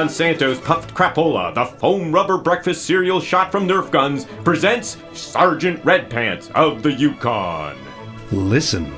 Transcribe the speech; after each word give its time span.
Monsanto's 0.00 0.58
Puffed 0.60 0.94
Crapola, 0.94 1.52
the 1.52 1.66
foam 1.66 2.10
rubber 2.10 2.38
breakfast 2.38 2.86
cereal 2.86 3.20
shot 3.20 3.52
from 3.52 3.68
Nerf 3.68 3.90
guns, 3.90 4.24
presents 4.44 4.96
Sergeant 5.12 5.84
Red 5.84 6.08
Pants 6.08 6.50
of 6.54 6.82
the 6.82 6.90
Yukon. 6.90 7.76
Listen. 8.32 8.94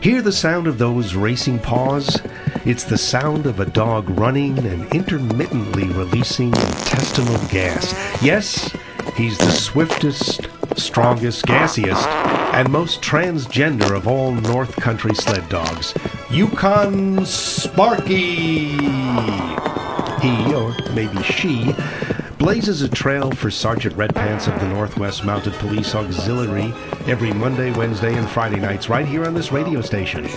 Hear 0.00 0.20
the 0.20 0.32
sound 0.32 0.66
of 0.66 0.78
those 0.78 1.14
racing 1.14 1.60
paws? 1.60 2.20
It's 2.64 2.82
the 2.82 2.98
sound 2.98 3.46
of 3.46 3.60
a 3.60 3.66
dog 3.66 4.10
running 4.18 4.58
and 4.66 4.92
intermittently 4.92 5.86
releasing 5.90 6.48
intestinal 6.48 7.38
gas. 7.46 7.94
Yes, 8.20 8.76
he's 9.14 9.38
the 9.38 9.52
swiftest, 9.52 10.48
strongest, 10.76 11.46
gassiest, 11.46 12.04
and 12.52 12.68
most 12.68 13.00
transgender 13.00 13.96
of 13.96 14.08
all 14.08 14.32
North 14.32 14.74
Country 14.74 15.14
sled 15.14 15.48
dogs. 15.48 15.94
Yukon 16.32 17.24
Sparky! 17.24 18.76
Maybe 20.94 21.22
she, 21.22 21.74
blazes 22.38 22.82
a 22.82 22.88
trail 22.88 23.30
for 23.30 23.50
Sergeant 23.50 23.96
Red 23.96 24.14
Pants 24.14 24.46
of 24.46 24.58
the 24.60 24.68
Northwest 24.68 25.24
Mounted 25.24 25.54
Police 25.54 25.94
Auxiliary 25.94 26.74
every 27.06 27.32
Monday, 27.32 27.70
Wednesday, 27.72 28.14
and 28.14 28.28
Friday 28.28 28.60
nights 28.60 28.88
right 28.88 29.06
here 29.06 29.24
on 29.24 29.32
this 29.32 29.52
radio 29.52 29.80
station. 29.80 30.28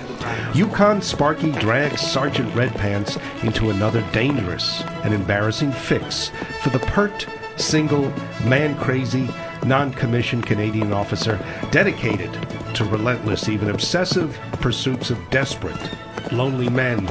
Yukon 0.54 1.02
Sparky 1.02 1.52
drags 1.54 2.00
Sergeant 2.00 2.54
Red 2.56 2.74
Pants 2.76 3.18
into 3.44 3.70
another 3.70 4.02
dangerous 4.14 4.82
and 5.04 5.14
embarrassing 5.14 5.72
fix 5.74 6.32
for 6.62 6.70
the 6.70 6.80
pert, 6.80 7.28
single, 7.58 8.14
man 8.46 8.78
crazy, 8.78 9.28
non 9.66 9.92
commissioned 9.92 10.46
Canadian 10.46 10.94
officer 10.94 11.38
dedicated 11.72 12.32
to 12.76 12.86
relentless, 12.86 13.50
even 13.50 13.70
obsessive 13.70 14.40
pursuits 14.62 15.10
of 15.10 15.18
desperate, 15.32 15.92
lonely 16.32 16.70
men 16.70 17.10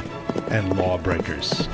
and 0.49 0.77
lawbreakers. 0.77 1.67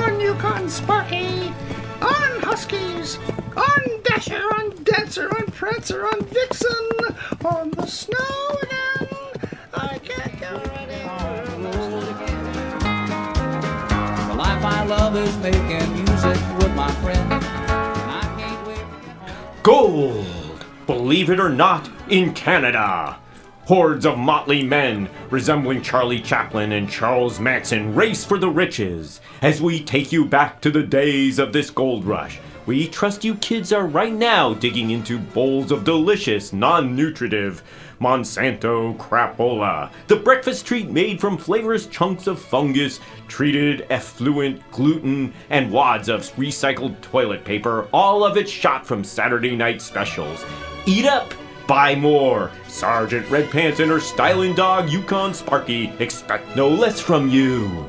On 0.00 0.18
Yukon 0.18 0.68
Sparky! 0.68 1.52
On 2.00 2.40
Huskies! 2.40 3.18
On 3.54 4.02
Dasher! 4.02 4.42
On 4.54 4.70
Dancer! 4.82 5.28
On 5.28 5.44
Prancer! 5.46 6.06
On 6.06 6.22
Vixen! 6.24 6.88
On 7.44 7.70
the 7.72 7.86
snow 7.86 8.58
again! 8.62 9.08
I 9.74 9.98
can't 9.98 10.40
get 10.40 10.52
ready. 10.68 11.02
The 14.28 14.34
life 14.34 14.64
I 14.64 14.84
love 14.86 15.16
is 15.16 15.36
making 15.38 15.92
music 15.92 16.38
with 16.58 16.74
my 16.74 16.90
friends. 17.02 17.30
And 17.30 18.10
I 18.10 18.34
can't 18.38 18.66
wait. 18.66 18.84
Gold! 19.62 20.64
Believe 20.86 21.28
it 21.28 21.38
or 21.38 21.50
not, 21.50 21.90
in 22.08 22.32
Canada! 22.32 23.19
Hordes 23.70 24.04
of 24.04 24.18
motley 24.18 24.64
men 24.64 25.08
resembling 25.30 25.80
Charlie 25.80 26.20
Chaplin 26.20 26.72
and 26.72 26.90
Charles 26.90 27.38
Manson 27.38 27.94
race 27.94 28.24
for 28.24 28.36
the 28.36 28.48
riches 28.48 29.20
as 29.42 29.62
we 29.62 29.78
take 29.78 30.10
you 30.10 30.24
back 30.24 30.60
to 30.62 30.72
the 30.72 30.82
days 30.82 31.38
of 31.38 31.52
this 31.52 31.70
gold 31.70 32.04
rush. 32.04 32.40
We 32.66 32.88
trust 32.88 33.22
you 33.22 33.36
kids 33.36 33.72
are 33.72 33.86
right 33.86 34.12
now 34.12 34.54
digging 34.54 34.90
into 34.90 35.20
bowls 35.20 35.70
of 35.70 35.84
delicious, 35.84 36.52
non 36.52 36.96
nutritive 36.96 37.62
Monsanto 38.00 38.98
crapola, 38.98 39.92
the 40.08 40.16
breakfast 40.16 40.66
treat 40.66 40.90
made 40.90 41.20
from 41.20 41.38
flavorous 41.38 41.86
chunks 41.86 42.26
of 42.26 42.42
fungus, 42.42 42.98
treated 43.28 43.86
effluent 43.88 44.68
gluten, 44.72 45.32
and 45.48 45.70
wads 45.70 46.08
of 46.08 46.22
recycled 46.34 47.00
toilet 47.02 47.44
paper, 47.44 47.86
all 47.92 48.24
of 48.24 48.36
it 48.36 48.48
shot 48.48 48.84
from 48.84 49.04
Saturday 49.04 49.54
night 49.54 49.80
specials. 49.80 50.44
Eat 50.86 51.06
up! 51.06 51.32
Buy 51.70 51.94
more! 51.94 52.50
Sergeant 52.66 53.30
Red 53.30 53.48
Pants 53.48 53.78
and 53.78 53.92
her 53.92 54.00
styling 54.00 54.56
dog, 54.56 54.90
Yukon 54.90 55.32
Sparky, 55.32 55.92
expect 56.00 56.56
no 56.56 56.68
less 56.68 56.98
from 56.98 57.28
you. 57.28 57.88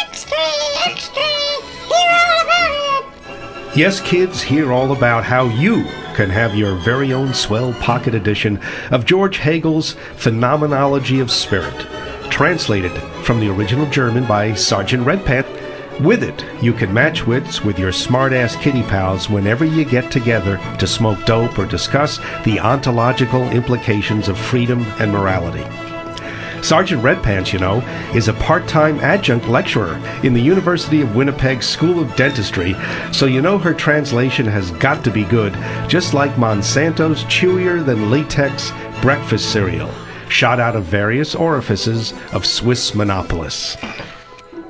Extra! 0.00 0.38
Extra! 0.86 1.20
Hear 1.20 2.12
all 2.12 2.42
about 2.44 3.02
it! 3.02 3.76
Yes, 3.76 4.00
kids, 4.02 4.40
hear 4.40 4.72
all 4.72 4.92
about 4.92 5.24
how 5.24 5.46
you 5.46 5.86
can 6.14 6.30
have 6.30 6.54
your 6.54 6.76
very 6.76 7.12
own 7.12 7.34
swell 7.34 7.72
pocket 7.80 8.14
edition 8.14 8.60
of 8.92 9.06
George 9.06 9.38
Hegel's 9.38 9.94
Phenomenology 10.14 11.18
of 11.18 11.32
Spirit, 11.32 11.88
translated 12.30 12.92
from 13.24 13.40
the 13.40 13.48
original 13.48 13.90
German 13.90 14.24
by 14.24 14.54
Sergeant 14.54 15.04
Redpant. 15.04 15.59
With 16.00 16.22
it, 16.22 16.46
you 16.62 16.72
can 16.72 16.94
match 16.94 17.26
wits 17.26 17.62
with 17.62 17.78
your 17.78 17.92
smart-ass 17.92 18.56
kitty 18.56 18.82
pals 18.84 19.28
whenever 19.28 19.66
you 19.66 19.84
get 19.84 20.10
together 20.10 20.58
to 20.78 20.86
smoke 20.86 21.22
dope 21.26 21.58
or 21.58 21.66
discuss 21.66 22.18
the 22.46 22.58
ontological 22.58 23.46
implications 23.50 24.26
of 24.26 24.38
freedom 24.38 24.80
and 24.98 25.12
morality. 25.12 25.62
Sergeant 26.62 27.02
Redpants, 27.02 27.52
you 27.52 27.58
know, 27.58 27.80
is 28.14 28.28
a 28.28 28.32
part 28.32 28.66
time 28.66 28.98
adjunct 29.00 29.46
lecturer 29.46 30.00
in 30.22 30.32
the 30.32 30.40
University 30.40 31.02
of 31.02 31.14
Winnipeg 31.14 31.62
School 31.62 32.00
of 32.00 32.16
Dentistry, 32.16 32.74
so 33.12 33.26
you 33.26 33.42
know 33.42 33.58
her 33.58 33.74
translation 33.74 34.46
has 34.46 34.70
got 34.72 35.04
to 35.04 35.10
be 35.10 35.24
good, 35.24 35.52
just 35.86 36.14
like 36.14 36.38
Monsanto's 36.38 37.24
chewier 37.24 37.84
than 37.84 38.10
latex 38.10 38.72
breakfast 39.02 39.52
cereal, 39.52 39.90
shot 40.30 40.60
out 40.60 40.76
of 40.76 40.84
various 40.84 41.34
orifices 41.34 42.14
of 42.32 42.46
Swiss 42.46 42.94
monopolists. 42.94 43.76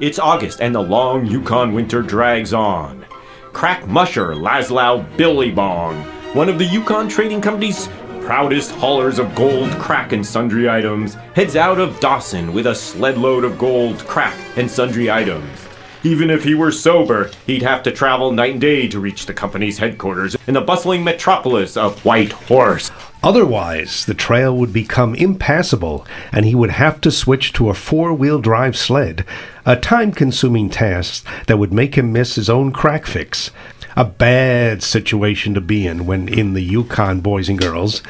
It's 0.01 0.19
August 0.19 0.63
and 0.63 0.75
the 0.75 0.81
long 0.81 1.27
Yukon 1.27 1.75
winter 1.75 2.01
drags 2.01 2.55
on. 2.55 3.05
Crack 3.53 3.87
musher 3.87 4.35
Laszlo 4.35 5.05
Billy 5.19 5.51
Bong, 5.51 6.03
one 6.33 6.49
of 6.49 6.59
the 6.59 6.65
Yukon 6.65 7.07
Trading 7.07 7.43
Company's 7.43 7.87
proudest 8.23 8.71
haulers 8.71 9.19
of 9.19 9.35
gold, 9.35 9.69
crack, 9.73 10.13
and 10.13 10.25
sundry 10.25 10.71
items, 10.71 11.17
heads 11.35 11.55
out 11.55 11.79
of 11.79 12.01
Dawson 12.01 12.55
with 12.55 12.67
a 12.67 12.75
sled 12.75 13.19
load 13.19 13.45
of 13.45 13.59
gold, 13.59 13.99
crack, 14.07 14.35
and 14.57 14.71
sundry 14.71 15.11
items. 15.11 15.69
Even 16.03 16.31
if 16.31 16.45
he 16.45 16.55
were 16.55 16.73
sober, 16.73 17.31
he'd 17.47 17.61
have 17.61 17.83
to 17.83 17.93
travel 17.93 18.33
night 18.33 18.53
and 18.53 18.61
day 18.63 18.89
to 18.89 19.01
reach 19.01 19.27
the 19.27 19.35
company's 19.35 19.77
headquarters 19.77 20.35
in 20.47 20.55
the 20.55 20.63
bustling 20.63 21.05
metropolis 21.05 21.77
of 21.77 22.03
White 22.07 22.33
Horse. 22.33 22.91
Otherwise, 23.23 24.07
the 24.07 24.15
trail 24.15 24.57
would 24.57 24.73
become 24.73 25.15
impassable 25.15 26.07
and 26.33 26.47
he 26.47 26.55
would 26.55 26.71
have 26.71 27.01
to 27.03 27.11
switch 27.11 27.53
to 27.53 27.69
a 27.69 27.75
four 27.75 28.15
wheel 28.15 28.41
drive 28.41 28.77
sled, 28.77 29.25
a 29.67 29.77
time 29.77 30.11
consuming 30.11 30.71
task 30.71 31.27
that 31.47 31.59
would 31.59 31.73
make 31.73 31.97
him 31.97 32.13
miss 32.13 32.37
his 32.37 32.49
own 32.49 32.73
crack 32.73 33.07
fix. 33.07 33.51
A 33.97 34.05
bad 34.05 34.83
situation 34.83 35.53
to 35.53 35.61
be 35.61 35.87
in 35.87 36.07
when 36.07 36.29
in 36.29 36.55
the 36.55 36.63
Yukon, 36.63 37.21
boys 37.21 37.49
and 37.49 37.59
girls. 37.59 38.03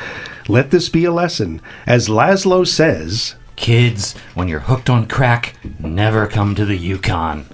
Let 0.47 0.71
this 0.71 0.89
be 0.89 1.05
a 1.05 1.13
lesson. 1.13 1.61
As 1.87 2.09
Laszlo 2.09 2.67
says, 2.67 3.35
Kids, 3.57 4.15
when 4.35 4.49
you're 4.49 4.61
hooked 4.61 4.89
on 4.89 5.07
crack, 5.07 5.55
never 5.79 6.27
come 6.27 6.55
to 6.55 6.65
the 6.65 6.77
Yukon. 6.77 7.47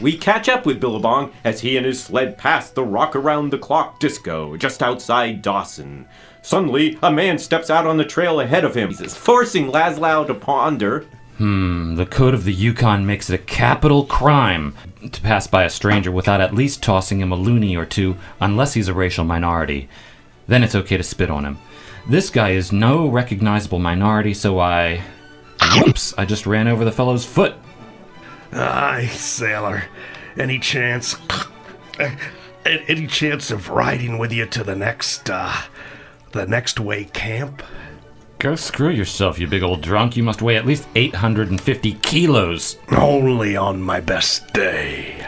We 0.00 0.16
catch 0.16 0.48
up 0.48 0.66
with 0.66 0.80
Billabong 0.80 1.30
as 1.44 1.60
he 1.60 1.76
and 1.76 1.86
his 1.86 2.02
sled 2.02 2.36
pass 2.36 2.70
the 2.70 2.82
rock 2.82 3.14
around 3.14 3.50
the 3.50 3.58
clock 3.58 4.00
disco 4.00 4.56
just 4.56 4.82
outside 4.82 5.42
Dawson. 5.42 6.06
Suddenly, 6.46 6.96
a 7.02 7.10
man 7.10 7.38
steps 7.38 7.70
out 7.70 7.88
on 7.88 7.96
the 7.96 8.04
trail 8.04 8.38
ahead 8.38 8.64
of 8.64 8.76
him, 8.76 8.90
He's 8.90 9.16
forcing 9.16 9.72
Laszlo 9.72 10.24
to 10.28 10.32
ponder. 10.32 11.04
Hmm, 11.38 11.96
the 11.96 12.06
code 12.06 12.34
of 12.34 12.44
the 12.44 12.52
Yukon 12.52 13.04
makes 13.04 13.28
it 13.28 13.34
a 13.34 13.44
capital 13.44 14.04
crime 14.04 14.76
to 15.10 15.20
pass 15.22 15.48
by 15.48 15.64
a 15.64 15.70
stranger 15.70 16.12
without 16.12 16.40
at 16.40 16.54
least 16.54 16.84
tossing 16.84 17.20
him 17.20 17.32
a 17.32 17.34
loony 17.34 17.76
or 17.76 17.84
two, 17.84 18.16
unless 18.40 18.74
he's 18.74 18.86
a 18.86 18.94
racial 18.94 19.24
minority. 19.24 19.88
Then 20.46 20.62
it's 20.62 20.76
okay 20.76 20.96
to 20.96 21.02
spit 21.02 21.30
on 21.30 21.44
him. 21.44 21.58
This 22.08 22.30
guy 22.30 22.50
is 22.50 22.70
no 22.70 23.08
recognizable 23.08 23.80
minority, 23.80 24.32
so 24.32 24.60
I. 24.60 25.02
Whoops! 25.80 26.14
I 26.16 26.26
just 26.26 26.46
ran 26.46 26.68
over 26.68 26.84
the 26.84 26.92
fellow's 26.92 27.24
foot. 27.24 27.54
Aye, 28.52 29.08
sailor. 29.10 29.82
Any 30.38 30.60
chance. 30.60 31.16
Any 32.64 33.08
chance 33.08 33.50
of 33.50 33.68
riding 33.68 34.18
with 34.18 34.32
you 34.32 34.46
to 34.46 34.62
the 34.62 34.76
next, 34.76 35.28
uh, 35.28 35.52
the 36.36 36.46
next 36.46 36.78
way 36.78 37.04
camp? 37.04 37.62
Go 38.38 38.54
screw 38.54 38.90
yourself, 38.90 39.38
you 39.38 39.46
big 39.46 39.62
old 39.62 39.80
drunk. 39.80 40.16
You 40.16 40.22
must 40.22 40.42
weigh 40.42 40.56
at 40.56 40.66
least 40.66 40.86
850 40.94 41.94
kilos. 41.94 42.76
Only 42.92 43.56
on 43.56 43.80
my 43.80 44.00
best 44.00 44.52
day. 44.52 45.26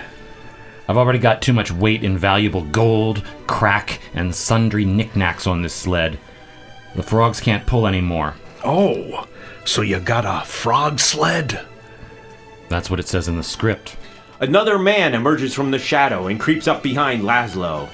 I've 0.87 0.97
already 0.97 1.19
got 1.19 1.43
too 1.43 1.53
much 1.53 1.73
weight 1.73 2.05
in 2.05 2.17
valuable 2.19 2.63
gold, 2.63 3.25
crack, 3.47 4.01
and 4.15 4.35
sundry 4.35 4.85
knickknacks 4.85 5.47
on 5.47 5.63
this 5.63 5.75
sled. 5.75 6.19
The 6.95 7.03
frogs 7.03 7.41
can't 7.41 7.67
pull 7.67 7.87
anymore. 7.87 8.35
Oh, 8.65 9.27
so 9.65 9.83
you 9.83 10.01
got 10.01 10.25
a 10.25 10.47
frog 10.47 11.01
sled? 11.01 11.67
That's 12.69 12.91
what 12.91 13.01
it 13.01 13.09
says 13.09 13.29
in 13.29 13.37
the 13.37 13.43
script. 13.43 13.97
Another 14.41 14.79
man 14.79 15.15
emerges 15.15 15.55
from 15.55 15.71
the 15.71 15.79
shadow 15.79 16.27
and 16.27 16.39
creeps 16.39 16.69
up 16.69 16.83
behind 16.83 17.23
Laszlo. 17.23 17.89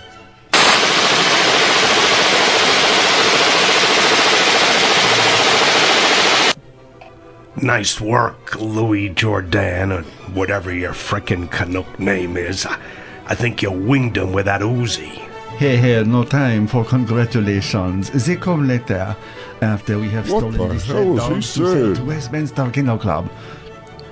Nice 7.63 8.01
work, 8.01 8.57
Louis 8.61 9.11
Jourdan, 9.11 9.91
or 9.93 10.03
whatever 10.33 10.73
your 10.75 10.93
frickin' 10.93 11.51
Canuck 11.51 11.99
name 12.01 12.37
is. 12.37 12.67
I, 12.67 12.79
I 13.27 13.35
think 13.35 13.63
you 13.63 13.71
winged 13.71 14.17
him 14.17 14.33
with 14.33 14.47
that 14.47 14.61
Uzi. 14.61 15.19
Hey, 15.57 15.77
hey, 15.77 16.03
no 16.03 16.25
time 16.25 16.67
for 16.67 16.85
congratulations. 16.85 18.11
They 18.27 18.35
come 18.37 18.67
later, 18.67 19.17
after 19.63 19.99
we 20.01 20.09
have 20.11 20.29
What 20.31 20.41
stolen 20.41 20.59
the 20.59 20.75
this 20.75 20.85
hell 20.87 20.97
red 20.97 21.09
is 21.13 21.17
dog 21.17 21.29
he 21.31 21.35
to 21.37 21.43
saying? 21.43 21.95
to 21.95 22.05
Westminster 22.05 22.71
Kennel 22.71 22.99
Club. 22.99 23.31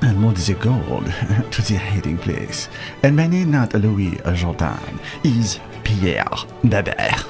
and 0.03 0.19
more 0.19 0.33
the 0.33 0.55
gold 0.55 1.07
to 1.53 1.63
the 1.63 1.77
hiding 1.79 2.19
place. 2.19 2.69
And 3.03 3.17
my 3.17 3.27
name 3.27 3.51
not 3.51 3.75
Louis 3.75 4.13
Jourdan, 4.35 5.01
is 5.25 5.59
Pierre 5.83 6.25
Babert. 6.65 7.25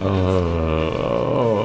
Oh. 0.00 1.57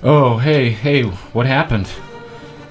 Oh, 0.00 0.38
hey, 0.38 0.70
hey, 0.70 1.02
what 1.02 1.44
happened? 1.46 1.90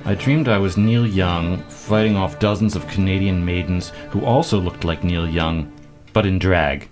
I 0.06 0.16
dreamed 0.16 0.48
I 0.48 0.60
was 0.60 0.78
Neil 0.78 1.06
Young, 1.06 1.58
fighting 1.64 2.16
off 2.16 2.40
dozens 2.40 2.74
of 2.74 2.88
Canadian 2.88 3.44
maidens 3.44 3.90
who 4.12 4.24
also 4.24 4.58
looked 4.58 4.86
like 4.86 5.04
Neil 5.04 5.28
Young, 5.28 5.70
but 6.14 6.26
in 6.26 6.40
drag. 6.40 6.88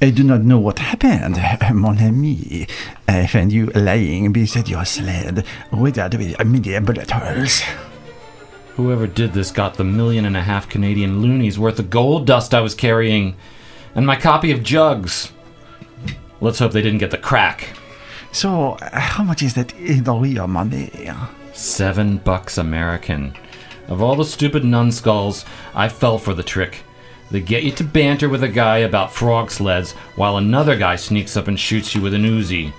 I 0.00 0.10
do 0.10 0.22
not 0.22 0.42
know 0.42 0.60
what 0.60 0.78
happened, 0.78 1.36
mon 1.74 2.00
ami. 2.00 2.68
I 3.08 3.26
found 3.26 3.50
you 3.50 3.66
lying 3.74 4.32
beside 4.32 4.68
your 4.68 4.84
sled, 4.84 5.44
riddled 5.72 6.14
with 6.14 6.38
many 6.44 6.78
bullet 6.78 7.10
holes. 7.10 7.62
Whoever 8.76 9.08
did 9.08 9.32
this 9.32 9.50
got 9.50 9.74
the 9.74 9.84
million 9.84 10.26
and 10.26 10.36
a 10.36 10.42
half 10.42 10.68
Canadian 10.68 11.20
loonies 11.20 11.58
worth 11.58 11.80
of 11.80 11.90
gold 11.90 12.24
dust 12.24 12.54
I 12.54 12.60
was 12.60 12.76
carrying, 12.76 13.34
and 13.96 14.06
my 14.06 14.14
copy 14.14 14.52
of 14.52 14.62
Jugs. 14.62 15.32
Let's 16.40 16.60
hope 16.60 16.70
they 16.70 16.82
didn't 16.82 16.98
get 17.00 17.10
the 17.10 17.18
crack. 17.18 17.76
So, 18.32 18.78
how 18.80 19.22
much 19.22 19.42
is 19.42 19.54
that 19.54 19.74
in 19.74 20.04
the 20.04 20.14
real 20.14 20.46
money? 20.48 20.90
Seven 21.52 22.16
bucks 22.16 22.56
American. 22.56 23.34
Of 23.88 24.02
all 24.02 24.16
the 24.16 24.24
stupid 24.24 24.64
numbskulls, 24.64 25.44
I 25.74 25.88
fell 25.88 26.16
for 26.16 26.32
the 26.32 26.42
trick. 26.42 26.82
They 27.30 27.40
get 27.40 27.62
you 27.62 27.70
to 27.72 27.84
banter 27.84 28.28
with 28.30 28.42
a 28.42 28.48
guy 28.48 28.78
about 28.78 29.12
frog 29.12 29.50
sleds 29.50 29.92
while 30.16 30.38
another 30.38 30.76
guy 30.76 30.96
sneaks 30.96 31.36
up 31.36 31.48
and 31.48 31.60
shoots 31.60 31.94
you 31.94 32.00
with 32.00 32.14
an 32.14 32.24
Uzi. 32.24 32.72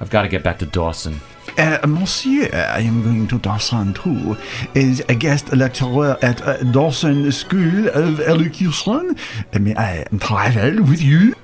I've 0.00 0.10
got 0.10 0.22
to 0.22 0.28
get 0.28 0.42
back 0.42 0.58
to 0.60 0.66
Dawson. 0.66 1.20
Uh, 1.58 1.78
monsieur, 1.86 2.48
I 2.52 2.80
am 2.80 3.02
going 3.02 3.28
to 3.28 3.38
Dawson 3.38 3.92
too. 3.92 4.36
Is 4.74 5.00
a 5.08 5.14
guest 5.14 5.54
lecturer 5.54 6.16
at 6.22 6.40
uh, 6.40 6.56
Dawson 6.72 7.30
School 7.32 7.88
of 7.88 8.20
Elocution. 8.20 9.16
May 9.58 9.74
I 9.76 10.04
travel 10.20 10.82
with 10.84 11.02
you? 11.02 11.34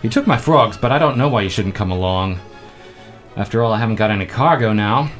He 0.00 0.08
took 0.08 0.28
my 0.28 0.36
frogs, 0.36 0.76
but 0.76 0.92
I 0.92 0.98
don't 0.98 1.18
know 1.18 1.28
why 1.28 1.42
you 1.42 1.50
shouldn't 1.50 1.74
come 1.74 1.90
along. 1.90 2.38
After 3.38 3.62
all, 3.62 3.72
I 3.72 3.78
haven't 3.78 3.96
got 3.96 4.10
any 4.10 4.26
cargo 4.26 4.72
now. 4.72 5.10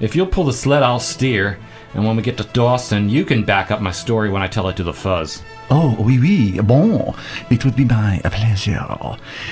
If 0.00 0.14
you'll 0.14 0.28
pull 0.28 0.44
the 0.44 0.52
sled, 0.52 0.82
I'll 0.84 1.00
steer. 1.00 1.58
And 1.94 2.04
when 2.06 2.16
we 2.16 2.22
get 2.22 2.36
to 2.36 2.44
Dawson, 2.44 3.08
you 3.08 3.24
can 3.24 3.42
back 3.42 3.70
up 3.72 3.80
my 3.80 3.90
story 3.90 4.30
when 4.30 4.42
I 4.42 4.46
tell 4.46 4.68
it 4.68 4.76
to 4.76 4.84
the 4.84 4.92
fuzz. 4.92 5.42
Oh, 5.70 5.96
oui, 5.98 6.18
oui. 6.20 6.60
Bon, 6.60 7.14
it 7.50 7.64
would 7.64 7.74
be 7.74 7.84
my 7.84 8.20
pleasure. 8.24 8.86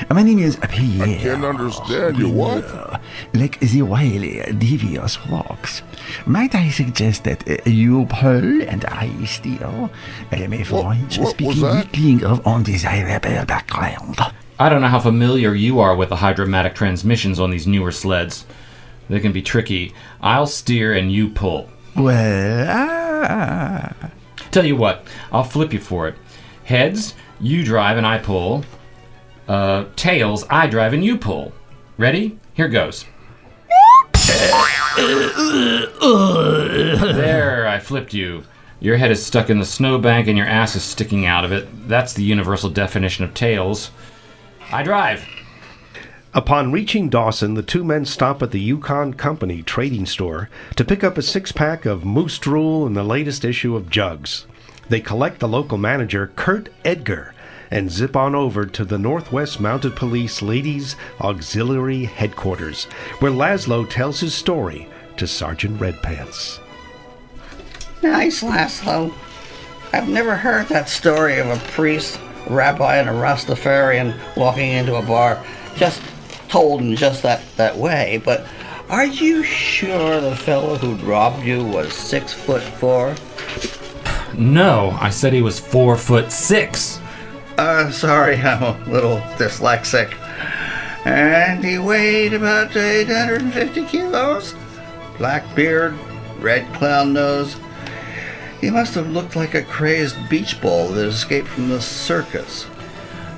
My 0.08 0.22
name 0.22 0.38
is 0.38 0.56
Pierre. 0.56 1.08
I 1.08 1.14
can't 1.16 1.44
understand 1.44 2.18
you. 2.18 2.28
What? 2.30 3.00
Like 3.34 3.58
the 3.60 3.82
wily, 3.82 4.42
devious 4.56 5.18
rocks. 5.28 5.82
Might 6.26 6.54
I 6.54 6.68
suggest 6.70 7.24
that 7.24 7.48
uh, 7.50 7.56
you 7.68 8.06
pull 8.06 8.62
and 8.62 8.84
I 8.84 9.10
steer? 9.24 9.90
I 10.30 10.46
may 10.46 10.62
What- 10.64 10.82
find 10.84 11.02
what 11.16 11.18
was 11.18 11.30
speaking 11.30 11.62
that? 11.62 11.86
weakling 11.92 12.24
of 12.24 12.46
undesirable 12.46 13.44
background. 13.46 14.18
I 14.58 14.70
don't 14.70 14.80
know 14.80 14.88
how 14.88 15.00
familiar 15.00 15.54
you 15.54 15.80
are 15.80 15.94
with 15.94 16.08
the 16.08 16.16
hydromatic 16.16 16.74
transmissions 16.74 17.38
on 17.38 17.50
these 17.50 17.66
newer 17.66 17.92
sleds. 17.92 18.46
They 19.08 19.20
can 19.20 19.32
be 19.32 19.42
tricky. 19.42 19.92
I'll 20.22 20.46
steer 20.46 20.94
and 20.94 21.12
you 21.12 21.28
pull. 21.28 21.68
Well, 21.94 22.66
ah, 22.68 23.92
Tell 24.50 24.64
you 24.64 24.76
what, 24.76 25.06
I'll 25.30 25.44
flip 25.44 25.74
you 25.74 25.80
for 25.80 26.08
it. 26.08 26.14
Heads, 26.64 27.14
you 27.38 27.64
drive 27.64 27.98
and 27.98 28.06
I 28.06 28.18
pull. 28.18 28.64
Uh, 29.46 29.84
tails, 29.94 30.44
I 30.48 30.66
drive 30.66 30.94
and 30.94 31.04
you 31.04 31.18
pull. 31.18 31.52
Ready? 31.98 32.38
Here 32.54 32.68
goes. 32.68 33.04
There, 37.14 37.66
I 37.68 37.78
flipped 37.78 38.14
you. 38.14 38.44
Your 38.80 38.96
head 38.96 39.10
is 39.10 39.24
stuck 39.24 39.50
in 39.50 39.58
the 39.58 39.64
snowbank 39.66 40.28
and 40.28 40.38
your 40.38 40.46
ass 40.46 40.74
is 40.76 40.82
sticking 40.82 41.26
out 41.26 41.44
of 41.44 41.52
it. 41.52 41.68
That's 41.88 42.14
the 42.14 42.24
universal 42.24 42.70
definition 42.70 43.24
of 43.24 43.34
tails. 43.34 43.90
I 44.72 44.82
drive. 44.82 45.26
Upon 46.34 46.70
reaching 46.70 47.08
Dawson, 47.08 47.54
the 47.54 47.62
two 47.62 47.82
men 47.82 48.04
stop 48.04 48.42
at 48.42 48.50
the 48.50 48.60
Yukon 48.60 49.14
Company 49.14 49.62
trading 49.62 50.04
store 50.04 50.50
to 50.74 50.84
pick 50.84 51.02
up 51.02 51.16
a 51.16 51.22
six 51.22 51.50
pack 51.50 51.86
of 51.86 52.04
Moose 52.04 52.38
Drool 52.38 52.86
and 52.86 52.94
the 52.94 53.02
latest 53.02 53.44
issue 53.44 53.74
of 53.74 53.88
Jugs. 53.88 54.46
They 54.88 55.00
collect 55.00 55.40
the 55.40 55.48
local 55.48 55.78
manager, 55.78 56.30
Kurt 56.36 56.68
Edgar, 56.84 57.32
and 57.70 57.90
zip 57.90 58.16
on 58.16 58.34
over 58.34 58.66
to 58.66 58.84
the 58.84 58.98
Northwest 58.98 59.60
Mounted 59.60 59.96
Police 59.96 60.42
Ladies 60.42 60.94
Auxiliary 61.20 62.04
Headquarters, 62.04 62.84
where 63.20 63.32
Laszlo 63.32 63.88
tells 63.88 64.20
his 64.20 64.34
story 64.34 64.88
to 65.16 65.26
Sergeant 65.26 65.80
Redpants. 65.80 66.60
Nice, 68.02 68.42
Laszlo. 68.42 69.12
I've 69.92 70.08
never 70.08 70.36
heard 70.36 70.68
that 70.68 70.88
story 70.88 71.38
of 71.38 71.46
a 71.46 71.56
priest, 71.70 72.20
a 72.20 72.25
rabbi, 72.48 72.96
and 72.96 73.08
a 73.08 73.12
Rastafarian 73.12 74.14
walking 74.36 74.70
into 74.72 74.96
a 74.96 75.02
bar, 75.02 75.44
just 75.76 76.02
told 76.48 76.80
in 76.80 76.96
just 76.96 77.22
that, 77.22 77.42
that 77.56 77.76
way. 77.76 78.20
But 78.24 78.46
are 78.88 79.06
you 79.06 79.42
sure 79.42 80.20
the 80.20 80.36
fellow 80.36 80.76
who 80.76 80.94
robbed 81.06 81.44
you 81.44 81.64
was 81.64 81.92
six 81.92 82.32
foot 82.32 82.62
four? 82.62 83.14
No, 84.34 84.96
I 85.00 85.10
said 85.10 85.32
he 85.32 85.42
was 85.42 85.58
four 85.58 85.96
foot 85.96 86.30
six. 86.30 87.00
Uh, 87.58 87.90
sorry, 87.90 88.36
I'm 88.42 88.62
a 88.62 88.90
little 88.90 89.18
dyslexic. 89.38 90.14
And 91.04 91.64
he 91.64 91.78
weighed 91.78 92.32
about 92.32 92.76
850 92.76 93.84
kilos. 93.86 94.54
Black 95.18 95.42
beard, 95.54 95.94
red 96.40 96.72
clown 96.74 97.12
nose. 97.12 97.56
He 98.60 98.70
must 98.70 98.94
have 98.94 99.10
looked 99.10 99.36
like 99.36 99.54
a 99.54 99.62
crazed 99.62 100.16
beach 100.28 100.60
ball 100.60 100.88
that 100.88 101.06
escaped 101.06 101.48
from 101.48 101.68
the 101.68 101.80
circus. 101.80 102.66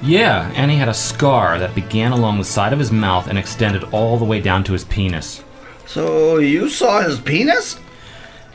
Yeah, 0.02 0.52
and 0.54 0.70
he 0.70 0.76
had 0.76 0.88
a 0.88 0.94
scar 0.94 1.58
that 1.58 1.74
began 1.74 2.12
along 2.12 2.38
the 2.38 2.44
side 2.44 2.72
of 2.72 2.78
his 2.78 2.92
mouth 2.92 3.26
and 3.26 3.38
extended 3.38 3.82
all 3.92 4.16
the 4.16 4.24
way 4.24 4.40
down 4.40 4.62
to 4.64 4.72
his 4.72 4.84
penis. 4.84 5.42
So 5.86 6.38
you 6.38 6.68
saw 6.68 7.00
his 7.00 7.18
penis? 7.18 7.80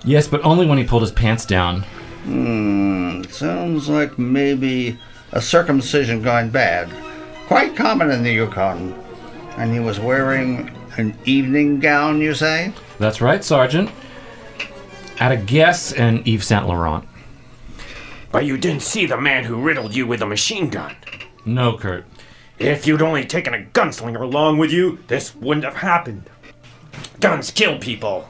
Yes, 0.05 0.27
but 0.27 0.43
only 0.43 0.65
when 0.65 0.77
he 0.77 0.83
pulled 0.83 1.01
his 1.01 1.11
pants 1.11 1.45
down. 1.45 1.81
Hmm, 2.23 3.23
sounds 3.23 3.89
like 3.89 4.17
maybe 4.17 4.97
a 5.33 5.41
circumcision 5.41 6.21
gone 6.21 6.49
bad. 6.49 6.89
Quite 7.47 7.75
common 7.75 8.11
in 8.11 8.23
the 8.23 8.31
Yukon. 8.31 8.93
And 9.57 9.73
he 9.73 9.79
was 9.79 9.99
wearing 9.99 10.71
an 10.97 11.17
evening 11.25 11.79
gown, 11.79 12.21
you 12.21 12.33
say? 12.33 12.71
That's 12.99 13.19
right, 13.19 13.43
Sergeant. 13.43 13.89
At 15.23 15.31
a 15.31 15.37
guess, 15.37 15.93
and 15.93 16.27
Yves 16.27 16.47
Saint 16.47 16.67
Laurent. 16.67 17.07
But 18.33 18.43
you 18.43 18.57
didn't 18.57 18.81
see 18.81 19.05
the 19.05 19.15
man 19.15 19.45
who 19.45 19.55
riddled 19.55 19.95
you 19.95 20.05
with 20.05 20.21
a 20.21 20.25
machine 20.25 20.69
gun. 20.69 20.97
No, 21.45 21.77
Kurt. 21.77 22.05
If 22.59 22.85
you'd 22.85 23.01
only 23.01 23.23
taken 23.23 23.53
a 23.53 23.59
gunslinger 23.59 24.19
along 24.19 24.57
with 24.57 24.69
you, 24.69 24.99
this 25.07 25.33
wouldn't 25.33 25.63
have 25.63 25.77
happened. 25.77 26.29
Guns 27.21 27.51
kill 27.51 27.79
people. 27.79 28.27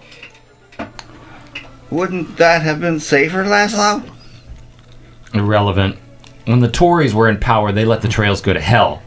Wouldn't 1.90 2.38
that 2.38 2.62
have 2.62 2.80
been 2.80 3.00
safer, 3.00 3.44
Laszlo? 3.44 4.08
Irrelevant. 5.34 5.98
When 6.46 6.60
the 6.60 6.70
Tories 6.70 7.16
were 7.16 7.28
in 7.28 7.40
power, 7.40 7.72
they 7.72 7.86
let 7.86 8.04
the 8.04 8.08
trails 8.08 8.40
go 8.40 8.54
to 8.54 8.62
hell. 8.62 9.02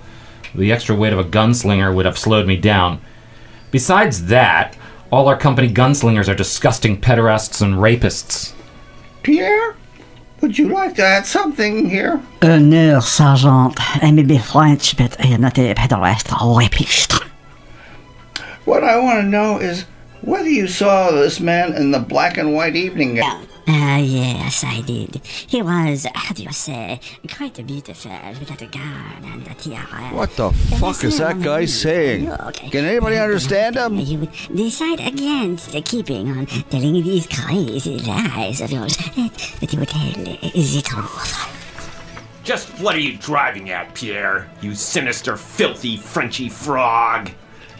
The 0.56 0.72
extra 0.72 0.96
weight 0.96 1.12
of 1.12 1.20
a 1.20 1.24
gunslinger 1.24 1.94
would 1.94 2.04
have 2.04 2.18
slowed 2.18 2.48
me 2.48 2.56
down. 2.56 3.00
Besides 3.70 4.26
that, 4.26 4.76
all 5.16 5.28
our 5.28 5.36
company 5.38 5.72
gunslingers 5.72 6.28
are 6.28 6.34
disgusting 6.34 7.00
pederasts 7.00 7.62
and 7.62 7.76
rapists. 7.76 8.52
Pierre, 9.22 9.74
would 10.42 10.58
you 10.58 10.68
like 10.68 10.94
to 10.96 11.02
add 11.02 11.24
something 11.24 11.88
here? 11.88 12.20
Uh, 12.42 12.58
no, 12.58 13.00
Sergeant. 13.00 13.74
I 14.04 14.10
may 14.10 14.24
be 14.24 14.36
French, 14.36 14.94
but 14.98 15.18
I 15.18 15.28
am 15.28 15.40
not 15.40 15.58
a 15.58 15.72
pederast 15.72 16.38
or 16.38 16.58
rapist. 16.58 17.14
What 18.66 18.84
I 18.84 18.98
want 18.98 19.22
to 19.22 19.26
know 19.26 19.58
is 19.58 19.86
whether 20.20 20.50
you 20.50 20.68
saw 20.68 21.10
this 21.10 21.40
man 21.40 21.72
in 21.72 21.92
the 21.92 21.98
black 22.00 22.36
and 22.36 22.54
white 22.54 22.76
evening 22.76 23.14
gown. 23.14 23.46
Ah, 23.68 23.96
yes, 23.98 24.62
I 24.64 24.80
did. 24.82 25.20
He 25.24 25.60
was, 25.60 26.06
how 26.14 26.32
do 26.34 26.42
you 26.44 26.52
say, 26.52 27.00
quite 27.36 27.58
a 27.58 27.64
beautiful 27.64 28.12
with 28.38 28.62
a 28.62 28.66
gown 28.66 29.24
and 29.24 29.46
a 29.48 29.54
tiara. 29.54 30.14
What 30.14 30.30
the 30.36 30.52
fuck 30.52 31.02
is 31.02 31.18
that 31.18 31.40
guy 31.40 31.64
saying? 31.64 32.26
Can 32.70 32.84
anybody 32.84 33.18
understand 33.18 33.76
him? 33.76 33.98
You 33.98 34.20
would 34.20 34.32
decide 34.54 35.00
against 35.00 35.72
keeping 35.84 36.30
on 36.30 36.46
telling 36.46 37.02
these 37.02 37.26
crazy 37.26 37.98
lies 38.00 38.60
of 38.60 38.70
yours 38.70 38.96
that, 38.96 39.56
that 39.60 39.72
you 39.72 39.80
would 39.80 39.88
tell 39.88 40.12
the 40.12 40.82
truth. 40.84 41.52
Just 42.44 42.68
what 42.80 42.94
are 42.94 43.00
you 43.00 43.18
driving 43.18 43.70
at, 43.70 43.92
Pierre? 43.94 44.48
You 44.60 44.76
sinister, 44.76 45.36
filthy, 45.36 45.96
Frenchy 45.96 46.48
frog. 46.48 47.30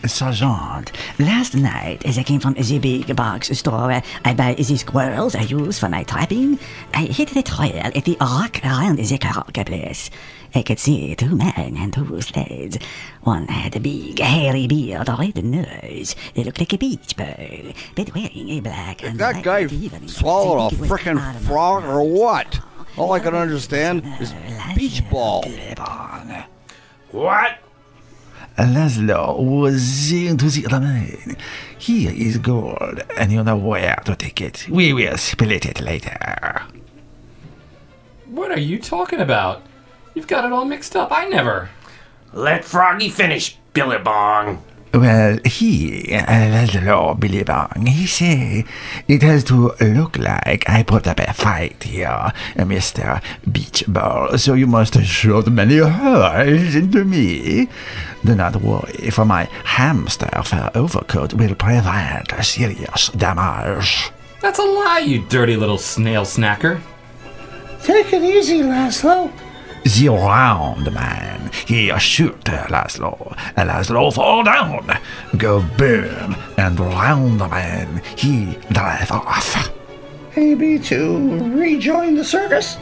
Sergeant, 0.05 0.93
Last 1.19 1.55
night, 1.55 2.05
as 2.05 2.19
I 2.19 2.23
came 2.23 2.41
from 2.41 2.55
the 2.55 2.79
big 2.79 3.15
box 3.17 3.49
store 3.59 3.89
where 3.89 4.03
I 4.25 4.35
buy 4.35 4.55
the 4.55 4.65
squirrels 4.65 5.35
I 5.35 5.43
use 5.43 5.79
for 5.79 5.89
my 5.89 6.05
trapping, 6.05 6.59
I 6.95 7.07
hit 7.07 7.31
the 7.31 7.43
trail 7.43 7.75
at 7.75 8.05
the 8.05 8.17
rock 8.21 8.61
around 8.65 8.99
the 8.99 9.19
croc 9.19 9.53
place. 9.53 10.11
I 10.55 10.63
could 10.63 10.79
see 10.79 11.15
two 11.15 11.35
men 11.35 11.77
and 11.77 11.93
two 11.93 12.21
sleds. 12.21 12.79
One 13.23 13.49
had 13.49 13.75
a 13.77 13.81
big, 13.81 14.19
hairy 14.21 14.67
beard, 14.67 15.09
a 15.09 15.17
red 15.17 15.45
nose. 15.45 16.15
They 16.35 16.45
looked 16.45 16.61
like 16.61 16.73
a 16.73 16.79
beach 16.79 17.17
bird, 17.17 17.75
but 17.95 18.15
wearing 18.15 18.51
a 18.51 18.61
black 18.61 19.03
and 19.03 19.19
That 19.19 19.43
guy 19.43 19.63
evening. 19.63 20.09
swallowed 20.09 20.73
a 20.73 20.77
think 20.77 20.81
it 20.81 20.91
was 20.91 21.01
frickin' 21.01 21.41
frog 21.41 21.85
or 21.85 22.05
what? 22.05 22.61
All 22.97 23.13
I 23.13 23.21
can 23.21 23.35
understand 23.35 24.05
is 24.21 24.33
beach 24.75 25.03
ball. 25.11 25.45
What? 27.11 27.59
Laszlo 28.59 29.39
was 29.39 29.83
saying 29.83 30.39
to 30.39 30.49
the 30.51 30.67
other 30.67 30.81
man, 30.81 31.37
Here 31.79 32.11
is 32.11 32.39
gold, 32.39 33.03
and 33.17 33.31
you 33.31 33.43
know 33.45 33.57
where 33.57 33.97
to 34.05 34.17
take 34.17 34.41
it. 34.41 34.67
We 34.69 34.93
will 34.93 35.19
split 35.19 35.67
it 35.67 35.81
later. 35.81 36.63
What 38.27 38.51
are 38.51 38.59
you 38.61 38.79
talking 38.79 39.21
about? 39.21 39.63
You've 40.15 40.27
got 40.27 40.45
it 40.45 40.53
all 40.53 40.65
mixed 40.65 40.97
up. 40.97 41.13
I 41.13 41.27
never. 41.27 41.69
Let 42.33 42.65
Froggy 42.65 43.11
finish, 43.11 43.59
Billabong. 43.73 44.63
Well, 44.97 45.39
he, 45.45 46.15
uh, 46.15 46.25
Laszlo 46.25 47.21
Billy 47.21 47.43
Bong, 47.43 47.85
he 47.85 48.07
say 48.07 48.65
it 49.07 49.23
has 49.23 49.45
to 49.45 49.75
look 49.79 50.17
like 50.17 50.65
I 50.71 50.85
put 50.85 51.07
up 51.07 51.21
a 51.21 51.35
fight 51.35 51.83
here, 51.83 52.09
uh, 52.09 52.33
Mr. 52.57 53.23
Beach 53.53 53.85
Ball, 53.87 54.39
so 54.39 54.55
you 54.55 54.67
must 54.67 54.99
shoot 55.03 55.49
many 55.49 55.77
holes 55.77 56.75
into 56.75 57.05
me. 57.05 57.69
Do 58.25 58.35
not 58.35 58.57
worry, 58.63 59.11
for 59.11 59.27
my 59.27 59.45
hamster 59.65 60.31
fur 60.43 60.71
overcoat 60.75 61.35
will 61.35 61.55
prevent 61.55 62.33
serious 62.43 63.11
damage. 63.11 64.11
That's 64.41 64.59
a 64.59 64.65
lie, 64.65 65.05
you 65.05 65.27
dirty 65.29 65.57
little 65.57 65.79
snail 65.79 66.23
snacker. 66.23 66.81
Take 67.83 68.15
it 68.15 68.23
easy, 68.23 68.63
Laszlo. 68.63 69.31
The 69.87 70.09
round 70.09 70.93
man, 70.93 71.53
he 71.65 71.97
shoot 72.01 72.49
uh, 72.49 72.67
Laszlo. 72.67 73.31
Uh, 73.57 73.65
Laszlo 73.65 74.13
fall 74.13 74.43
down, 74.43 74.99
go 75.37 75.63
boom, 75.79 76.35
and 76.59 76.81
round 76.81 77.39
man, 77.39 78.03
he 78.17 78.59
drive 78.73 79.13
off. 79.13 79.71
Maybe 80.37 80.81
to 80.81 81.39
rejoin 81.57 82.17
the 82.17 82.25
circus? 82.25 82.75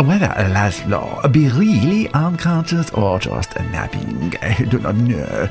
Whether 0.00 0.26
Laszlo 0.26 1.32
be 1.32 1.48
really 1.50 2.08
unconscious 2.08 2.90
or 2.90 3.20
just 3.20 3.54
napping, 3.70 4.34
I 4.42 4.64
do 4.64 4.80
not 4.80 4.96
know. 4.96 5.48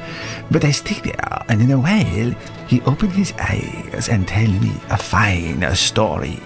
But 0.52 0.66
I 0.66 0.72
stick 0.72 1.02
there, 1.04 1.46
and 1.48 1.62
in 1.62 1.72
a 1.72 1.80
while, 1.80 2.36
he 2.68 2.82
open 2.82 3.10
his 3.10 3.32
eyes 3.40 4.10
and 4.10 4.28
tell 4.28 4.50
me 4.50 4.74
a 4.90 4.98
fine 4.98 5.64
story. 5.76 6.42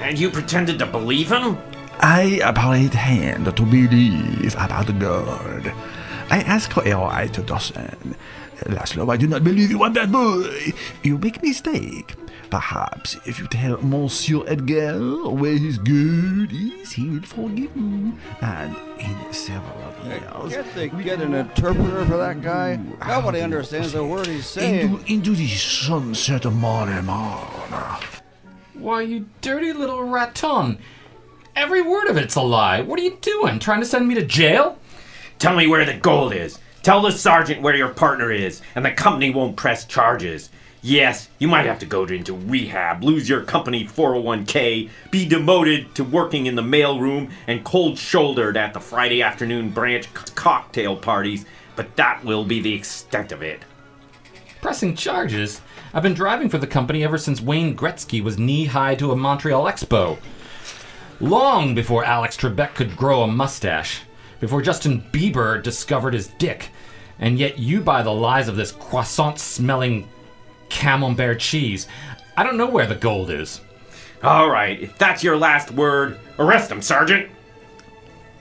And 0.00 0.18
you 0.18 0.28
pretended 0.28 0.80
to 0.80 0.86
believe 0.86 1.30
him? 1.30 1.56
I 2.00 2.40
pretend 2.54 3.56
to 3.56 3.62
believe 3.62 4.54
about 4.54 4.98
God. 4.98 5.72
I 6.30 6.40
ask 6.40 6.72
for 6.72 6.86
a 6.86 6.94
ride 6.94 7.34
to 7.34 7.42
Dawson. 7.42 8.16
Laszlo, 8.66 9.12
I 9.12 9.16
do 9.16 9.26
not 9.26 9.44
believe 9.44 9.70
you 9.70 9.78
want 9.78 9.94
that 9.94 10.10
boy. 10.10 10.72
You 11.02 11.18
make 11.18 11.42
mistake. 11.42 12.14
Perhaps 12.50 13.16
if 13.26 13.38
you 13.40 13.48
tell 13.48 13.78
Monsieur 13.82 14.44
Edgar 14.46 15.28
where 15.28 15.58
his 15.58 15.76
good 15.78 16.52
is, 16.52 16.92
he 16.92 17.08
will 17.10 17.22
forgive 17.22 17.74
you. 17.76 18.16
And 18.40 18.76
in 18.98 19.32
several 19.32 19.92
years, 20.04 20.54
Can't 20.54 20.74
they 20.74 20.88
get 21.02 21.20
an 21.20 21.34
interpreter 21.34 22.04
for 22.06 22.16
that 22.16 22.42
guy? 22.42 22.78
Nobody 23.06 23.40
understands 23.40 23.94
a 23.94 24.04
word 24.04 24.28
he's 24.28 24.46
saying. 24.46 24.88
into, 24.88 25.12
into 25.12 25.30
the 25.34 25.48
sunset 25.48 26.44
morning, 26.44 27.06
man. 27.06 28.00
Why, 28.74 29.02
you 29.02 29.26
dirty 29.40 29.72
little 29.72 30.04
raton. 30.04 30.78
Every 31.56 31.82
word 31.82 32.08
of 32.08 32.16
it's 32.16 32.34
a 32.34 32.42
lie. 32.42 32.80
What 32.80 32.98
are 32.98 33.02
you 33.02 33.16
doing? 33.20 33.60
Trying 33.60 33.80
to 33.80 33.86
send 33.86 34.08
me 34.08 34.16
to 34.16 34.24
jail? 34.24 34.76
Tell 35.38 35.54
me 35.54 35.68
where 35.68 35.84
the 35.84 35.94
gold 35.94 36.34
is. 36.34 36.58
Tell 36.82 37.00
the 37.00 37.12
sergeant 37.12 37.62
where 37.62 37.76
your 37.76 37.90
partner 37.90 38.32
is, 38.32 38.60
and 38.74 38.84
the 38.84 38.90
company 38.90 39.30
won't 39.30 39.56
press 39.56 39.84
charges. 39.84 40.50
Yes, 40.82 41.28
you 41.38 41.46
might 41.46 41.64
have 41.64 41.78
to 41.78 41.86
go 41.86 42.04
into 42.04 42.34
rehab, 42.34 43.04
lose 43.04 43.28
your 43.28 43.42
company 43.42 43.86
401k, 43.86 44.90
be 45.10 45.26
demoted 45.26 45.94
to 45.94 46.04
working 46.04 46.46
in 46.46 46.56
the 46.56 46.62
mailroom, 46.62 47.30
and 47.46 47.64
cold 47.64 47.98
shouldered 47.98 48.56
at 48.56 48.74
the 48.74 48.80
Friday 48.80 49.22
afternoon 49.22 49.70
branch 49.70 50.06
c- 50.06 50.32
cocktail 50.34 50.96
parties, 50.96 51.46
but 51.76 51.94
that 51.96 52.22
will 52.24 52.44
be 52.44 52.60
the 52.60 52.74
extent 52.74 53.32
of 53.32 53.42
it. 53.42 53.62
Pressing 54.60 54.94
charges? 54.96 55.62
I've 55.94 56.02
been 56.02 56.14
driving 56.14 56.48
for 56.48 56.58
the 56.58 56.66
company 56.66 57.04
ever 57.04 57.16
since 57.16 57.40
Wayne 57.40 57.76
Gretzky 57.76 58.22
was 58.22 58.38
knee 58.38 58.66
high 58.66 58.96
to 58.96 59.12
a 59.12 59.16
Montreal 59.16 59.64
Expo. 59.64 60.18
Long 61.20 61.74
before 61.74 62.04
Alex 62.04 62.36
Trebek 62.36 62.74
could 62.74 62.96
grow 62.96 63.22
a 63.22 63.26
mustache. 63.26 64.02
Before 64.40 64.62
Justin 64.62 65.02
Bieber 65.12 65.62
discovered 65.62 66.14
his 66.14 66.26
dick. 66.26 66.70
And 67.18 67.38
yet 67.38 67.58
you 67.58 67.80
buy 67.80 68.02
the 68.02 68.12
lies 68.12 68.48
of 68.48 68.56
this 68.56 68.72
croissant 68.72 69.38
smelling 69.38 70.08
camembert 70.68 71.38
cheese. 71.38 71.86
I 72.36 72.42
don't 72.42 72.56
know 72.56 72.68
where 72.68 72.86
the 72.86 72.96
gold 72.96 73.30
is. 73.30 73.60
All 74.22 74.50
right, 74.50 74.80
if 74.80 74.98
that's 74.98 75.22
your 75.22 75.36
last 75.36 75.70
word, 75.70 76.18
arrest 76.38 76.70
him, 76.70 76.82
Sergeant. 76.82 77.30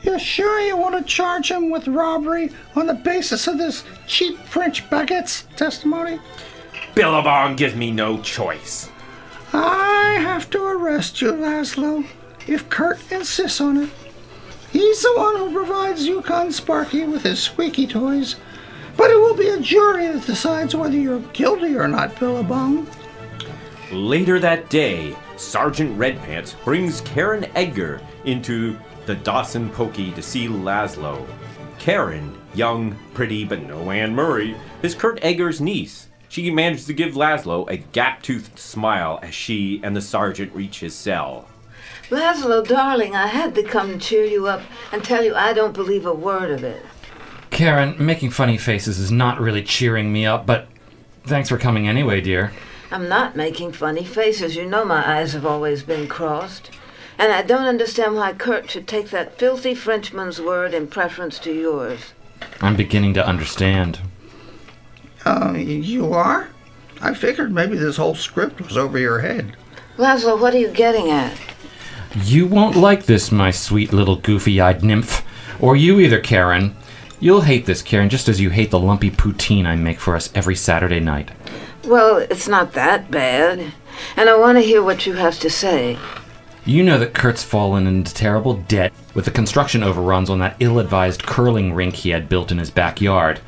You 0.01 0.18
sure 0.18 0.60
you 0.60 0.75
want 0.75 0.96
to 0.96 1.03
charge 1.03 1.51
him 1.51 1.70
with 1.70 1.88
robbery 1.88 2.51
on 2.75 2.88
the 2.88 2.94
basis 2.94 3.48
of 3.48 3.58
this 3.58 3.84
cheap 4.08 4.38
French 4.39 4.89
baguette's 4.89 5.44
testimony? 5.56 6.20
Billabong 6.96 7.56
gives 7.56 7.75
me 7.75 7.92
no 7.92 8.22
choice. 8.22 8.89
I 9.53 10.18
have 10.20 10.50
to 10.50 10.63
arrest 10.63 11.22
you, 11.22 11.32
Laszlo, 11.32 12.06
if 12.47 12.69
Kurt 12.69 13.00
insists 13.12 13.62
on 13.62 13.77
it. 13.77 13.89
He's 14.71 15.01
the 15.01 15.13
one 15.15 15.38
who 15.38 15.53
provides 15.53 16.07
Yukon 16.07 16.51
Sparky 16.51 17.05
with 17.05 17.23
his 17.23 17.39
squeaky 17.39 17.85
toys, 17.85 18.38
but 18.97 19.12
it 19.12 19.17
will 19.17 19.35
be 19.35 19.50
a 19.50 19.59
jury 19.59 20.07
that 20.07 20.25
decides 20.25 20.75
whether 20.75 20.97
you're 20.97 21.19
guilty 21.33 21.75
or 21.75 21.88
not, 21.88 22.19
Billabong. 22.19 22.88
Later 23.91 24.39
that 24.39 24.69
day, 24.69 25.15
Sergeant 25.38 25.97
Redpants 25.97 26.55
brings 26.63 27.01
Karen 27.01 27.45
Edgar 27.55 28.01
into 28.25 28.77
the 29.05 29.15
Dawson 29.15 29.69
Pokey 29.69 30.12
to 30.13 30.21
see 30.21 30.47
Laszlo. 30.47 31.27
Karen, 31.77 32.35
young, 32.55 32.95
pretty, 33.13 33.43
but 33.43 33.62
no 33.62 33.91
Anne 33.91 34.15
Murray, 34.15 34.55
is 34.81 34.95
Kurt 34.95 35.19
Edgar's 35.21 35.62
niece. 35.62 36.07
She 36.29 36.50
manages 36.50 36.85
to 36.85 36.93
give 36.93 37.13
Laszlo 37.13 37.69
a 37.69 37.77
gap-toothed 37.77 38.57
smile 38.57 39.19
as 39.21 39.35
she 39.35 39.81
and 39.83 39.95
the 39.95 40.01
sergeant 40.01 40.55
reach 40.55 40.79
his 40.79 40.95
cell. 40.95 41.47
Laszlo, 42.10 42.67
darling, 42.67 43.15
I 43.15 43.27
had 43.27 43.55
to 43.55 43.63
come 43.63 43.91
and 43.91 44.01
cheer 44.01 44.25
you 44.25 44.48
up 44.48 44.62
and 44.91 45.03
tell 45.03 45.24
you 45.24 45.36
I 45.36 45.53
don't 45.53 45.74
believe 45.74 46.05
a 46.05 46.13
word 46.13 46.51
of 46.51 46.63
it. 46.63 46.86
Karen, 47.50 47.95
making 47.98 48.31
funny 48.31 48.57
faces 48.57 49.00
is 49.00 49.12
not 49.12 49.39
really 49.39 49.63
cheering 49.63 50.12
me 50.12 50.25
up, 50.25 50.45
but 50.45 50.67
thanks 51.24 51.50
for 51.50 51.57
coming 51.57 51.88
anyway, 51.88 52.19
dear. 52.19 52.51
I'm 52.91 53.07
not 53.07 53.36
making 53.36 53.72
funny 53.72 54.03
faces. 54.03 54.55
You 54.55 54.65
know 54.65 54.86
my 54.86 55.17
eyes 55.17 55.33
have 55.33 55.45
always 55.45 55.83
been 55.83 56.07
crossed. 56.07 56.69
And 57.17 57.31
I 57.31 57.41
don't 57.41 57.65
understand 57.65 58.15
why 58.15 58.33
Kurt 58.33 58.72
should 58.72 58.88
take 58.88 59.10
that 59.12 59.38
filthy 59.38 59.75
Frenchman's 59.75 60.41
word 60.41 60.74
in 60.74 60.88
preference 60.88 61.39
to 61.39 61.53
yours. 61.53 62.13
I'm 62.60 62.75
beginning 62.75 63.13
to 63.13 63.25
understand. 63.25 64.00
Uh, 65.25 65.53
you 65.55 66.12
are? 66.13 66.50
I 67.01 67.13
figured 67.13 67.51
maybe 67.51 67.77
this 67.77 67.98
whole 67.98 68.15
script 68.15 68.62
was 68.62 68.77
over 68.77 68.98
your 68.98 69.19
head. 69.19 69.55
Laszlo, 69.98 70.39
what 70.39 70.53
are 70.53 70.60
you 70.60 70.69
getting 70.69 71.10
at? 71.10 71.38
You 72.15 72.46
won't 72.46 72.75
like 72.75 73.05
this, 73.05 73.32
my 73.32 73.50
sweet 73.50 73.91
little 73.91 74.17
goofy 74.17 74.62
eyed 74.62 74.84
nymph. 74.84 75.24
Or 75.60 75.75
you 75.75 76.00
either, 76.00 76.20
Karen. 76.20 76.75
You'll 77.20 77.41
hate 77.41 77.65
this, 77.65 77.82
Karen, 77.82 78.10
just 78.10 78.27
as 78.27 78.39
you 78.39 78.50
hate 78.50 78.70
the 78.70 78.79
lumpy 78.79 79.10
poutine 79.10 79.65
I 79.65 79.75
make 79.75 80.00
for 80.00 80.15
us 80.15 80.29
every 80.36 80.55
Saturday 80.55 81.00
night. 81.00 81.32
Well, 81.86 82.17
it's 82.17 82.48
not 82.48 82.74
that 82.74 83.10
bad. 83.10 83.74
And 84.15 84.29
I 84.29 84.38
want 84.38 84.58
to 84.58 84.63
hear 84.63 84.84
what 84.84 85.05
you 85.05 85.13
have 85.13 85.39
to 85.39 85.50
say. 85.50 85.98
You 86.65 86.84
know 86.84 87.00
that 87.00 87.13
Kurt's 87.13 87.43
fallen 87.43 87.88
into 87.88 88.13
terrible 88.13 88.55
debt 88.55 88.93
with 89.13 89.25
the 89.25 89.32
construction 89.32 89.84
overruns 89.84 90.29
on 90.29 90.39
that 90.39 90.55
ill 90.60 90.79
advised 90.79 91.24
curling 91.24 91.74
rink 91.74 91.96
he 91.96 92.10
had 92.12 92.29
built 92.29 92.51
in 92.51 92.58
his 92.58 92.70
backyard. 92.70 93.41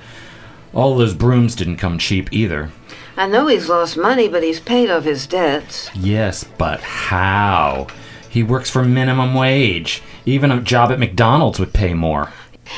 All 0.73 0.97
those 0.97 1.13
brooms 1.13 1.55
didn't 1.55 1.77
come 1.77 1.97
cheap 1.97 2.33
either. 2.33 2.71
I 3.15 3.27
know 3.27 3.47
he's 3.47 3.69
lost 3.69 3.95
money, 3.95 4.27
but 4.27 4.43
he's 4.43 4.59
paid 4.59 4.89
off 4.89 5.05
his 5.05 5.27
debts. 5.27 5.89
Yes, 5.95 6.43
but 6.43 6.81
how? 6.81 7.87
He 8.35 8.43
works 8.43 8.69
for 8.69 8.83
minimum 8.83 9.33
wage. 9.33 10.03
Even 10.25 10.51
a 10.51 10.59
job 10.59 10.91
at 10.91 10.99
McDonald's 10.99 11.57
would 11.57 11.71
pay 11.71 11.93
more. 11.93 12.33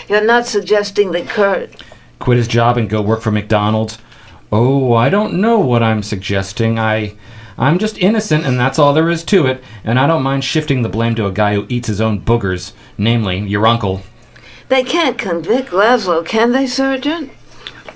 You're 0.07 0.23
not 0.23 0.45
suggesting 0.45 1.13
that 1.13 1.27
Kurt. 1.27 1.71
Quit 2.19 2.37
his 2.37 2.47
job 2.47 2.77
and 2.77 2.87
go 2.87 3.01
work 3.01 3.21
for 3.21 3.31
McDonald's? 3.31 3.97
Oh, 4.51 4.93
I 4.93 5.09
don't 5.09 5.41
know 5.41 5.57
what 5.57 5.81
I'm 5.81 6.03
suggesting. 6.03 6.77
I. 6.77 7.15
I'm 7.57 7.79
just 7.79 7.97
innocent, 7.97 8.45
and 8.45 8.59
that's 8.59 8.77
all 8.77 8.93
there 8.93 9.09
is 9.09 9.23
to 9.23 9.47
it, 9.47 9.63
and 9.83 9.97
I 9.97 10.05
don't 10.05 10.21
mind 10.21 10.43
shifting 10.43 10.83
the 10.83 10.89
blame 10.89 11.15
to 11.15 11.25
a 11.25 11.31
guy 11.31 11.55
who 11.55 11.65
eats 11.69 11.87
his 11.87 12.01
own 12.01 12.21
boogers, 12.21 12.73
namely, 12.95 13.39
your 13.39 13.65
uncle. 13.65 14.03
They 14.69 14.83
can't 14.83 15.17
convict 15.17 15.71
Laszlo, 15.71 16.23
can 16.23 16.51
they, 16.51 16.67
Sergeant? 16.67 17.31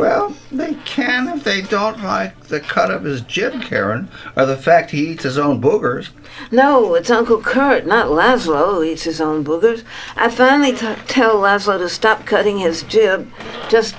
Well, 0.01 0.35
they 0.51 0.73
can 0.83 1.27
if 1.27 1.43
they 1.43 1.61
don't 1.61 2.01
like 2.01 2.47
the 2.47 2.59
cut 2.59 2.89
of 2.89 3.03
his 3.03 3.21
jib, 3.21 3.61
Karen, 3.61 4.09
or 4.35 4.47
the 4.47 4.57
fact 4.57 4.89
he 4.89 5.09
eats 5.09 5.21
his 5.21 5.37
own 5.37 5.61
boogers. 5.61 6.09
No, 6.49 6.95
it's 6.95 7.11
Uncle 7.11 7.39
Kurt, 7.39 7.85
not 7.85 8.07
Laszlo, 8.07 8.73
who 8.73 8.83
eats 8.83 9.03
his 9.03 9.21
own 9.21 9.45
boogers. 9.45 9.83
I 10.15 10.31
finally 10.31 10.71
t- 10.71 10.95
tell 11.05 11.35
Laszlo 11.35 11.77
to 11.77 11.87
stop 11.87 12.25
cutting 12.25 12.57
his 12.57 12.81
jib, 12.81 13.31
just, 13.69 13.93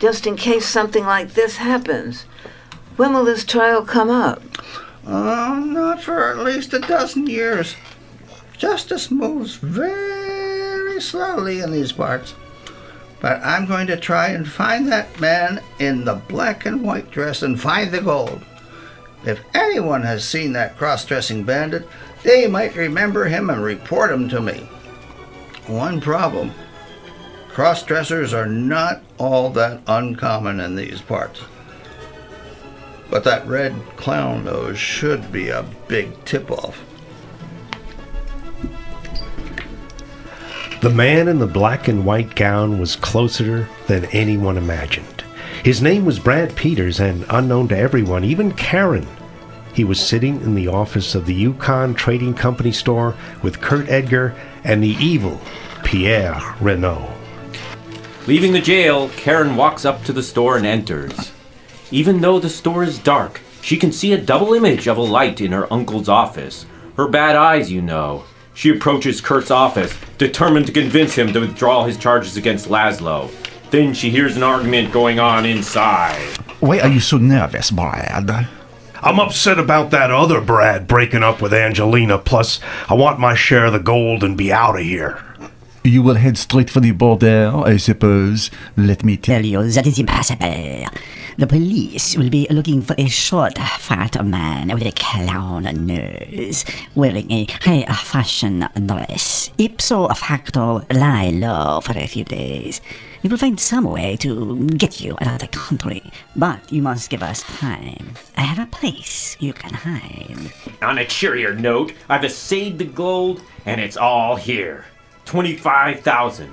just 0.00 0.26
in 0.26 0.34
case 0.34 0.66
something 0.66 1.04
like 1.04 1.34
this 1.34 1.58
happens. 1.58 2.22
When 2.96 3.12
will 3.12 3.24
this 3.24 3.44
trial 3.44 3.84
come 3.84 4.10
up? 4.10 4.42
Oh, 5.06 5.60
not 5.64 6.02
for 6.02 6.32
at 6.32 6.38
least 6.38 6.74
a 6.74 6.80
dozen 6.80 7.28
years. 7.28 7.76
Justice 8.56 9.08
moves 9.08 9.54
very 9.54 11.00
slowly 11.00 11.60
in 11.60 11.70
these 11.70 11.92
parts. 11.92 12.34
But 13.20 13.42
I'm 13.42 13.66
going 13.66 13.86
to 13.88 13.96
try 13.96 14.28
and 14.28 14.48
find 14.48 14.86
that 14.88 15.20
man 15.20 15.60
in 15.78 16.04
the 16.04 16.14
black 16.14 16.66
and 16.66 16.82
white 16.82 17.10
dress 17.10 17.42
and 17.42 17.60
find 17.60 17.90
the 17.90 18.00
gold. 18.00 18.44
If 19.24 19.40
anyone 19.54 20.02
has 20.02 20.24
seen 20.24 20.52
that 20.52 20.76
cross 20.76 21.04
dressing 21.04 21.42
bandit, 21.42 21.88
they 22.22 22.46
might 22.46 22.76
remember 22.76 23.24
him 23.24 23.50
and 23.50 23.62
report 23.62 24.12
him 24.12 24.28
to 24.28 24.40
me. 24.40 24.68
One 25.66 26.00
problem 26.00 26.52
cross 27.58 27.82
dressers 27.82 28.32
are 28.32 28.46
not 28.46 29.02
all 29.18 29.50
that 29.50 29.82
uncommon 29.88 30.60
in 30.60 30.76
these 30.76 31.00
parts. 31.00 31.40
But 33.10 33.24
that 33.24 33.48
red 33.48 33.74
clown 33.96 34.44
nose 34.44 34.78
should 34.78 35.32
be 35.32 35.48
a 35.48 35.64
big 35.88 36.24
tip 36.24 36.52
off. 36.52 36.78
The 40.80 40.90
man 40.90 41.26
in 41.26 41.40
the 41.40 41.46
black 41.48 41.88
and 41.88 42.06
white 42.06 42.36
gown 42.36 42.78
was 42.78 42.94
closer 42.94 43.68
than 43.88 44.04
anyone 44.06 44.56
imagined. 44.56 45.24
His 45.64 45.82
name 45.82 46.04
was 46.04 46.20
Brad 46.20 46.54
Peters, 46.54 47.00
and 47.00 47.26
unknown 47.30 47.66
to 47.68 47.76
everyone, 47.76 48.22
even 48.22 48.52
Karen. 48.52 49.08
He 49.74 49.82
was 49.82 49.98
sitting 49.98 50.40
in 50.40 50.54
the 50.54 50.68
office 50.68 51.16
of 51.16 51.26
the 51.26 51.34
Yukon 51.34 51.94
Trading 51.94 52.32
Company 52.32 52.70
store 52.70 53.16
with 53.42 53.60
Kurt 53.60 53.88
Edgar 53.88 54.36
and 54.62 54.80
the 54.80 54.96
evil 55.00 55.40
Pierre 55.82 56.40
Renault. 56.60 57.10
Leaving 58.28 58.52
the 58.52 58.60
jail, 58.60 59.08
Karen 59.16 59.56
walks 59.56 59.84
up 59.84 60.04
to 60.04 60.12
the 60.12 60.22
store 60.22 60.56
and 60.56 60.64
enters. 60.64 61.32
Even 61.90 62.20
though 62.20 62.38
the 62.38 62.48
store 62.48 62.84
is 62.84 63.00
dark, 63.00 63.40
she 63.62 63.76
can 63.76 63.90
see 63.90 64.12
a 64.12 64.20
double 64.20 64.54
image 64.54 64.86
of 64.86 64.96
a 64.96 65.00
light 65.02 65.40
in 65.40 65.50
her 65.50 65.72
uncle's 65.72 66.08
office. 66.08 66.66
Her 66.96 67.08
bad 67.08 67.34
eyes, 67.34 67.72
you 67.72 67.82
know. 67.82 68.22
She 68.58 68.70
approaches 68.70 69.20
Kurt's 69.20 69.52
office, 69.52 69.96
determined 70.18 70.66
to 70.66 70.72
convince 70.72 71.14
him 71.14 71.32
to 71.32 71.38
withdraw 71.38 71.84
his 71.84 71.96
charges 71.96 72.36
against 72.36 72.68
Laszlo. 72.68 73.30
Then 73.70 73.94
she 73.94 74.10
hears 74.10 74.36
an 74.36 74.42
argument 74.42 74.90
going 74.90 75.20
on 75.20 75.46
inside. 75.46 76.18
Why 76.58 76.80
are 76.80 76.88
you 76.88 76.98
so 76.98 77.18
nervous, 77.18 77.70
Brad? 77.70 78.48
I'm 79.00 79.20
upset 79.20 79.60
about 79.60 79.92
that 79.92 80.10
other 80.10 80.40
Brad 80.40 80.88
breaking 80.88 81.22
up 81.22 81.40
with 81.40 81.54
Angelina, 81.54 82.18
plus, 82.18 82.58
I 82.88 82.94
want 82.94 83.20
my 83.20 83.36
share 83.36 83.66
of 83.66 83.74
the 83.74 83.78
gold 83.78 84.24
and 84.24 84.36
be 84.36 84.52
out 84.52 84.74
of 84.74 84.82
here. 84.82 85.22
You 85.84 86.02
will 86.02 86.16
head 86.16 86.36
straight 86.36 86.68
for 86.68 86.80
the 86.80 86.90
border, 86.90 87.52
I 87.54 87.76
suppose. 87.76 88.50
Let 88.76 89.04
me 89.04 89.16
tell 89.16 89.40
Tell 89.40 89.46
you 89.46 89.70
that 89.70 89.86
is 89.86 90.00
impossible. 90.00 90.84
The 91.38 91.46
police 91.46 92.16
will 92.16 92.30
be 92.30 92.48
looking 92.50 92.82
for 92.82 92.96
a 92.98 93.06
short, 93.06 93.58
fat 93.58 94.26
man 94.26 94.74
with 94.74 94.84
a 94.84 94.90
clown 94.90 95.62
nose, 95.86 96.64
wearing 96.96 97.30
a 97.30 97.46
high 97.62 97.84
fashion 97.84 98.66
dress. 98.86 99.48
Ipso 99.56 100.08
facto, 100.16 100.84
lie 100.90 101.30
low 101.30 101.80
for 101.80 101.96
a 101.96 102.08
few 102.08 102.24
days. 102.24 102.80
We 103.22 103.30
will 103.30 103.38
find 103.38 103.60
some 103.60 103.84
way 103.84 104.16
to 104.16 104.66
get 104.66 105.00
you 105.00 105.16
out 105.20 105.34
of 105.34 105.38
the 105.38 105.46
country, 105.56 106.02
but 106.34 106.72
you 106.72 106.82
must 106.82 107.08
give 107.08 107.22
us 107.22 107.42
time. 107.42 108.14
I 108.36 108.40
have 108.40 108.58
a 108.58 108.68
place 108.72 109.36
you 109.38 109.52
can 109.52 109.72
hide. 109.72 110.52
On 110.82 110.98
a 110.98 111.04
cheerier 111.04 111.54
note, 111.54 111.92
I've 112.08 112.24
assayed 112.24 112.78
the 112.78 112.84
gold, 112.84 113.42
and 113.64 113.80
it's 113.80 113.96
all 113.96 114.34
here. 114.34 114.86
25,000. 115.26 116.50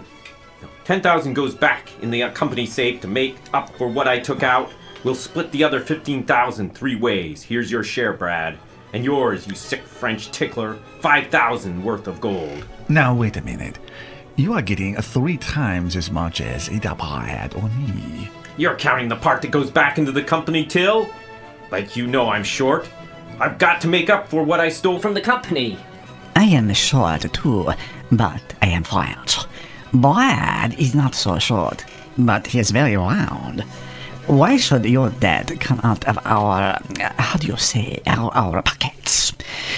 10,000 0.86 1.33
goes 1.33 1.55
back 1.55 1.89
in 2.03 2.12
the 2.12 2.29
company 2.29 2.67
safe 2.67 3.01
to 3.01 3.07
make 3.07 3.36
up 3.53 3.75
for 3.75 3.88
what 3.88 4.07
I 4.07 4.19
took 4.19 4.43
out. 4.43 4.71
We'll 5.05 5.13
split 5.13 5.51
the 5.51 5.63
other 5.63 5.79
15,000 5.79 6.73
three 6.73 6.95
ways. 6.95 7.43
Here's 7.43 7.71
your 7.71 7.83
share, 7.83 8.11
Brad. 8.11 8.57
And 8.91 9.05
yours, 9.05 9.45
you 9.45 9.53
sick 9.53 9.83
French 9.83 10.31
tickler, 10.31 10.79
5,000 10.99 11.83
worth 11.83 12.07
of 12.07 12.19
gold. 12.19 12.65
Now, 12.89 13.13
wait 13.13 13.37
a 13.37 13.43
minute. 13.43 13.77
You 14.35 14.53
are 14.53 14.63
getting 14.63 14.95
three 14.95 15.37
times 15.37 15.95
as 15.95 16.09
much 16.09 16.41
as 16.41 16.71
either 16.71 16.95
Brad 16.95 17.53
or 17.53 17.69
me. 17.69 18.31
You're 18.57 18.77
counting 18.77 19.07
the 19.07 19.15
part 19.15 19.43
that 19.43 19.51
goes 19.51 19.69
back 19.69 19.99
into 19.99 20.11
the 20.11 20.23
company 20.23 20.65
till? 20.65 21.07
Like 21.69 21.95
you 21.95 22.07
know 22.07 22.29
I'm 22.29 22.43
short. 22.43 22.89
I've 23.39 23.59
got 23.59 23.81
to 23.81 23.87
make 23.87 24.09
up 24.09 24.27
for 24.27 24.41
what 24.43 24.59
I 24.59 24.69
stole 24.69 24.97
from 24.97 25.13
the 25.13 25.21
company. 25.21 25.77
I 26.35 26.45
am 26.45 26.73
short 26.73 27.31
too, 27.31 27.71
but 28.11 28.55
I 28.59 28.67
am 28.69 28.83
French. 28.83 29.37
Brad 29.93 30.73
is 30.79 30.95
not 30.95 31.13
so 31.13 31.37
short, 31.37 31.85
but 32.17 32.47
he 32.47 32.57
is 32.57 32.71
very 32.71 32.97
round. 32.97 33.63
Why 34.27 34.57
should 34.57 34.85
your 34.85 35.11
debt 35.11 35.59
come 35.59 35.79
out 35.83 36.03
of 36.07 36.17
our, 36.25 36.79
how 36.99 37.38
do 37.38 37.47
you 37.47 37.57
say, 37.57 38.01
our, 38.07 38.31
our 38.33 38.61
pockets? 38.63 39.33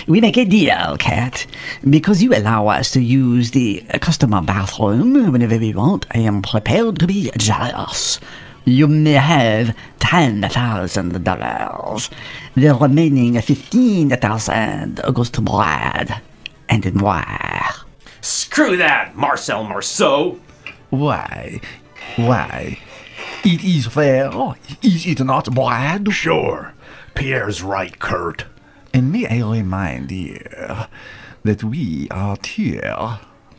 We 0.07 0.21
make 0.21 0.37
a 0.37 0.45
deal, 0.45 0.95
Cat. 0.97 1.45
Because 1.89 2.23
you 2.23 2.33
allow 2.33 2.67
us 2.67 2.91
to 2.91 3.01
use 3.01 3.51
the 3.51 3.83
customer 3.99 4.41
bathroom 4.41 5.33
whenever 5.33 5.57
we 5.57 5.73
want, 5.73 6.05
I 6.11 6.19
am 6.19 6.41
prepared 6.41 6.97
to 6.99 7.07
be 7.07 7.29
generous. 7.37 8.21
You 8.63 8.87
may 8.87 9.13
have 9.13 9.75
ten 9.99 10.41
thousand 10.43 11.23
dollars. 11.23 12.09
The 12.55 12.73
remaining 12.73 13.39
fifteen 13.41 14.09
thousand 14.09 15.01
goes 15.13 15.29
to 15.31 15.41
Brad 15.41 16.21
and 16.69 16.95
Noir. 16.95 17.65
Screw 18.21 18.77
that, 18.77 19.15
Marcel 19.15 19.63
Marceau. 19.65 20.39
Why? 20.89 21.59
Why? 22.15 22.79
It 23.43 23.63
is 23.63 23.87
fair, 23.87 24.29
oh, 24.33 24.55
is 24.81 25.05
it 25.05 25.19
not, 25.23 25.53
Brad? 25.53 26.11
Sure. 26.11 26.73
Pierre's 27.15 27.63
right, 27.63 27.97
Kurt. 27.97 28.45
And 28.93 29.11
may 29.11 29.27
I 29.27 29.41
remind 29.49 30.11
you 30.11 30.39
that 31.43 31.63
we 31.63 32.07
are 32.09 32.37
two 32.37 32.81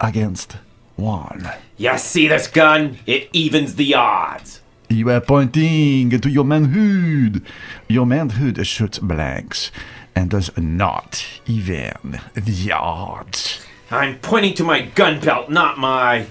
against 0.01 0.57
one. 0.97 1.49
You 1.77 1.97
see 1.99 2.29
this 2.29 2.49
gun? 2.49 2.99
It 3.07 3.29
evens 3.33 3.77
the 3.77 3.95
odds. 3.95 4.61
You 4.89 5.11
are 5.11 5.21
pointing 5.21 6.11
to 6.11 6.31
your 6.31 6.45
manhood. 6.45 7.45
Your 7.89 8.07
manhood 8.07 8.67
shoots 8.67 8.99
blanks 8.99 9.71
and 10.15 10.31
does 10.31 10.51
not 10.57 11.25
even 11.47 12.21
the 12.35 12.73
odds. 12.73 13.65
I'm 13.91 14.19
pointing 14.19 14.55
to 14.55 14.65
my 14.65 14.83
gun 14.83 15.21
belt, 15.21 15.51
not 15.51 15.79
my. 15.79 16.27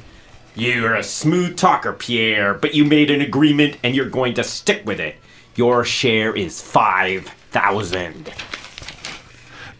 You're 0.58 0.96
a 0.96 1.04
smooth 1.04 1.56
talker, 1.56 1.94
Pierre, 1.94 2.56
but 2.56 2.74
you 2.74 2.84
made 2.84 3.12
an 3.12 3.22
agreement 3.22 3.78
and 3.84 3.96
you're 3.96 4.10
going 4.10 4.34
to 4.34 4.44
stick 4.44 4.84
with 4.88 5.00
it. 5.00 5.16
Your 5.56 5.86
share 5.86 6.36
is 6.36 6.60
5,000. 6.64 8.34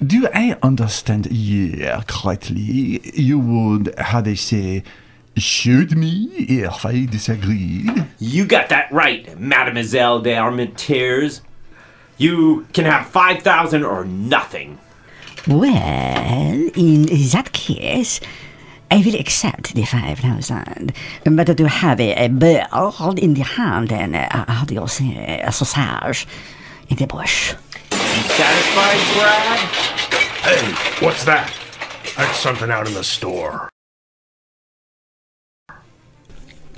Do 0.06 0.28
I 0.32 0.56
understand 0.62 1.32
you 1.32 1.92
correctly? 2.08 3.02
You 3.16 3.40
would, 3.40 3.96
how 3.98 4.22
they 4.22 4.36
say, 4.36 4.84
shoot 5.36 5.96
me 5.96 6.30
if 6.38 6.86
I 6.86 7.06
disagreed? 7.06 8.06
You 8.20 8.46
got 8.46 8.70
that 8.70 8.92
right, 8.92 9.36
Mademoiselle 9.40 10.22
d'Armentières. 10.22 11.42
You 12.20 12.68
can 12.74 12.86
have 12.86 13.08
5,000 13.08 13.84
or 13.84 14.06
nothing. 14.06 14.78
Well, 15.48 16.70
in 16.76 17.06
that 17.32 17.52
case, 17.54 18.20
I 18.90 19.04
will 19.06 19.16
accept 19.16 19.74
the 19.76 19.84
5,000. 19.84 20.94
But 21.26 21.58
to 21.58 21.68
have 21.68 22.00
a, 22.00 22.26
a 22.26 22.28
bird 22.30 23.20
in 23.20 23.34
the 23.34 23.44
hand 23.44 23.92
and, 23.92 24.16
uh, 24.16 24.46
how 24.48 24.64
do 24.66 24.76
you 24.76 24.88
say, 24.88 25.42
a 25.44 25.52
sausage 25.52 26.26
in 26.90 26.98
the 26.98 27.08
bush. 27.08 27.54
Satisfied, 27.92 29.02
Brad? 29.16 29.60
Hey, 30.42 31.06
what's 31.06 31.26
that? 31.26 31.52
That's 32.16 32.40
something 32.40 32.72
out 32.72 32.88
in 32.88 32.94
the 32.94 33.04
store. 33.04 33.70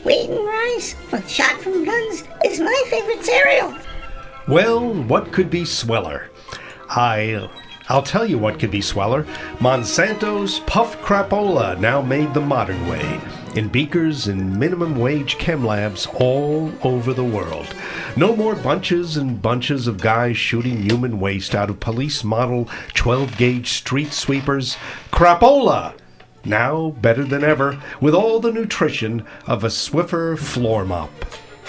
Wheat 0.03 0.29
and 0.29 0.45
rice 0.45 0.95
with 1.11 1.29
shot 1.29 1.61
from 1.61 1.85
guns 1.85 2.23
is 2.43 2.59
my 2.59 2.83
favorite 2.87 3.23
cereal. 3.23 3.75
Well, 4.47 4.93
what 5.03 5.31
could 5.31 5.49
be 5.49 5.65
sweller? 5.65 6.31
I. 6.89 7.49
I'll 7.91 8.04
tell 8.04 8.23
you 8.23 8.38
what 8.38 8.60
could 8.60 8.69
be 8.69 8.82
sweller. 8.82 9.25
Monsanto's 9.60 10.60
Puff 10.60 11.02
Crapola, 11.02 11.80
now 11.80 12.04
made 12.04 12.36
the 12.36 12.39
modern 12.39 12.88
way, 12.88 13.19
in 13.56 13.67
beakers 13.67 14.28
and 14.28 14.60
minimum 14.60 14.99
wage 14.99 15.39
chem 15.39 15.65
labs 15.65 16.06
all 16.13 16.71
over 16.84 17.15
the 17.15 17.23
world. 17.23 17.73
No 18.15 18.36
more 18.36 18.54
bunches 18.54 19.17
and 19.17 19.41
bunches 19.41 19.88
of 19.88 20.02
guys 20.02 20.38
shooting 20.38 20.84
human 20.84 21.19
waste 21.19 21.56
out 21.56 21.71
of 21.71 21.80
police 21.80 22.23
model 22.23 22.69
12 22.93 23.36
gauge 23.38 23.69
street 23.71 24.13
sweepers. 24.13 24.78
Crapola! 25.12 25.95
Now 26.45 26.91
better 27.02 27.23
than 27.23 27.43
ever, 27.43 27.82
with 27.99 28.13
all 28.13 28.39
the 28.39 28.52
nutrition 28.52 29.25
of 29.47 29.63
a 29.63 29.67
Swiffer 29.67 30.38
floor 30.38 30.86
mop. 30.86 31.10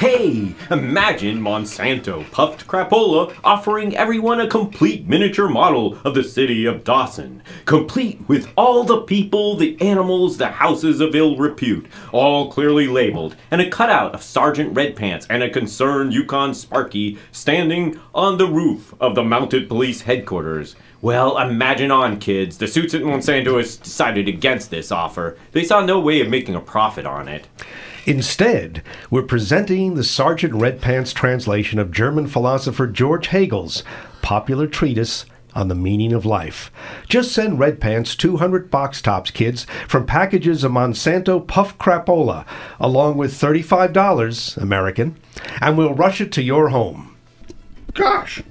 Hey, 0.01 0.55
imagine 0.71 1.43
Monsanto 1.43 2.25
puffed 2.31 2.67
crapola 2.67 3.35
offering 3.45 3.95
everyone 3.95 4.41
a 4.41 4.49
complete 4.49 5.07
miniature 5.07 5.47
model 5.47 5.99
of 6.07 6.15
the 6.15 6.25
city 6.25 6.65
of 6.65 6.85
Dawson, 6.85 7.43
complete 7.67 8.19
with 8.27 8.49
all 8.57 8.83
the 8.85 9.03
people, 9.03 9.57
the 9.57 9.79
animals, 9.79 10.39
the 10.39 10.49
houses 10.49 11.03
of 11.03 11.15
ill 11.15 11.37
repute, 11.37 11.85
all 12.13 12.51
clearly 12.51 12.87
labeled, 12.89 13.37
and 13.51 13.61
a 13.61 13.69
cutout 13.69 14.15
of 14.15 14.23
Sergeant 14.23 14.75
Red 14.75 14.97
Pants 14.97 15.27
and 15.29 15.43
a 15.43 15.51
concerned 15.51 16.15
Yukon 16.15 16.55
Sparky 16.55 17.19
standing 17.31 18.01
on 18.15 18.39
the 18.39 18.49
roof 18.49 18.95
of 19.03 19.15
the 19.15 19.23
mounted 19.23 19.69
police 19.69 20.01
headquarters. 20.01 20.77
Well, 21.03 21.37
imagine 21.37 21.91
on, 21.91 22.21
kids. 22.21 22.57
The 22.57 22.69
suits 22.69 22.95
at 22.95 23.03
Monsanto 23.03 23.59
has 23.59 23.77
decided 23.77 24.29
against 24.29 24.71
this 24.71 24.91
offer. 24.91 25.37
They 25.53 25.65
saw 25.65 25.85
no 25.85 26.01
way 26.01 26.23
of 26.23 26.29
making 26.31 26.55
a 26.55 26.61
profit 26.63 27.05
on 27.05 27.29
it. 27.29 27.47
Instead, 28.11 28.83
we're 29.09 29.23
presenting 29.23 29.95
the 29.95 30.03
Sergeant 30.03 30.53
Red 30.53 30.81
Pants 30.81 31.13
translation 31.13 31.79
of 31.79 31.93
German 31.93 32.27
philosopher 32.27 32.89
George 32.89 33.29
Hegel's 33.29 33.85
popular 34.21 34.67
treatise 34.67 35.27
on 35.55 35.69
the 35.69 35.77
meaning 35.77 36.13
of 36.13 36.27
life. 36.27 36.73
Just 37.09 37.31
send 37.31 37.61
Red 37.61 37.81
Pants 37.81 38.17
200 38.17 38.69
box 38.69 39.01
tops, 39.01 39.31
kids, 39.31 39.65
from 39.87 40.07
packages 40.07 40.65
of 40.65 40.73
Monsanto 40.73 41.47
Puff 41.47 41.79
Crapola, 41.79 42.45
along 42.81 43.17
with 43.17 43.31
$35 43.31 44.57
American, 44.57 45.17
and 45.61 45.79
we'll 45.79 45.95
rush 45.95 46.21
it 46.21 46.33
to 46.33 46.43
your 46.43 46.71
home. 46.71 47.17
Gosh, 47.95 48.43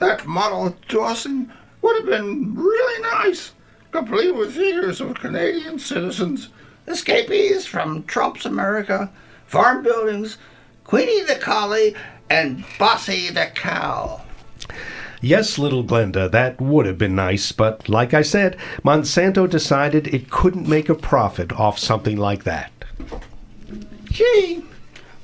that 0.00 0.26
model 0.26 0.76
Dawson 0.86 1.50
would 1.80 1.96
have 1.96 2.04
been 2.04 2.54
really 2.54 3.02
nice, 3.04 3.52
complete 3.90 4.32
with 4.32 4.54
figures 4.54 5.00
of 5.00 5.14
Canadian 5.14 5.78
citizens, 5.78 6.50
escapees 6.90 7.66
from 7.66 8.04
Trump's 8.04 8.46
America, 8.46 9.10
farm 9.46 9.82
buildings, 9.82 10.38
Queenie 10.84 11.22
the 11.24 11.36
collie, 11.36 11.94
and 12.30 12.64
Bossy 12.78 13.30
the 13.30 13.46
cow. 13.54 14.22
Yes, 15.20 15.58
little 15.58 15.82
Glenda, 15.82 16.30
that 16.30 16.60
would 16.60 16.86
have 16.86 16.98
been 16.98 17.16
nice, 17.16 17.50
but 17.50 17.88
like 17.88 18.14
I 18.14 18.22
said, 18.22 18.56
Monsanto 18.84 19.50
decided 19.50 20.06
it 20.06 20.30
couldn't 20.30 20.68
make 20.68 20.88
a 20.88 20.94
profit 20.94 21.52
off 21.52 21.78
something 21.78 22.16
like 22.16 22.44
that. 22.44 22.70
Gee, 24.04 24.62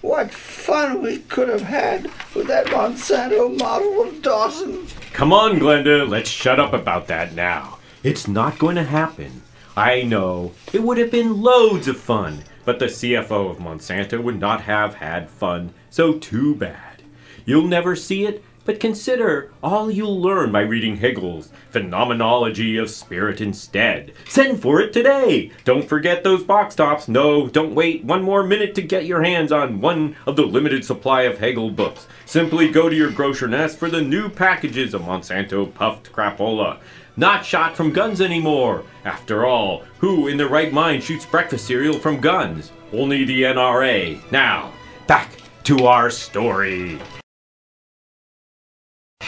what 0.01 0.33
fun 0.33 1.01
we 1.01 1.19
could 1.19 1.49
have 1.49 1.63
had 1.63 2.11
with 2.35 2.49
that 2.49 2.67
Monsanto 2.67 3.57
model 3.59 4.03
of 4.03 4.21
Dawson. 4.21 4.87
Come 5.13 5.33
on, 5.33 5.61
Glenda, 5.61 6.09
let's 6.09 6.29
shut 6.29 6.59
up 6.59 6.73
about 6.73 7.07
that 7.07 7.35
now. 7.35 7.79
It's 8.03 8.27
not 8.27 8.59
going 8.59 8.77
to 8.77 8.85
happen. 8.85 9.43
I 9.77 10.03
know. 10.03 10.53
It 10.73 10.83
would 10.83 10.99
have 10.99 11.11
been 11.11 11.43
loads 11.43 11.89
of 11.89 11.97
fun, 11.97 12.45
but 12.65 12.79
the 12.79 12.87
CFO 12.87 13.51
of 13.51 13.59
Monsanto 13.59 14.23
would 14.23 14.39
not 14.39 14.63
have 14.63 14.95
had 14.95 15.29
fun, 15.29 15.75
so 15.91 16.15
too 16.15 16.55
bad. 16.55 17.03
You'll 17.45 17.67
never 17.67 17.97
see 17.97 18.25
it, 18.25 18.45
but 18.65 18.79
consider 18.79 19.53
all 19.63 19.91
you'll 19.91 20.21
learn 20.21 20.53
by 20.53 20.61
reading 20.61 20.99
Hegel's 20.99 21.51
Phenomenology 21.71 22.77
of 22.77 22.89
Spirit 22.89 23.41
instead. 23.41 24.13
Send 24.29 24.63
for 24.63 24.81
it 24.81 24.93
today! 24.93 25.51
Don't 25.65 25.89
forget 25.89 26.23
those 26.23 26.45
box 26.45 26.77
tops. 26.77 27.09
No, 27.09 27.49
don't 27.49 27.75
wait 27.75 28.05
one 28.05 28.23
more 28.23 28.45
minute 28.45 28.77
to 28.77 28.83
get 28.83 29.07
your 29.07 29.23
hands 29.25 29.51
on 29.51 29.81
one 29.81 30.15
of 30.25 30.37
the 30.37 30.47
limited 30.47 30.85
supply 30.85 31.23
of 31.23 31.39
Hegel 31.39 31.71
books. 31.71 32.07
Simply 32.25 32.71
go 32.71 32.89
to 32.89 32.97
your 32.97 33.11
grocer 33.11 33.45
and 33.47 33.55
ask 33.55 33.77
for 33.77 33.91
the 33.91 34.03
new 34.03 34.29
packages 34.29 34.95
of 34.95 35.03
Monsanto 35.03 35.75
Puffed 35.75 36.13
Crapola. 36.13 36.79
Not 37.17 37.45
shot 37.45 37.77
from 37.77 37.93
guns 37.93 38.21
anymore. 38.21 38.83
After 39.05 39.47
all, 39.47 39.85
who 39.99 40.27
in 40.27 40.37
their 40.37 40.49
right 40.49 40.73
mind 40.73 41.03
shoots 41.03 41.25
breakfast 41.25 41.67
cereal 41.67 41.99
from 41.99 42.21
guns? 42.21 42.73
Only 42.93 43.25
the 43.25 43.43
NRA. 43.45 44.19
Now, 44.33 44.73
back 45.07 45.31
to 45.65 45.87
our 45.87 46.11
story. 46.11 46.99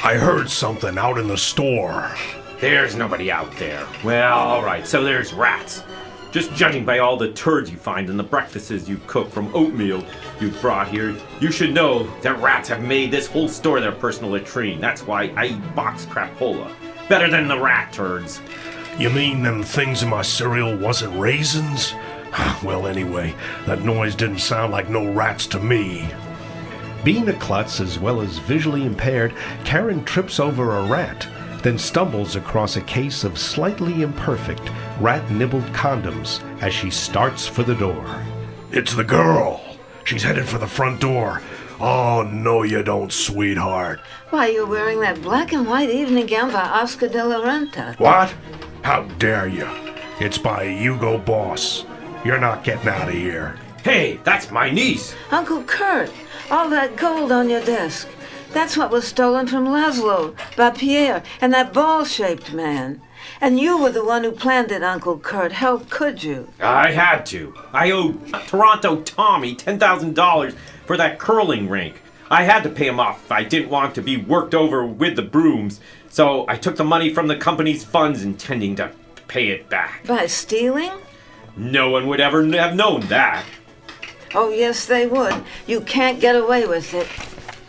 I 0.03 0.15
heard 0.15 0.51
something 0.51 0.99
out 0.99 1.17
in 1.17 1.29
the 1.29 1.39
store. 1.39 2.13
There's 2.61 2.97
nobody 2.97 3.31
out 3.31 3.57
there. 3.57 3.87
Well, 4.03 4.37
alright, 4.37 4.87
so 4.87 5.05
there's 5.05 5.33
rats. 5.33 5.83
Just 6.33 6.53
judging 6.55 6.85
by 6.85 6.99
all 6.99 7.17
the 7.17 7.33
turds 7.33 7.71
you 7.71 7.77
find 7.77 8.11
in 8.11 8.17
the 8.17 8.23
breakfasts 8.23 8.89
you 8.89 9.01
cook 9.07 9.31
from 9.31 9.55
oatmeal 9.55 10.05
you 10.41 10.51
brought 10.61 10.89
here, 10.89 11.15
you 11.41 11.53
should 11.53 11.73
know 11.73 12.05
that 12.23 12.41
rats 12.41 12.69
have 12.69 12.83
made 12.83 13.11
this 13.11 13.27
whole 13.27 13.49
store 13.49 13.81
their 13.81 13.93
personal 13.93 14.33
latrine. 14.33 14.81
That's 14.81 15.07
why 15.07 15.33
I 15.37 15.47
eat 15.47 15.75
box 15.75 16.05
crapola. 16.05 16.71
Better 17.09 17.31
than 17.31 17.47
the 17.47 17.59
rat 17.59 17.93
turds. 17.93 18.41
You 18.99 19.11
mean 19.11 19.43
them 19.43 19.63
things 19.63 20.03
in 20.03 20.09
my 20.09 20.23
cereal 20.23 20.77
wasn't 20.77 21.19
raisins? 21.19 21.95
Well, 22.65 22.87
anyway, 22.87 23.35
that 23.67 23.83
noise 23.83 24.15
didn't 24.15 24.39
sound 24.39 24.73
like 24.73 24.89
no 24.89 25.11
rats 25.13 25.47
to 25.49 25.61
me. 25.61 26.09
Being 27.05 27.29
a 27.29 27.33
klutz 27.35 27.81
as 27.81 27.99
well 27.99 28.21
as 28.21 28.39
visually 28.39 28.85
impaired, 28.85 29.33
Karen 29.65 30.05
trips 30.05 30.41
over 30.41 30.77
a 30.77 30.87
rat, 30.87 31.29
then 31.63 31.79
stumbles 31.79 32.35
across 32.35 32.77
a 32.77 32.81
case 32.81 33.23
of 33.23 33.39
slightly 33.39 34.03
imperfect, 34.03 34.69
rat 35.01 35.31
nibbled 35.31 35.67
condoms 35.67 36.43
as 36.61 36.75
she 36.75 36.91
starts 36.91 37.47
for 37.47 37.63
the 37.63 37.77
door. 37.77 38.25
It's 38.73 38.95
the 38.95 39.05
girl! 39.05 39.63
She's 40.05 40.25
headed 40.25 40.49
for 40.49 40.59
the 40.59 40.67
front 40.67 41.01
door. 41.01 41.43
Oh, 41.79 42.23
no, 42.23 42.63
you 42.63 42.83
don't, 42.83 43.13
sweetheart. 43.13 44.01
Why, 44.31 44.49
you're 44.49 44.67
wearing 44.67 45.01
that 45.01 45.21
black 45.21 45.53
and 45.53 45.67
white 45.67 45.91
evening 45.91 46.27
gown 46.27 46.51
by 46.51 46.63
Oscar 46.63 47.09
de 47.09 47.23
la 47.23 47.45
Renta. 47.45 47.99
What? 47.99 48.35
How 48.83 49.03
dare 49.19 49.47
you? 49.47 49.69
It's 50.19 50.39
by 50.39 50.65
Hugo 50.65 51.19
Boss. 51.19 51.85
You're 52.25 52.41
not 52.41 52.65
getting 52.65 52.89
out 52.89 53.09
of 53.09 53.15
here. 53.15 53.59
Hey, 53.85 54.19
that's 54.25 54.51
my 54.51 54.71
niece. 54.71 55.15
Uncle 55.31 55.63
Kurt, 55.65 56.11
all 56.51 56.71
that 56.71 56.97
gold 56.97 57.31
on 57.31 57.51
your 57.51 57.63
desk. 57.63 58.09
That's 58.53 58.77
what 58.77 58.91
was 58.91 59.07
stolen 59.07 59.47
from 59.47 59.67
Laszlo 59.67 60.35
by 60.57 60.71
Pierre 60.71 61.23
and 61.43 61.53
that 61.53 61.75
ball 61.75 62.07
shaped 62.07 62.55
man. 62.55 63.03
And 63.41 63.61
you 63.61 63.77
were 63.77 63.91
the 63.91 64.05
one 64.05 64.25
who 64.25 64.33
planned 64.33 64.73
it, 64.73 64.83
Uncle 64.83 65.19
Kurt. 65.19 65.53
How 65.53 65.79
could 65.91 66.23
you? 66.23 66.49
I 66.59 66.93
had 66.93 67.27
to. 67.27 67.55
I 67.73 67.91
owed 67.91 68.33
Toronto 68.47 69.03
Tommy 69.03 69.55
$10,000 69.55 70.57
for 70.87 70.97
that 70.97 71.19
curling 71.19 71.69
rink. 71.69 72.01
I 72.31 72.45
had 72.45 72.63
to 72.63 72.71
pay 72.71 72.89
him 72.89 72.99
off. 72.99 73.31
I 73.31 73.45
didn't 73.45 73.71
want 73.71 73.95
to 73.95 74.03
be 74.03 74.17
worked 74.17 74.55
over 74.55 74.85
with 74.85 75.17
the 75.17 75.23
brooms, 75.23 75.81
so 76.09 76.45
I 76.49 76.57
took 76.57 76.77
the 76.77 76.85
money 76.85 77.13
from 77.13 77.29
the 77.29 77.37
company's 77.37 77.85
funds 77.85 78.25
intending 78.25 78.77
to 78.77 78.91
pay 79.29 79.49
it 79.49 79.69
back. 79.69 80.07
By 80.07 80.27
stealing? 80.27 80.93
No 81.57 81.91
one 81.91 82.07
would 82.09 82.21
ever 82.21 82.45
have 82.45 82.75
known 82.75 83.01
that. 83.03 83.45
Oh, 84.35 84.51
yes, 84.51 84.87
they 84.87 85.07
would. 85.07 85.45
You 85.67 85.81
can't 85.81 86.21
get 86.21 86.37
away 86.37 86.67
with 86.67 86.93
it. 86.95 87.09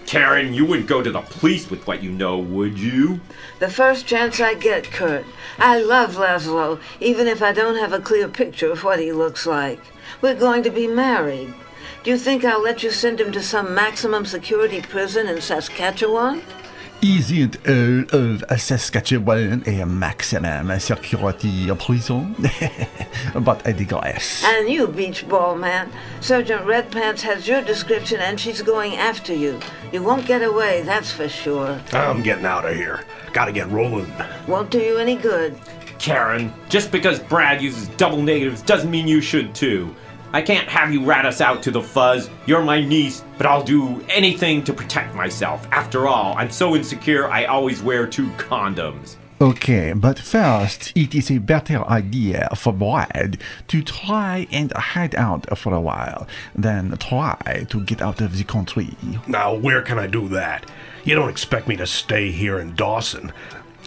Karen, 0.08 0.54
you 0.54 0.66
wouldn't 0.66 0.88
go 0.88 1.04
to 1.04 1.12
the 1.12 1.22
police 1.22 1.70
with 1.70 1.86
what 1.86 2.02
you 2.02 2.10
know, 2.12 2.40
would 2.40 2.80
you? 2.80 3.20
The 3.60 3.70
first 3.70 4.08
chance 4.08 4.40
I 4.40 4.54
get, 4.54 4.86
Kurt. 4.86 5.26
I 5.60 5.80
love 5.80 6.16
Laszlo, 6.16 6.80
even 7.00 7.28
if 7.28 7.42
I 7.42 7.52
don't 7.52 7.78
have 7.78 7.94
a 7.94 8.00
clear 8.00 8.28
picture 8.28 8.72
of 8.72 8.84
what 8.84 9.00
he 9.00 9.12
looks 9.12 9.46
like. 9.46 9.80
We're 10.22 10.36
going 10.36 10.64
to 10.64 10.70
be 10.70 10.88
married. 10.88 11.54
Do 12.04 12.12
you 12.12 12.18
think 12.18 12.46
I'll 12.46 12.62
let 12.62 12.84
you 12.84 12.92
send 12.92 13.20
him 13.20 13.32
to 13.32 13.42
some 13.42 13.74
maximum 13.74 14.26
security 14.26 14.82
prison 14.82 15.28
in 15.28 15.42
Saskatchewan? 15.42 16.42
Isn't 17.02 17.58
all 17.68 18.00
uh, 18.12 18.18
of 18.18 18.44
uh, 18.44 18.58
Saskatchewan 18.58 19.62
a 19.68 19.86
maximum 19.86 20.80
security 20.80 21.70
prison? 21.76 22.36
but 23.36 23.68
I 23.68 23.72
digress. 23.74 24.44
And 24.44 24.68
you, 24.68 24.88
beach 24.88 25.30
ball 25.30 25.56
man. 25.56 25.92
Sergeant 26.22 26.66
Red 26.66 26.92
Pants 26.92 27.22
has 27.22 27.48
your 27.48 27.62
description 27.62 28.20
and 28.20 28.40
she's 28.40 28.64
going 28.64 28.96
after 28.96 29.32
you. 29.32 29.60
You 29.92 30.02
won't 30.02 30.26
get 30.26 30.42
away, 30.42 30.82
that's 30.82 31.12
for 31.12 31.30
sure. 31.30 31.80
I'm 31.94 32.24
getting 32.24 32.46
out 32.46 32.66
of 32.66 32.76
here. 32.76 33.04
Gotta 33.32 33.52
get 33.52 33.70
rolling. 33.70 34.12
Won't 34.48 34.72
do 34.72 34.80
you 34.80 34.98
any 34.98 35.18
good. 35.18 35.56
Karen, 36.00 36.52
just 36.68 36.92
because 36.92 37.20
Brad 37.20 37.62
uses 37.62 37.90
double 37.90 38.22
negatives 38.24 38.64
doesn't 38.64 38.90
mean 38.90 39.08
you 39.08 39.22
should 39.22 39.54
too. 39.54 39.96
I 40.34 40.42
can't 40.42 40.68
have 40.68 40.92
you 40.92 41.06
rat 41.06 41.26
us 41.26 41.40
out 41.40 41.64
to 41.64 41.72
the 41.72 41.82
fuzz. 41.82 42.30
You're 42.46 42.64
my 42.64 42.82
niece, 42.82 43.24
but 43.38 43.46
I'll 43.46 43.64
do 43.64 44.04
anything 44.10 44.64
to 44.66 44.74
protect 44.74 45.16
myself. 45.16 45.68
After 45.72 46.08
all, 46.08 46.36
I'm 46.38 46.52
so 46.52 46.76
insecure 46.76 47.30
I 47.30 47.46
always 47.46 47.82
wear 47.82 48.06
two 48.06 48.28
condoms. 48.32 49.16
Okay, 49.40 49.94
but 49.94 50.18
first, 50.18 50.92
it 50.96 51.14
is 51.14 51.30
a 51.30 51.38
better 51.38 51.84
idea 51.86 52.50
for 52.56 52.74
Brad 52.74 53.40
to 53.68 53.84
try 53.84 54.48
and 54.52 54.72
hide 54.74 55.14
out 55.14 55.58
for 55.58 55.74
a 55.74 55.80
while 55.80 56.28
than 56.56 56.98
try 56.98 57.66
to 57.70 57.82
get 57.82 58.02
out 58.02 58.20
of 58.20 58.36
the 58.36 58.44
country. 58.44 58.96
Now, 59.28 59.54
where 59.54 59.84
can 59.84 60.00
I 60.00 60.08
do 60.08 60.28
that? 60.30 60.70
You 61.04 61.16
don't 61.16 61.30
expect 61.30 61.68
me 61.68 61.78
to 61.78 61.86
stay 61.86 62.32
here 62.32 62.58
in 62.58 62.76
Dawson. 62.76 63.32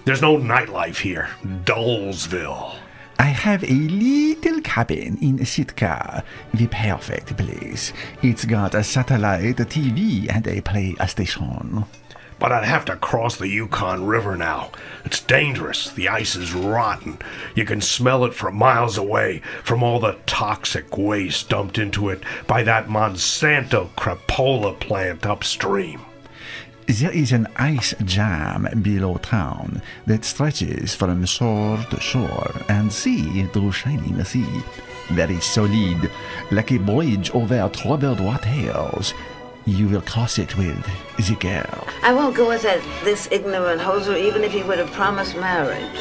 There's 0.05 0.23
no 0.23 0.37
nightlife 0.39 1.01
here. 1.01 1.29
Dullsville. 1.65 2.77
I 3.21 3.25
have 3.25 3.63
a 3.65 3.67
little 3.75 4.63
cabin 4.63 5.19
in 5.21 5.45
Sitka, 5.45 6.25
the 6.55 6.67
perfect 6.69 7.37
place. 7.37 7.93
It's 8.23 8.47
got 8.47 8.75
a 8.75 8.83
satellite 8.83 9.57
TV 9.57 10.35
and 10.35 10.47
a 10.47 10.63
PlayStation. 10.63 11.85
but 12.39 12.51
I'd 12.51 12.65
have 12.65 12.87
to 12.87 12.97
cross 12.97 13.37
the 13.37 13.47
Yukon 13.47 14.07
River 14.07 14.39
now. 14.39 14.71
It's 15.05 15.21
dangerous. 15.21 15.91
The 15.91 16.09
ice 16.09 16.35
is 16.35 16.55
rotten. 16.55 17.19
You 17.55 17.67
can 17.67 17.83
smell 17.83 18.25
it 18.25 18.33
from 18.33 18.57
miles 18.57 18.97
away 18.97 19.43
from 19.65 19.83
all 19.83 20.01
the 20.01 20.17
toxic 20.25 20.97
waste 20.97 21.51
dumped 21.51 21.77
into 21.77 22.09
it 22.09 22.23
by 22.47 22.63
that 22.63 22.89
Monsanto 22.89 23.91
crapola 23.97 24.81
plant 24.81 25.27
upstream. 25.27 26.01
There 26.91 27.13
is 27.13 27.31
an 27.31 27.47
ice 27.55 27.95
jam 28.05 28.67
below 28.83 29.19
town 29.19 29.81
that 30.07 30.25
stretches 30.25 30.93
from 30.93 31.25
shore 31.25 31.79
to 31.89 32.01
shore 32.01 32.51
and 32.69 32.93
sea 32.93 33.47
to 33.53 33.71
shining 33.71 34.25
sea. 34.25 34.61
Very 35.11 35.39
solid, 35.41 36.11
like 36.51 36.73
a 36.73 36.79
bridge 36.79 37.31
over 37.31 37.71
troubled 37.73 38.19
waters. 38.19 39.15
You 39.67 39.87
will 39.87 40.01
cross 40.03 40.41
it 40.41 40.59
with 40.59 40.85
the 41.17 41.37
girl. 41.37 41.87
I 42.03 42.13
won't 42.13 42.35
go 42.35 42.49
with 42.49 42.63
that 42.63 42.83
this 43.05 43.29
ignorant 43.31 43.81
hoser 43.81 44.19
even 44.19 44.43
if 44.43 44.51
he 44.51 44.65
would 44.65 44.79
have 44.79 44.91
promised 44.91 45.37
marriage. 45.37 46.01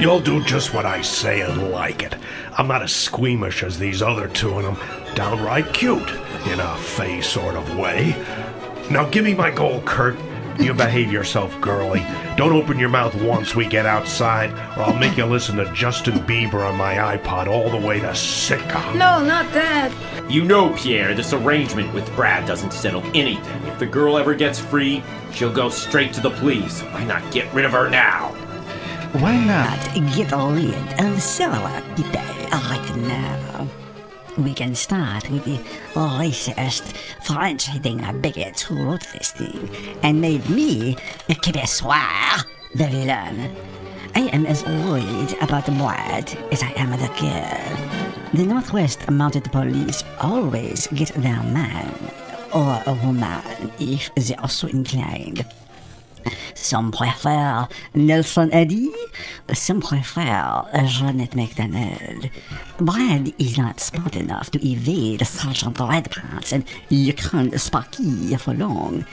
You'll 0.00 0.18
do 0.18 0.42
just 0.42 0.74
what 0.74 0.86
I 0.86 1.02
say 1.02 1.42
and 1.42 1.70
like 1.70 2.02
it. 2.02 2.16
I'm 2.58 2.66
not 2.66 2.82
as 2.82 2.92
squeamish 2.92 3.62
as 3.62 3.78
these 3.78 4.02
other 4.02 4.26
two, 4.26 4.58
and 4.58 4.66
I'm 4.66 5.14
downright 5.14 5.72
cute, 5.72 6.10
in 6.46 6.58
a 6.58 6.76
fey 6.78 7.20
sort 7.20 7.54
of 7.54 7.78
way. 7.78 8.14
Now 8.90 9.08
give 9.08 9.24
me 9.24 9.34
my 9.34 9.50
gold, 9.50 9.84
Kurt. 9.84 10.16
You 10.58 10.72
behave 10.72 11.12
yourself, 11.12 11.60
girlie. 11.60 12.06
Don't 12.36 12.52
open 12.52 12.78
your 12.78 12.88
mouth 12.88 13.14
once 13.20 13.54
we 13.54 13.66
get 13.66 13.84
outside, 13.84 14.52
or 14.78 14.84
I'll 14.84 14.96
make 14.96 15.16
you 15.16 15.26
listen 15.26 15.56
to 15.56 15.70
Justin 15.74 16.14
Bieber 16.20 16.66
on 16.66 16.76
my 16.76 16.94
iPod 16.94 17.46
all 17.46 17.68
the 17.68 17.84
way 17.84 18.00
to 18.00 18.14
Sitka. 18.14 18.78
No, 18.94 19.22
not 19.22 19.52
that. 19.52 19.92
You 20.30 20.44
know, 20.44 20.72
Pierre, 20.74 21.14
this 21.14 21.32
arrangement 21.32 21.92
with 21.92 22.10
Brad 22.14 22.46
doesn't 22.46 22.72
settle 22.72 23.02
anything. 23.14 23.62
If 23.64 23.78
the 23.78 23.86
girl 23.86 24.16
ever 24.16 24.34
gets 24.34 24.58
free, 24.58 25.02
she'll 25.32 25.52
go 25.52 25.68
straight 25.68 26.14
to 26.14 26.20
the 26.20 26.30
police. 26.30 26.80
Why 26.80 27.04
not 27.04 27.30
get 27.32 27.52
rid 27.52 27.64
of 27.64 27.72
her 27.72 27.90
now? 27.90 28.28
Why 29.18 29.36
not? 29.44 29.78
Get 30.14 30.32
rid 30.32 31.00
of 31.00 31.20
Sarah 31.20 31.82
people 31.96 32.20
right 32.52 32.96
now. 32.96 33.68
We 34.38 34.52
can 34.52 34.74
start 34.74 35.30
with 35.30 35.46
the 35.46 35.56
racist, 35.94 36.94
French-hating 37.24 38.20
bigots 38.20 38.60
who 38.60 38.84
wrote 38.84 39.06
this 39.14 39.32
thing 39.32 39.70
and 40.02 40.20
made 40.20 40.46
me 40.50 40.92
a 41.30 41.34
Québécois, 41.34 42.44
the 42.74 42.86
villain. 42.86 43.56
I 44.14 44.28
am 44.34 44.44
as 44.44 44.62
worried 44.64 45.36
about 45.40 45.64
the 45.64 45.72
Brad 45.72 46.36
as 46.52 46.62
I 46.62 46.72
am 46.76 46.90
the 46.90 47.08
girl. 47.18 48.32
The 48.34 48.44
Northwest 48.44 49.10
Mounted 49.10 49.50
Police 49.50 50.04
always 50.20 50.86
get 50.88 51.14
their 51.14 51.42
man 51.42 51.94
or 52.52 52.82
a 52.86 52.92
woman 52.92 53.72
if 53.78 54.14
they 54.16 54.34
are 54.34 54.50
so 54.50 54.68
inclined. 54.68 55.46
Some 56.54 56.92
prefer 56.92 57.68
Nelson 57.94 58.52
Eddy, 58.52 58.90
some 59.52 59.80
prefer 59.80 60.64
Jeanette 60.86 61.36
MacDonald. 61.36 62.30
Brad 62.78 63.32
is 63.38 63.58
not 63.58 63.80
smart 63.80 64.16
enough 64.16 64.50
to 64.50 64.66
evade 64.66 65.26
Sergeant 65.26 65.76
Redpants 65.76 66.52
and 66.52 66.64
Yukon 66.88 67.56
Sparky 67.58 68.36
for 68.36 68.54
long. 68.54 69.04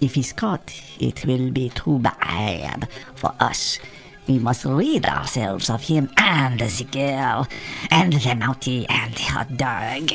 If 0.00 0.14
he's 0.14 0.32
caught, 0.32 0.74
it 0.98 1.24
will 1.24 1.50
be 1.50 1.70
too 1.70 1.98
bad 1.98 2.88
for 3.14 3.34
us. 3.40 3.78
We 4.26 4.38
must 4.38 4.64
rid 4.64 5.06
ourselves 5.06 5.70
of 5.70 5.82
him 5.84 6.10
and 6.16 6.58
the 6.58 6.84
girl, 6.90 7.46
and 7.90 8.12
the 8.12 8.34
Mountie 8.34 8.86
and 8.88 9.14
the 9.14 9.22
hot 9.22 9.56
dog. 9.56 10.10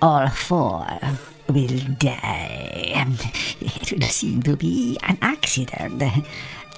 All 0.00 0.28
four 0.28 0.86
will 1.48 1.78
die. 1.98 3.06
It 3.60 3.92
will 3.92 4.08
seem 4.08 4.42
to 4.42 4.56
be 4.56 4.98
an 5.02 5.18
accident. 5.22 6.02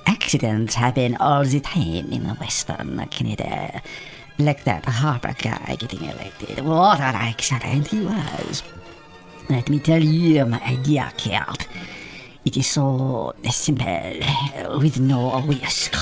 Accidents 0.07 0.75
happen 0.75 1.17
all 1.17 1.45
the 1.45 1.61
time 1.61 2.13
in 2.13 2.25
Western 2.37 3.05
Canada. 3.11 3.83
Like 4.39 4.65
that 4.65 4.85
Harper 4.85 5.35
guy 5.39 5.77
getting 5.79 6.05
elected. 6.05 6.65
What 6.65 7.01
an 7.01 7.15
accident 7.15 7.89
he 7.89 8.01
was. 8.05 8.63
Let 9.49 9.69
me 9.69 9.79
tell 9.79 10.03
you, 10.03 10.45
my 10.45 10.77
dear 10.83 11.11
Kurt, 11.17 11.67
it 12.45 12.57
is 12.57 12.67
so 12.67 13.35
simple, 13.51 14.21
with 14.79 15.01
no 15.01 15.41
risk. 15.43 15.95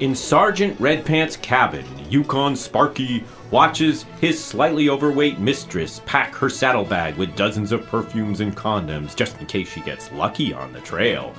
In 0.00 0.14
Sergeant 0.14 0.80
Redpants' 0.80 1.36
cabin, 1.42 1.84
Yukon 2.08 2.56
Sparky 2.56 3.22
watches 3.50 4.06
his 4.18 4.42
slightly 4.42 4.88
overweight 4.88 5.38
mistress 5.38 6.00
pack 6.06 6.34
her 6.36 6.48
saddlebag 6.48 7.16
with 7.16 7.36
dozens 7.36 7.70
of 7.70 7.84
perfumes 7.86 8.40
and 8.40 8.56
condoms 8.56 9.14
just 9.14 9.38
in 9.38 9.44
case 9.44 9.70
she 9.70 9.82
gets 9.82 10.10
lucky 10.12 10.54
on 10.54 10.72
the 10.72 10.80
trail, 10.80 11.34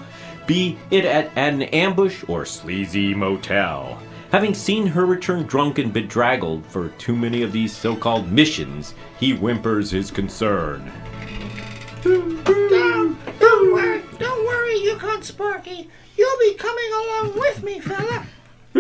be 0.46 0.78
it 0.92 1.06
at 1.06 1.32
an 1.36 1.64
ambush 1.64 2.24
or 2.28 2.46
sleazy 2.46 3.16
motel. 3.16 4.00
Having 4.32 4.54
seen 4.54 4.86
her 4.86 5.08
return 5.08 5.48
drunk 5.48 5.80
and 5.80 5.92
bedraggled 5.92 6.64
for 6.68 6.90
too 7.00 7.16
many 7.16 7.42
of 7.42 7.52
these 7.52 7.76
so 7.76 7.96
called 7.96 8.32
missions, 8.32 8.94
he 9.20 9.32
whimpers 9.32 9.90
his 9.90 10.12
concern. 10.12 10.92
Don't, 12.04 12.44
don't 13.40 13.74
worry, 13.74 14.04
don't 14.20 14.46
worry, 14.46 14.76
Yukon 14.84 15.24
Sparky. 15.24 15.90
You'll 16.16 16.40
be 16.40 16.54
coming 16.54 16.92
along 16.94 17.40
with 17.40 17.64
me, 17.64 17.80
fella. 17.80 18.28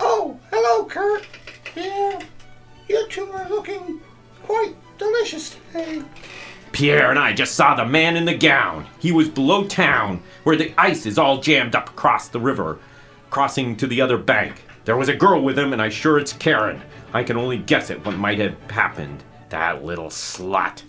oh, 0.00 0.38
hello, 0.50 0.84
Kurt. 0.86 1.26
Yeah, 1.76 2.20
you 2.88 3.06
two 3.08 3.30
are 3.32 3.48
looking 3.48 4.00
quite 4.44 4.74
delicious 4.96 5.56
today. 5.72 6.02
Pierre 6.72 7.10
and 7.10 7.18
I 7.18 7.34
just 7.34 7.54
saw 7.54 7.74
the 7.74 7.84
man 7.84 8.16
in 8.16 8.24
the 8.24 8.34
gown. 8.34 8.86
He 8.98 9.12
was 9.12 9.28
below 9.28 9.66
town, 9.66 10.22
where 10.44 10.56
the 10.56 10.72
ice 10.78 11.04
is 11.04 11.18
all 11.18 11.42
jammed 11.42 11.74
up 11.74 11.90
across 11.90 12.28
the 12.28 12.40
river, 12.40 12.78
crossing 13.28 13.76
to 13.76 13.86
the 13.86 14.00
other 14.00 14.16
bank. 14.16 14.62
There 14.86 14.96
was 14.96 15.10
a 15.10 15.16
girl 15.16 15.42
with 15.42 15.58
him, 15.58 15.74
and 15.74 15.82
I'm 15.82 15.90
sure 15.90 16.18
it's 16.18 16.32
Karen. 16.32 16.80
I 17.12 17.24
can 17.24 17.36
only 17.36 17.58
guess 17.58 17.90
at 17.90 18.04
what 18.06 18.16
might 18.16 18.38
have 18.38 18.58
happened. 18.70 19.22
That 19.50 19.84
little 19.84 20.08
slut. 20.08 20.82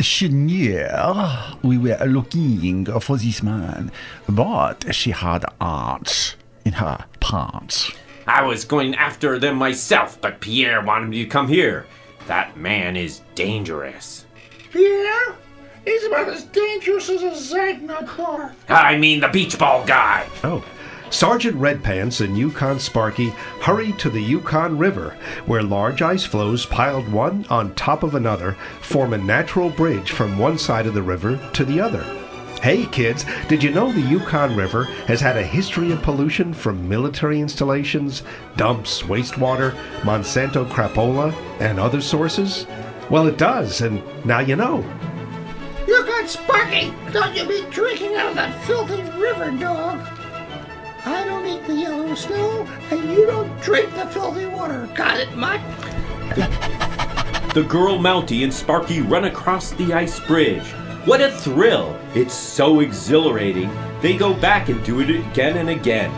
Seigneur, 0.00 1.56
we 1.62 1.76
were 1.76 1.98
looking 2.06 2.86
for 3.00 3.18
this 3.18 3.42
man, 3.42 3.92
but 4.28 4.94
she 4.94 5.10
had 5.10 5.44
ants 5.60 6.36
in 6.68 6.74
her 6.74 7.02
pants. 7.20 7.90
I 8.26 8.42
was 8.42 8.66
going 8.66 8.94
after 8.94 9.38
them 9.38 9.56
myself, 9.56 10.20
but 10.20 10.40
Pierre 10.40 10.82
wanted 10.82 11.08
me 11.08 11.24
to 11.24 11.30
come 11.30 11.48
here. 11.48 11.86
That 12.26 12.58
man 12.58 12.94
is 12.94 13.22
dangerous. 13.34 14.26
Pierre? 14.70 15.34
He's 15.86 16.04
about 16.04 16.28
as 16.28 16.44
dangerous 16.44 17.08
as 17.08 17.22
a 17.22 17.30
Zagnut 17.30 18.06
barf. 18.08 18.52
I 18.68 18.98
mean 18.98 19.20
the 19.20 19.28
beach 19.28 19.58
ball 19.58 19.84
guy. 19.86 20.28
Oh. 20.44 20.62
Sergeant 21.08 21.56
Redpants 21.56 22.22
and 22.22 22.36
Yukon 22.36 22.78
Sparky 22.78 23.30
hurried 23.62 23.98
to 24.00 24.10
the 24.10 24.20
Yukon 24.20 24.76
River, 24.76 25.16
where 25.46 25.62
large 25.62 26.02
ice 26.02 26.26
floes 26.26 26.66
piled 26.66 27.08
one 27.10 27.46
on 27.48 27.74
top 27.74 28.02
of 28.02 28.14
another 28.14 28.58
form 28.82 29.14
a 29.14 29.18
natural 29.18 29.70
bridge 29.70 30.10
from 30.10 30.36
one 30.36 30.58
side 30.58 30.86
of 30.86 30.92
the 30.92 31.02
river 31.02 31.40
to 31.54 31.64
the 31.64 31.80
other. 31.80 32.04
Hey 32.62 32.86
kids, 32.86 33.24
did 33.46 33.62
you 33.62 33.70
know 33.70 33.92
the 33.92 34.00
Yukon 34.00 34.56
River 34.56 34.84
has 35.06 35.20
had 35.20 35.36
a 35.36 35.42
history 35.44 35.92
of 35.92 36.02
pollution 36.02 36.52
from 36.52 36.88
military 36.88 37.40
installations, 37.40 38.24
dumps, 38.56 39.02
wastewater, 39.02 39.76
Monsanto 40.00 40.68
crapola, 40.68 41.32
and 41.60 41.78
other 41.78 42.00
sources? 42.00 42.66
Well, 43.10 43.28
it 43.28 43.38
does, 43.38 43.80
and 43.80 44.02
now 44.24 44.40
you 44.40 44.56
know. 44.56 44.78
Yukon 45.86 46.26
Sparky, 46.26 46.92
don't 47.12 47.36
you 47.36 47.46
be 47.46 47.64
drinking 47.70 48.16
out 48.16 48.30
of 48.30 48.34
that 48.34 48.64
filthy 48.64 49.02
river, 49.16 49.52
dog. 49.52 50.04
I 51.06 51.24
don't 51.24 51.46
eat 51.46 51.64
the 51.64 51.74
yellow 51.74 52.12
snow, 52.16 52.66
and 52.90 53.08
you 53.12 53.24
don't 53.26 53.60
drink 53.60 53.94
the 53.94 54.06
filthy 54.06 54.46
water. 54.46 54.88
Got 54.96 55.20
it, 55.20 55.32
Mutt? 55.36 55.60
The 57.54 57.64
girl 57.68 57.98
Mountie 57.98 58.42
and 58.42 58.52
Sparky 58.52 59.00
run 59.00 59.26
across 59.26 59.70
the 59.70 59.94
ice 59.94 60.18
bridge. 60.18 60.74
What 61.08 61.22
a 61.22 61.32
thrill! 61.32 61.98
It's 62.14 62.34
so 62.34 62.80
exhilarating. 62.80 63.70
They 64.02 64.14
go 64.14 64.34
back 64.34 64.68
and 64.68 64.84
do 64.84 65.00
it 65.00 65.08
again 65.08 65.56
and 65.56 65.70
again. 65.70 66.12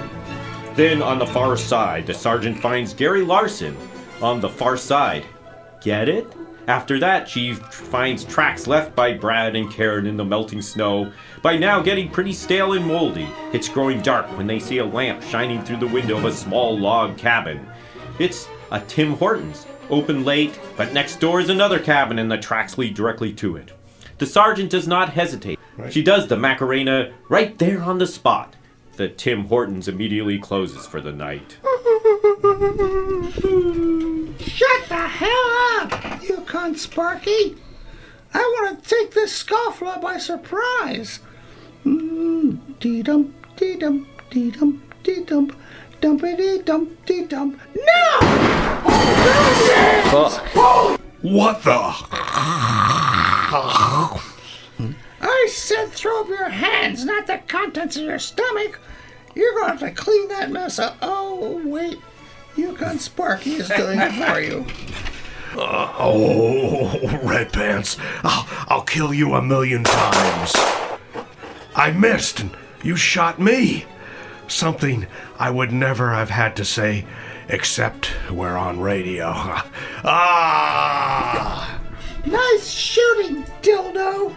Then 0.74 1.00
on 1.00 1.20
the 1.20 1.29
far 1.29 1.57
side, 1.57 2.09
the 2.09 2.12
sergeant 2.12 2.59
finds 2.59 2.92
Gary 2.92 3.22
Larson 3.22 3.76
on 4.20 4.40
the 4.40 4.48
far 4.48 4.76
side. 4.76 5.24
Get 5.81 6.09
it? 6.09 6.35
After 6.66 6.98
that, 6.98 7.29
she 7.29 7.55
finds 7.55 8.24
tracks 8.24 8.66
left 8.66 8.96
by 8.96 9.12
Brad 9.12 9.55
and 9.55 9.70
Karen 9.70 10.09
in 10.09 10.16
the 10.16 10.24
melting 10.24 10.61
snow, 10.61 11.12
by 11.40 11.57
now 11.57 11.81
getting 11.81 12.11
pretty 12.11 12.33
stale 12.33 12.72
and 12.72 12.85
moldy. 12.85 13.29
It's 13.53 13.68
growing 13.68 14.03
dark 14.03 14.26
when 14.37 14.48
they 14.48 14.59
see 14.59 14.79
a 14.79 14.85
lamp 14.85 15.22
shining 15.22 15.62
through 15.62 15.79
the 15.79 15.87
window 15.87 16.18
of 16.18 16.24
a 16.24 16.33
small 16.33 16.76
log 16.76 17.16
cabin. 17.16 17.64
It's 18.18 18.48
a 18.72 18.81
Tim 18.81 19.12
Hortons, 19.12 19.68
open 19.88 20.24
late, 20.24 20.59
but 20.76 20.92
next 20.92 21.20
door 21.20 21.38
is 21.38 21.48
another 21.48 21.79
cabin 21.79 22.18
and 22.18 22.29
the 22.29 22.38
tracks 22.38 22.76
lead 22.76 22.94
directly 22.94 23.33
to 23.35 23.55
it. 23.55 23.70
The 24.20 24.26
sergeant 24.26 24.68
does 24.70 24.87
not 24.87 25.14
hesitate. 25.14 25.59
She 25.88 26.02
does 26.02 26.28
the 26.28 26.37
Macarena 26.37 27.11
right 27.30 27.59
there 27.59 27.83
on 27.83 27.96
the 27.96 28.06
spot. 28.06 28.54
The 28.96 29.09
Tim 29.09 29.46
Hortons 29.46 29.88
immediately 29.88 30.38
closes 30.38 30.87
for 30.87 31.00
the 31.00 31.11
night. 31.11 31.56
Shut 34.46 34.88
the 34.90 35.06
hell 35.09 35.50
up, 35.80 36.22
Yukon 36.22 36.76
Sparky. 36.76 37.56
I 38.35 38.40
want 38.40 38.85
to 38.85 38.88
take 38.94 39.12
this 39.14 39.42
scofflaw 39.42 40.02
by 40.02 40.18
surprise. 40.18 41.20
Mm, 41.87 42.59
dee 42.78 43.02
dump, 43.02 43.35
dee 43.56 43.76
dump, 43.76 44.06
dee 44.30 44.50
dump, 44.50 44.83
dee 45.02 45.24
dump, 45.24 45.56
dumpity 46.02 46.62
dump, 46.62 47.06
dee 47.06 47.24
dump. 47.24 47.59
No! 47.74 48.18
Oh, 50.12 50.98
What 51.22 51.62
the? 51.64 53.19
I 53.53 55.49
said 55.51 55.91
throw 55.91 56.21
up 56.21 56.29
your 56.29 56.49
hands, 56.49 57.05
not 57.05 57.27
the 57.27 57.41
contents 57.49 57.97
of 57.97 58.05
your 58.05 58.19
stomach. 58.19 58.79
You're 59.35 59.53
going 59.55 59.65
to 59.65 59.71
have 59.71 59.81
to 59.81 59.91
clean 59.91 60.29
that 60.29 60.51
mess 60.51 60.79
up. 60.79 60.97
Oh, 61.03 61.61
wait. 61.65 61.99
Yukon 62.57 62.99
Sparky 62.99 63.55
is 63.55 63.69
doing 63.69 63.99
it 64.01 64.13
for 64.13 64.41
you. 64.41 64.67
Uh, 65.57 65.93
oh, 65.99 67.19
Red 67.25 67.53
Pants, 67.53 67.97
I'll, 68.23 68.47
I'll 68.69 68.83
kill 68.83 69.13
you 69.13 69.35
a 69.35 69.43
million 69.43 69.83
times. 69.83 70.53
I 71.75 71.91
missed, 71.91 72.41
and 72.41 72.57
you 72.85 72.95
shot 72.95 73.41
me. 73.41 73.85
Something 74.47 75.07
I 75.39 75.51
would 75.51 75.73
never 75.73 76.13
have 76.13 76.31
had 76.31 76.55
to 76.57 76.65
say, 76.65 77.05
except 77.49 78.13
we're 78.31 78.57
on 78.57 78.81
radio. 78.81 79.33
Ah! 80.05 81.80
Nice 82.26 82.70
shooting, 82.70 83.44
dildo. 83.62 84.35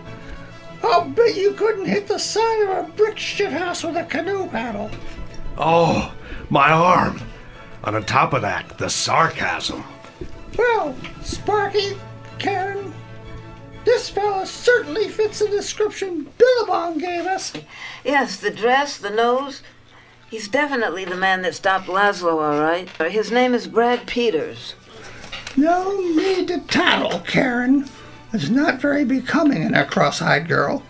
I'll 0.84 1.06
bet 1.06 1.36
you 1.36 1.54
couldn't 1.54 1.86
hit 1.86 2.08
the 2.08 2.18
side 2.18 2.64
of 2.64 2.70
a 2.70 2.92
brick 2.92 3.16
shithouse 3.16 3.86
with 3.86 3.98
a 3.98 4.04
canoe 4.04 4.48
paddle. 4.48 4.92
Oh, 5.58 6.14
my 6.50 6.72
arm. 6.72 7.22
And 7.84 7.96
on 7.96 8.04
top 8.04 8.34
of 8.34 8.42
that, 8.42 8.78
the 8.78 8.90
sarcasm. 8.90 9.84
Well, 10.58 10.96
Sparky, 11.22 11.98
Karen, 12.40 12.94
this 13.86 14.10
fella 14.10 14.46
certainly 14.46 15.10
fits 15.10 15.40
the 15.40 15.48
description 15.48 16.30
Billabong 16.38 16.98
gave 16.98 17.26
us. 17.26 17.54
Yes, 18.04 18.38
the 18.38 18.52
dress, 18.52 18.98
the 18.98 19.10
nose. 19.10 19.62
He's 20.30 20.48
definitely 20.48 21.06
the 21.06 21.16
man 21.16 21.42
that 21.44 21.56
stopped 21.56 21.88
Laszlo, 21.88 22.42
all 22.42 22.60
right. 22.60 22.90
His 23.12 23.32
name 23.32 23.54
is 23.54 23.68
Brad 23.68 24.08
Peters. 24.08 24.76
No 25.56 25.96
need 25.98 26.48
to 26.48 26.60
tattle, 26.62 27.20
Karen. 27.20 27.88
It's 28.32 28.50
not 28.50 28.82
very 28.82 29.06
becoming 29.06 29.62
in 29.62 29.76
a 29.76 29.86
cross-eyed 29.86 30.48
girl. 30.48 30.84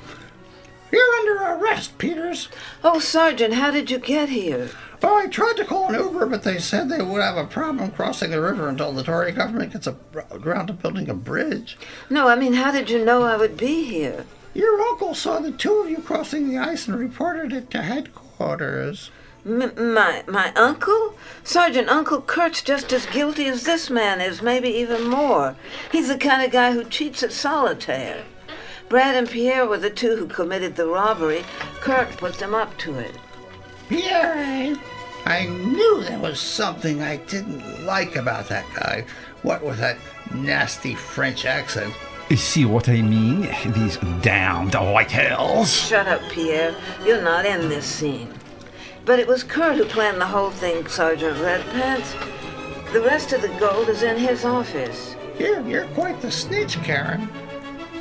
You're 0.92 1.16
under 1.16 1.44
arrest, 1.44 1.98
Peters. 1.98 2.48
Oh, 2.84 3.00
Sergeant, 3.00 3.56
how 3.56 3.72
did 3.72 3.92
you 3.92 3.98
get 3.98 4.30
here? 4.30 4.70
Oh, 5.02 5.18
I 5.18 5.28
tried 5.28 5.58
to 5.58 5.66
call 5.66 5.90
an 5.90 5.96
Uber, 5.96 6.28
but 6.28 6.44
they 6.44 6.60
said 6.60 6.88
they 6.88 7.02
would 7.02 7.22
have 7.22 7.36
a 7.36 7.46
problem 7.46 7.92
crossing 7.92 8.32
the 8.32 8.40
river 8.40 8.70
until 8.70 8.94
the 8.94 9.04
Tory 9.04 9.34
government 9.34 9.74
gets 9.74 9.88
around 10.32 10.68
to 10.68 10.74
building 10.74 11.10
a 11.10 11.14
bridge. 11.14 11.78
No, 12.10 12.30
I 12.30 12.36
mean, 12.36 12.54
how 12.54 12.72
did 12.72 12.90
you 12.90 13.04
know 13.04 13.24
I 13.24 13.36
would 13.36 13.58
be 13.58 13.84
here? 13.84 14.26
Your 14.54 14.80
uncle 14.80 15.14
saw 15.14 15.40
the 15.40 15.52
two 15.52 15.74
of 15.80 15.90
you 15.90 15.98
crossing 15.98 16.48
the 16.48 16.58
ice 16.58 16.88
and 16.88 16.98
reported 16.98 17.52
it 17.52 17.70
to 17.72 17.82
headquarters. 17.82 19.10
M- 19.46 19.94
my 19.94 20.24
my 20.28 20.54
uncle? 20.54 21.16
Sergeant, 21.44 21.90
Uncle 21.90 22.22
Kurt's 22.22 22.62
just 22.62 22.94
as 22.94 23.06
guilty 23.08 23.46
as 23.48 23.64
this 23.64 23.90
man 23.90 24.22
is, 24.22 24.42
maybe 24.42 24.70
even 24.70 25.08
more. 25.08 25.56
He's 25.92 26.08
the 26.08 26.18
kind 26.18 26.42
of 26.44 26.52
guy 26.52 26.72
who 26.72 26.86
cheats 26.86 27.24
at 27.24 27.34
solitaire. 27.34 28.24
Brad 28.88 29.16
and 29.16 29.30
Pierre 29.30 29.66
were 29.66 29.78
the 29.78 29.90
two 29.90 30.16
who 30.16 30.28
committed 30.28 30.76
the 30.76 30.88
robbery. 30.88 31.44
Kurt 31.82 32.16
put 32.16 32.36
them 32.36 32.56
up 32.56 32.78
to 32.80 32.98
it. 33.00 33.16
Pierre, 33.90 34.34
eh? 34.38 34.76
I 35.26 35.46
knew 35.46 36.04
there 36.04 36.20
was 36.20 36.40
something 36.40 37.02
I 37.02 37.18
didn't 37.18 37.86
like 37.86 38.16
about 38.16 38.48
that 38.50 38.66
guy. 38.76 39.06
What 39.42 39.64
with 39.64 39.80
that 39.80 39.98
nasty 40.34 40.96
French 40.96 41.46
accent. 41.46 41.94
You 42.30 42.38
see 42.38 42.66
what 42.66 42.88
I 42.88 43.02
mean? 43.02 43.42
These 43.74 43.98
damned 44.22 44.76
white 44.76 45.12
hells. 45.12 45.74
Shut 45.74 46.08
up, 46.08 46.22
Pierre. 46.30 46.74
You're 47.06 47.22
not 47.22 47.46
in 47.46 47.68
this 47.68 47.86
scene. 47.86 48.34
But 49.06 49.20
it 49.20 49.28
was 49.28 49.44
Kurt 49.44 49.76
who 49.76 49.86
planned 49.86 50.22
the 50.22 50.26
whole 50.26 50.52
thing, 50.52 50.88
Sergeant 50.88 51.38
Redpants. 51.38 52.14
The 52.94 53.02
rest 53.02 53.34
of 53.34 53.42
the 53.42 53.50
gold 53.60 53.90
is 53.90 54.02
in 54.02 54.18
his 54.18 54.46
office. 54.46 55.16
You're, 55.38 55.60
you're 55.68 55.88
quite 55.88 56.22
the 56.22 56.32
snitch, 56.32 56.82
Karen. 56.84 57.28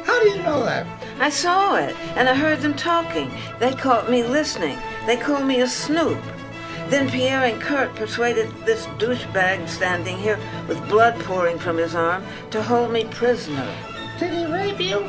How 0.04 0.22
do 0.22 0.28
you 0.30 0.42
know 0.42 0.64
that? 0.64 0.86
I 1.18 1.28
saw 1.28 1.76
it, 1.76 1.96
and 2.16 2.28
I 2.28 2.34
heard 2.34 2.60
them 2.60 2.74
talking. 2.74 3.32
They 3.58 3.72
caught 3.72 4.10
me 4.10 4.22
listening. 4.22 4.78
They 5.06 5.16
called 5.16 5.44
me 5.44 5.60
a 5.60 5.66
snoop. 5.66 6.22
Then 6.88 7.10
Pierre 7.10 7.44
and 7.44 7.60
Kurt 7.60 7.94
persuaded 7.96 8.50
this 8.64 8.86
douchebag 8.98 9.68
standing 9.68 10.18
here 10.18 10.38
with 10.68 10.88
blood 10.88 11.18
pouring 11.20 11.58
from 11.58 11.78
his 11.78 11.96
arm 11.96 12.24
to 12.50 12.62
hold 12.62 12.92
me 12.92 13.04
prisoner. 13.06 13.74
Did 14.20 14.34
he 14.34 14.44
rape 14.44 14.78
you? 14.78 15.00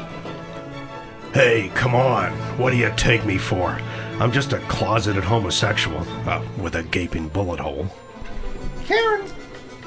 Hey, 1.33 1.71
come 1.75 1.93
on. 1.93 2.31
What 2.57 2.71
do 2.71 2.77
you 2.77 2.91
take 2.95 3.25
me 3.25 3.37
for? 3.37 3.79
I'm 4.23 4.31
just 4.31 4.53
a 4.53 4.59
closeted 4.59 5.25
homosexual 5.25 5.99
uh, 6.29 6.41
with 6.57 6.77
a 6.77 6.83
gaping 6.83 7.27
bullet 7.27 7.59
hole. 7.59 7.89
Karen, 8.85 9.29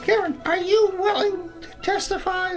Karen, 0.03 0.39
are 0.45 0.59
you 0.59 0.95
willing 0.99 1.51
to 1.63 1.69
testify 1.81 2.57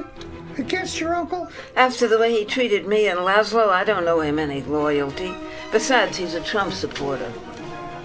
against 0.57 0.99
your 0.99 1.15
uncle? 1.15 1.49
After 1.77 2.05
the 2.05 2.19
way 2.19 2.33
he 2.33 2.43
treated 2.43 2.85
me 2.85 3.07
and 3.07 3.21
Laszlo, 3.21 3.69
I 3.69 3.85
don't 3.85 4.05
owe 4.09 4.19
him 4.19 4.39
any 4.39 4.61
loyalty. 4.61 5.33
Besides, 5.71 6.17
he's 6.17 6.33
a 6.33 6.43
Trump 6.43 6.73
supporter. 6.73 7.31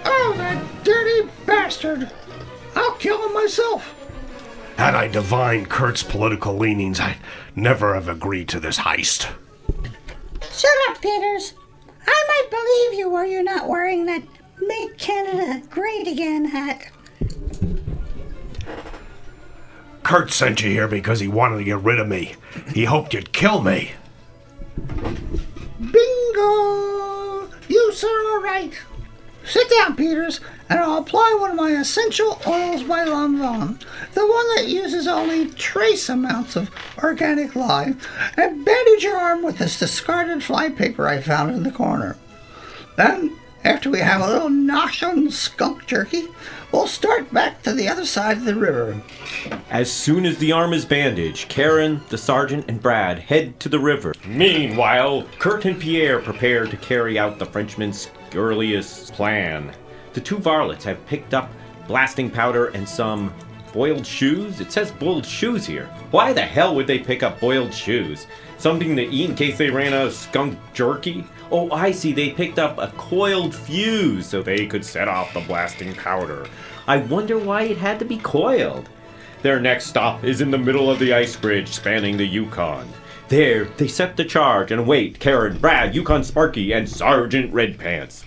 Oh, 0.04 0.34
that 0.36 0.84
dirty 0.84 1.28
bastard! 1.44 2.12
I'll 2.76 2.94
kill 2.94 3.26
him 3.26 3.34
myself. 3.34 3.92
Had 4.76 4.94
I 4.94 5.08
divined 5.08 5.68
Kurt's 5.68 6.04
political 6.04 6.56
leanings, 6.56 7.00
I'd 7.00 7.16
never 7.56 7.94
have 7.94 8.08
agreed 8.08 8.48
to 8.50 8.60
this 8.60 8.78
heist. 8.78 9.32
Shut 10.52 10.76
up, 10.88 11.02
Peters. 11.02 11.54
I 12.06 12.24
might 12.28 12.50
believe 12.50 12.98
you 12.98 13.08
were 13.10 13.24
you 13.24 13.42
not 13.42 13.68
wearing 13.68 14.06
that 14.06 14.22
Make 14.60 14.98
Canada 14.98 15.66
Great 15.68 16.06
Again 16.06 16.44
hat. 16.44 16.90
Kurt 20.02 20.30
sent 20.30 20.62
you 20.62 20.70
here 20.70 20.86
because 20.86 21.20
he 21.20 21.28
wanted 21.28 21.58
to 21.58 21.64
get 21.64 21.78
rid 21.78 21.98
of 21.98 22.06
me. 22.06 22.34
He 22.72 22.84
hoped 22.84 23.14
you'd 23.14 23.32
kill 23.32 23.62
me. 23.62 23.92
Bingo! 25.78 27.48
You, 27.68 27.92
sir, 27.92 28.36
are 28.36 28.40
right. 28.40 28.78
Sit 29.46 29.68
down, 29.70 29.94
Peters, 29.94 30.40
and 30.70 30.80
I'll 30.80 30.98
apply 30.98 31.36
one 31.38 31.50
of 31.50 31.56
my 31.56 31.72
essential 31.72 32.40
oils 32.46 32.82
by 32.82 33.04
Lanvin, 33.04 33.78
the 34.14 34.26
one 34.26 34.56
that 34.56 34.68
uses 34.68 35.06
only 35.06 35.50
trace 35.50 36.08
amounts 36.08 36.56
of 36.56 36.70
organic 37.02 37.54
lye, 37.54 37.94
and 38.36 38.64
bandage 38.64 39.02
your 39.02 39.16
arm 39.16 39.42
with 39.42 39.58
this 39.58 39.78
discarded 39.78 40.42
flypaper 40.42 41.06
I 41.06 41.20
found 41.20 41.54
in 41.54 41.62
the 41.62 41.70
corner. 41.70 42.16
Then, 42.96 43.36
after 43.64 43.90
we 43.90 43.98
have 43.98 44.20
a 44.20 44.26
little 44.26 44.48
nosh 44.48 45.06
on 45.06 45.30
skunk 45.30 45.86
jerky, 45.86 46.28
we'll 46.72 46.86
start 46.86 47.32
back 47.32 47.62
to 47.62 47.72
the 47.72 47.88
other 47.88 48.06
side 48.06 48.38
of 48.38 48.44
the 48.44 48.54
river. 48.54 49.00
As 49.70 49.92
soon 49.92 50.24
as 50.26 50.38
the 50.38 50.52
arm 50.52 50.72
is 50.72 50.84
bandaged, 50.84 51.48
Karen, 51.48 52.00
the 52.08 52.18
sergeant, 52.18 52.66
and 52.68 52.80
Brad 52.80 53.18
head 53.18 53.58
to 53.60 53.68
the 53.68 53.78
river. 53.78 54.14
Meanwhile, 54.26 55.26
Kurt 55.38 55.64
and 55.64 55.78
Pierre 55.78 56.20
prepare 56.20 56.66
to 56.66 56.76
carry 56.76 57.18
out 57.18 57.38
the 57.38 57.46
Frenchman's 57.46 58.10
scurriest 58.34 59.12
plan. 59.12 59.72
The 60.12 60.20
two 60.20 60.38
varlets 60.38 60.82
have 60.82 61.06
picked 61.06 61.34
up 61.34 61.52
blasting 61.86 62.28
powder 62.28 62.66
and 62.68 62.88
some 62.88 63.32
boiled 63.72 64.04
shoes. 64.04 64.60
It 64.60 64.72
says 64.72 64.90
boiled 64.90 65.24
shoes 65.24 65.64
here. 65.64 65.86
Why 66.10 66.32
the 66.32 66.42
hell 66.42 66.74
would 66.74 66.88
they 66.88 66.98
pick 66.98 67.22
up 67.22 67.38
boiled 67.38 67.72
shoes? 67.72 68.26
Something 68.58 68.96
to 68.96 69.04
eat 69.04 69.30
in 69.30 69.36
case 69.36 69.56
they 69.56 69.70
ran 69.70 69.92
out 69.94 70.08
of 70.08 70.14
skunk 70.14 70.58
jerky? 70.72 71.24
Oh, 71.52 71.70
I 71.70 71.92
see. 71.92 72.12
They 72.12 72.30
picked 72.30 72.58
up 72.58 72.76
a 72.78 72.92
coiled 72.96 73.54
fuse 73.54 74.26
so 74.26 74.42
they 74.42 74.66
could 74.66 74.84
set 74.84 75.06
off 75.06 75.32
the 75.32 75.40
blasting 75.40 75.94
powder. 75.94 76.48
I 76.88 76.96
wonder 76.96 77.38
why 77.38 77.62
it 77.62 77.78
had 77.78 78.00
to 78.00 78.04
be 78.04 78.16
coiled. 78.18 78.88
Their 79.42 79.60
next 79.60 79.86
stop 79.86 80.24
is 80.24 80.40
in 80.40 80.50
the 80.50 80.58
middle 80.58 80.90
of 80.90 80.98
the 80.98 81.14
ice 81.14 81.36
bridge 81.36 81.68
spanning 81.68 82.16
the 82.16 82.26
Yukon. 82.26 82.88
There, 83.28 83.64
they 83.64 83.88
set 83.88 84.16
the 84.16 84.24
charge 84.24 84.70
and 84.70 84.80
await 84.80 85.18
Karen, 85.18 85.58
Brad, 85.58 85.94
Yukon 85.94 86.24
Sparky, 86.24 86.72
and 86.72 86.88
Sergeant 86.88 87.52
Redpants. 87.52 88.24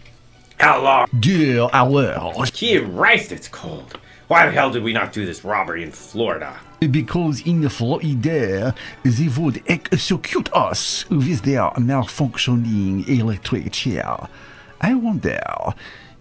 Long? 0.59 1.07
Deux 1.19 1.69
hours. 1.71 2.51
Gee, 2.51 2.79
Christ, 2.79 3.31
it's 3.31 3.47
cold. 3.47 3.99
Why 4.27 4.47
the 4.47 4.51
hell 4.51 4.71
did 4.71 4.83
we 4.83 4.93
not 4.93 5.13
do 5.13 5.25
this 5.25 5.45
robbery 5.45 5.83
in 5.83 5.91
Florida? 5.91 6.59
Because 6.79 7.41
in 7.41 7.61
the 7.61 7.69
Florida, 7.69 8.73
they 9.03 9.27
would 9.37 9.63
execute 9.67 10.51
us 10.51 11.07
with 11.09 11.43
their 11.43 11.69
malfunctioning 11.77 13.07
electric 13.07 13.71
chair. 13.71 14.27
I 14.81 14.95
wonder, 14.95 15.39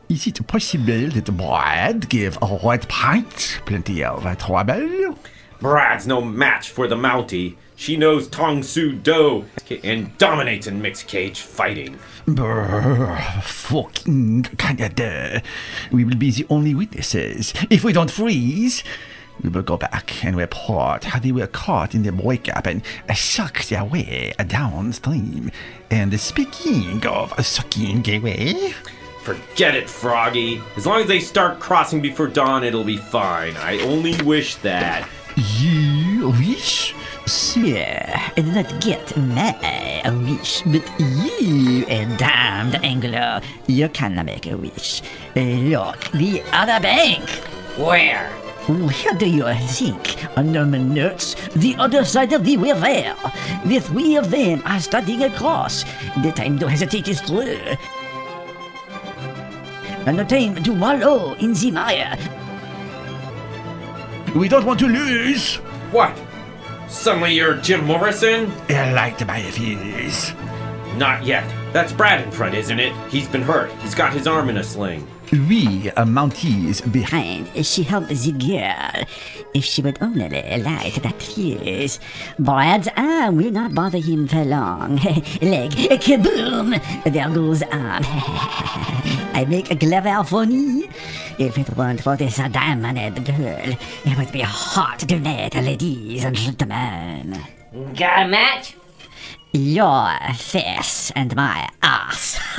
is 0.09 0.27
it 0.27 0.47
possible 0.47 1.09
that 1.09 1.37
Brad 1.37 2.09
gave 2.09 2.39
a 2.41 2.59
red 2.62 2.89
pint 2.89 3.61
plenty 3.64 4.05
of 4.05 4.22
trouble? 4.39 5.18
Brad's 5.61 6.07
no 6.07 6.21
match 6.21 6.71
for 6.71 6.87
the 6.87 6.97
Mountie. 6.97 7.57
She 7.77 7.97
knows 7.97 8.29
Tang 8.29 8.63
Soo 8.63 8.93
Do 8.93 9.45
and 9.83 10.17
dominates 10.19 10.67
in 10.67 10.81
mixed 10.81 11.09
cage 11.09 11.41
fighting. 11.41 11.99
Brr, 12.27 13.19
fucking 13.43 14.45
Canada. 14.59 15.43
We 15.93 16.05
will 16.05 16.17
be 16.17 16.31
the 16.31 16.47
only 16.49 16.75
witnesses. 16.75 17.53
If 17.71 17.85
we 17.85 17.93
don't 17.93 18.11
freeze, 18.11 18.83
We 19.43 19.51
will 19.51 19.63
go 19.63 19.77
back 19.77 20.25
and 20.25 20.35
report 20.35 21.05
how 21.05 21.19
they 21.19 21.31
were 21.33 21.47
caught 21.47 21.95
in 21.95 22.03
the 22.03 22.13
breakup 22.13 22.67
and 22.67 22.83
sucked 23.15 23.69
their 23.69 23.85
way 23.85 24.33
downstream. 24.47 25.51
And 25.91 26.19
speaking 26.19 27.07
of 27.07 27.35
sucking 27.45 28.09
away, 28.17 28.73
Forget 29.23 29.75
it, 29.75 29.91
Froggy. 29.91 30.63
As 30.77 30.87
long 30.87 31.01
as 31.01 31.09
they 31.09 31.19
start 31.21 31.59
crossing 31.59 32.01
before 32.01 32.29
dawn, 32.29 32.63
it'll 32.65 32.85
be 32.85 32.97
fine. 32.97 33.57
I 33.57 33.81
only 33.81 34.15
wish 34.23 34.55
that. 34.57 35.07
Wish? 36.29 36.95
Sir, 37.27 38.14
not 38.37 38.81
get 38.81 39.16
my 39.16 40.03
wish, 40.24 40.62
but 40.62 40.85
you, 41.01 41.85
a 41.89 42.05
damned 42.16 42.77
angler, 42.85 43.41
you 43.66 43.89
cannot 43.89 44.27
make 44.27 44.47
a 44.47 44.57
wish. 44.57 45.03
Look, 45.35 46.11
the 46.12 46.43
other 46.53 46.81
bank. 46.81 47.29
Where? 47.77 48.29
Where 48.68 49.14
do 49.14 49.29
you 49.29 49.47
think? 49.68 50.16
My 50.37 50.43
notes, 50.43 51.35
the 51.55 51.77
other 51.77 52.05
side 52.05 52.33
of 52.33 52.45
the 52.45 52.57
river. 52.57 53.14
The 53.64 53.79
three 53.81 54.16
of 54.16 54.31
them 54.31 54.62
are 54.64 54.81
studying 54.81 55.22
across. 55.22 55.85
The 56.22 56.33
time 56.33 56.59
to 56.59 56.68
hesitate 56.68 57.07
is 57.09 57.20
through. 57.20 57.61
And 60.07 60.18
the 60.18 60.24
time 60.24 60.62
to 60.62 60.72
wallow 60.72 61.35
in 61.35 61.53
the 61.55 61.70
mire. 61.70 62.18
We 64.35 64.49
don't 64.49 64.64
want 64.66 64.81
to 64.81 64.87
lose. 64.87 65.61
What? 65.93 66.20
Suddenly 66.89 67.34
you're 67.34 67.55
Jim 67.55 67.84
Morrison? 67.84 68.51
I 68.68 68.93
liked 68.93 69.24
my 69.24 69.41
fears. 69.43 70.32
Not 70.97 71.24
yet. 71.24 71.49
That's 71.72 71.93
Brad 71.93 72.22
in 72.22 72.30
front, 72.30 72.55
isn't 72.55 72.80
it? 72.80 72.93
He's 73.11 73.28
been 73.28 73.43
hurt. 73.43 73.70
He's 73.82 73.95
got 73.95 74.12
his 74.12 74.26
arm 74.26 74.49
in 74.49 74.57
a 74.57 74.64
sling. 74.64 75.07
We 75.33 75.91
are 75.97 76.05
Mounties 76.05 76.81
behind. 76.93 77.51
And 77.57 77.66
she 77.66 77.83
helped 77.83 78.09
the 78.09 78.33
girl. 78.33 79.07
If 79.55 79.64
she 79.64 79.83
would 79.83 79.99
only 80.01 80.29
light 80.29 80.95
that 81.03 81.20
fuse. 81.20 81.99
Brad's 82.39 82.89
arm 82.97 83.37
will 83.37 83.51
not 83.51 83.74
bother 83.74 83.99
him 83.99 84.29
for 84.29 84.45
long. 84.45 84.97
Leg, 85.43 85.72
kaboom! 85.99 86.79
There 87.12 87.31
goes 87.31 87.62
arm. 87.62 88.05
I 89.35 89.45
make 89.49 89.70
a 89.70 89.77
clever 89.77 90.22
funny. 90.22 90.89
If 91.39 91.59
it 91.59 91.77
weren't 91.77 92.03
for 92.03 92.16
this 92.16 92.37
diamonded 92.37 93.24
girl, 93.24 93.74
it 94.05 94.18
would 94.18 94.33
be 94.33 94.43
hard 94.43 95.01
tonight, 95.01 95.55
ladies 95.57 96.24
and 96.24 96.37
gentlemen. 96.37 97.43
Got 97.95 98.27
a 98.27 98.29
match? 98.29 98.77
Your 99.57 100.19
face 100.35 101.11
and 101.17 101.35
my 101.35 101.67
ass. 101.83 102.39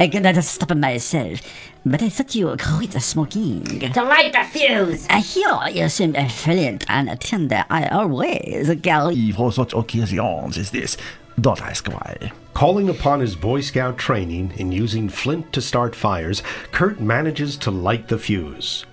I 0.00 0.08
cannot 0.10 0.42
stop 0.42 0.76
myself. 0.76 1.40
But 1.84 2.02
I 2.02 2.08
thought 2.08 2.34
you 2.34 2.46
were 2.46 2.56
quite 2.56 2.92
smoking. 3.00 3.62
To 3.92 4.02
light 4.02 4.32
the 4.32 4.42
fuse! 4.42 5.06
I 5.08 5.20
hear 5.20 5.68
you 5.70 5.88
seem 5.88 6.16
a 6.16 6.28
flint 6.28 6.84
and 6.88 7.08
tender. 7.20 7.64
I 7.70 7.86
always 7.86 8.68
carry. 8.82 9.30
For 9.30 9.52
such 9.52 9.74
occasions 9.74 10.58
as 10.58 10.72
this, 10.72 10.96
don't 11.40 11.62
ask 11.62 11.86
why. 11.86 12.32
Calling 12.52 12.88
upon 12.88 13.20
his 13.20 13.36
Boy 13.36 13.60
Scout 13.60 13.96
training 13.96 14.54
in 14.56 14.72
using 14.72 15.08
flint 15.08 15.52
to 15.52 15.60
start 15.60 15.94
fires, 15.94 16.42
Kurt 16.72 17.00
manages 17.00 17.56
to 17.58 17.70
light 17.70 18.08
the 18.08 18.18
fuse. 18.18 18.84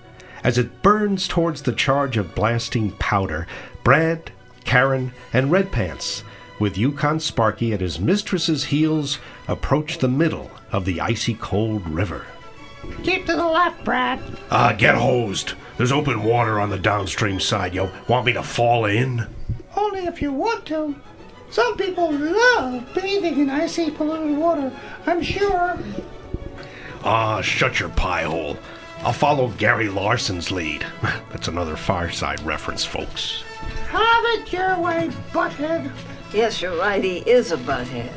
As 0.44 0.58
it 0.58 0.80
burns 0.80 1.26
towards 1.26 1.62
the 1.62 1.72
charge 1.72 2.16
of 2.16 2.36
blasting 2.36 2.92
powder, 3.00 3.48
Brad, 3.82 4.30
Karen, 4.62 5.12
and 5.32 5.50
Red 5.50 5.72
Pants, 5.72 6.22
with 6.58 6.78
Yukon 6.78 7.20
Sparky 7.20 7.72
at 7.72 7.80
his 7.80 7.98
mistress's 8.00 8.64
heels, 8.64 9.18
approach 9.48 9.98
the 9.98 10.08
middle 10.08 10.50
of 10.72 10.84
the 10.84 11.00
icy 11.00 11.34
cold 11.34 11.86
river. 11.88 12.26
Keep 13.02 13.26
to 13.26 13.32
the 13.32 13.46
left, 13.46 13.84
Brad. 13.84 14.20
Ah, 14.50 14.74
get 14.76 14.94
hosed. 14.94 15.54
There's 15.76 15.92
open 15.92 16.22
water 16.22 16.60
on 16.60 16.70
the 16.70 16.78
downstream 16.78 17.40
side, 17.40 17.74
yo. 17.74 17.90
Want 18.08 18.26
me 18.26 18.32
to 18.34 18.42
fall 18.42 18.84
in? 18.84 19.26
Only 19.76 20.06
if 20.06 20.22
you 20.22 20.32
want 20.32 20.66
to. 20.66 20.94
Some 21.50 21.76
people 21.76 22.12
love 22.12 22.92
bathing 22.94 23.40
in 23.40 23.50
icy 23.50 23.90
polluted 23.90 24.36
water, 24.36 24.72
I'm 25.06 25.22
sure. 25.22 25.78
Ah, 27.04 27.40
shut 27.40 27.80
your 27.80 27.90
pie 27.90 28.22
hole. 28.22 28.56
I'll 29.02 29.12
follow 29.12 29.48
Gary 29.48 29.88
Larson's 29.88 30.50
lead. 30.50 30.86
That's 31.30 31.48
another 31.48 31.76
Far 31.76 32.10
Side 32.10 32.40
reference, 32.42 32.84
folks. 32.84 33.42
Have 33.88 34.24
it 34.26 34.52
your 34.52 34.78
way, 34.80 35.10
butthead. 35.32 35.92
Yes, 36.34 36.60
you're 36.60 36.76
right, 36.76 37.02
he 37.02 37.18
is 37.18 37.52
a 37.52 37.56
butthead. 37.56 38.10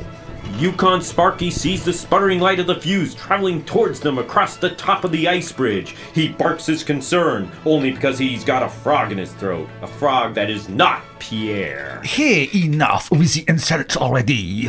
Yukon 0.56 1.00
Sparky 1.00 1.52
sees 1.52 1.84
the 1.84 1.92
sputtering 1.92 2.40
light 2.40 2.58
of 2.58 2.66
the 2.66 2.80
fuse 2.80 3.14
traveling 3.14 3.64
towards 3.64 4.00
them 4.00 4.18
across 4.18 4.56
the 4.56 4.70
top 4.70 5.04
of 5.04 5.12
the 5.12 5.28
ice 5.28 5.52
bridge. 5.52 5.94
He 6.12 6.30
barks 6.30 6.66
his 6.66 6.82
concern, 6.82 7.48
only 7.64 7.92
because 7.92 8.18
he's 8.18 8.42
got 8.42 8.64
a 8.64 8.68
frog 8.68 9.12
in 9.12 9.18
his 9.18 9.32
throat. 9.34 9.68
A 9.82 9.86
frog 9.86 10.34
that 10.34 10.50
is 10.50 10.68
not 10.68 11.04
Pierre. 11.20 12.02
Hey, 12.02 12.50
enough 12.52 13.08
with 13.08 13.34
the 13.34 13.44
insults 13.46 13.96
already. 13.96 14.68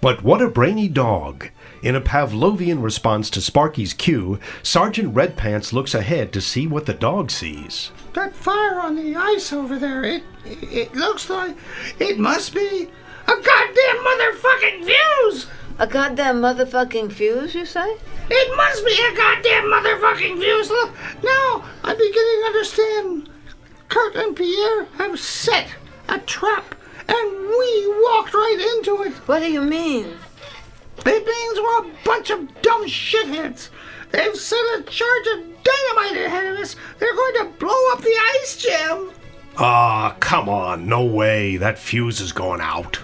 But 0.00 0.24
what 0.24 0.42
a 0.42 0.48
brainy 0.48 0.88
dog! 0.88 1.48
In 1.84 1.94
a 1.94 2.00
Pavlovian 2.00 2.82
response 2.82 3.30
to 3.30 3.40
Sparky's 3.40 3.94
cue, 3.94 4.40
Sergeant 4.64 5.14
Redpants 5.14 5.72
looks 5.72 5.94
ahead 5.94 6.32
to 6.32 6.40
see 6.40 6.66
what 6.66 6.86
the 6.86 6.94
dog 6.94 7.30
sees. 7.30 7.92
That 8.14 8.34
fire 8.34 8.80
on 8.80 8.96
the 8.96 9.14
ice 9.14 9.52
over 9.52 9.78
there, 9.78 10.02
it 10.02 10.24
it 10.44 10.94
looks 10.94 11.30
like 11.30 11.56
it 12.00 12.18
must 12.18 12.52
be 12.52 12.88
a 13.28 13.36
goddamn 13.36 13.96
motherfucking 14.04 14.84
fuse. 14.84 15.46
A 15.78 15.86
goddamn 15.86 16.40
motherfucking 16.40 17.12
fuse, 17.12 17.54
you 17.54 17.64
say? 17.64 17.96
It 18.28 18.56
must 18.56 18.84
be 18.84 18.92
a 18.92 19.16
goddamn 19.16 19.64
motherfucking 19.64 20.38
fuse. 20.40 20.70
Look, 20.70 20.92
now 21.22 21.64
I'm 21.84 21.96
beginning 21.96 22.40
to 22.40 22.46
understand. 22.46 23.30
Kurt 23.88 24.16
and 24.16 24.36
Pierre 24.36 24.84
have 24.98 25.18
set 25.18 25.68
a 26.08 26.18
trap, 26.18 26.74
and 27.08 27.48
we 27.48 27.86
walked 28.02 28.34
right 28.34 28.74
into 28.76 29.02
it. 29.04 29.12
What 29.28 29.40
do 29.40 29.50
you 29.50 29.62
mean? 29.62 30.16
It 31.06 31.26
means 31.26 31.60
we're 31.60 31.88
a 31.88 31.94
bunch 32.04 32.30
of 32.30 32.62
dumb 32.62 32.86
shitheads. 32.86 33.70
They've 34.10 34.36
set 34.36 34.58
a 34.78 34.82
charge 34.82 35.26
of 35.34 35.49
dynamite 35.70 36.26
ahead 36.26 36.46
of 36.52 36.58
us. 36.58 36.76
They're 36.98 37.14
going 37.14 37.34
to 37.38 37.44
blow 37.58 37.92
up 37.92 38.02
the 38.02 38.16
ice 38.40 38.56
jam. 38.56 39.10
Ah, 39.56 40.16
come 40.20 40.48
on, 40.48 40.86
no 40.88 41.04
way. 41.04 41.56
That 41.56 41.78
fuse 41.78 42.20
is 42.20 42.32
going 42.32 42.60
out. 42.60 42.98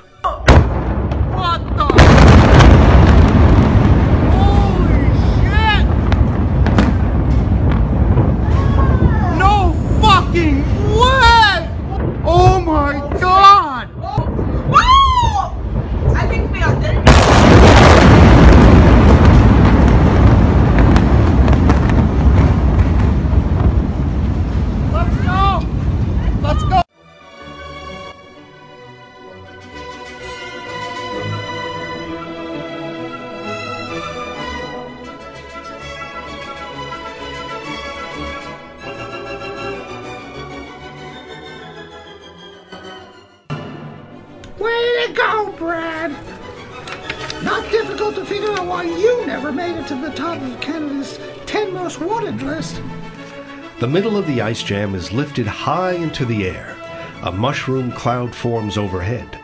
The 54.26 54.42
ice 54.42 54.62
jam 54.62 54.94
is 54.94 55.12
lifted 55.12 55.46
high 55.46 55.92
into 55.92 56.24
the 56.24 56.46
air. 56.46 56.76
A 57.22 57.30
mushroom 57.30 57.92
cloud 57.92 58.34
forms 58.34 58.76
overhead. 58.76 59.40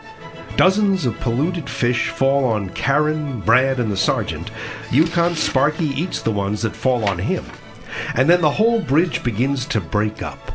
Dozens 0.57 1.05
of 1.05 1.19
polluted 1.19 1.69
fish 1.69 2.09
fall 2.09 2.45
on 2.45 2.69
Karen, 2.69 3.39
Brad, 3.39 3.79
and 3.79 3.91
the 3.91 3.97
sergeant. 3.97 4.51
Yukon 4.91 5.35
Sparky 5.35 5.85
eats 5.85 6.21
the 6.21 6.31
ones 6.31 6.61
that 6.61 6.75
fall 6.75 7.05
on 7.05 7.17
him. 7.17 7.45
And 8.13 8.29
then 8.29 8.41
the 8.41 8.51
whole 8.51 8.81
bridge 8.81 9.23
begins 9.23 9.65
to 9.67 9.81
break 9.81 10.21
up. 10.21 10.51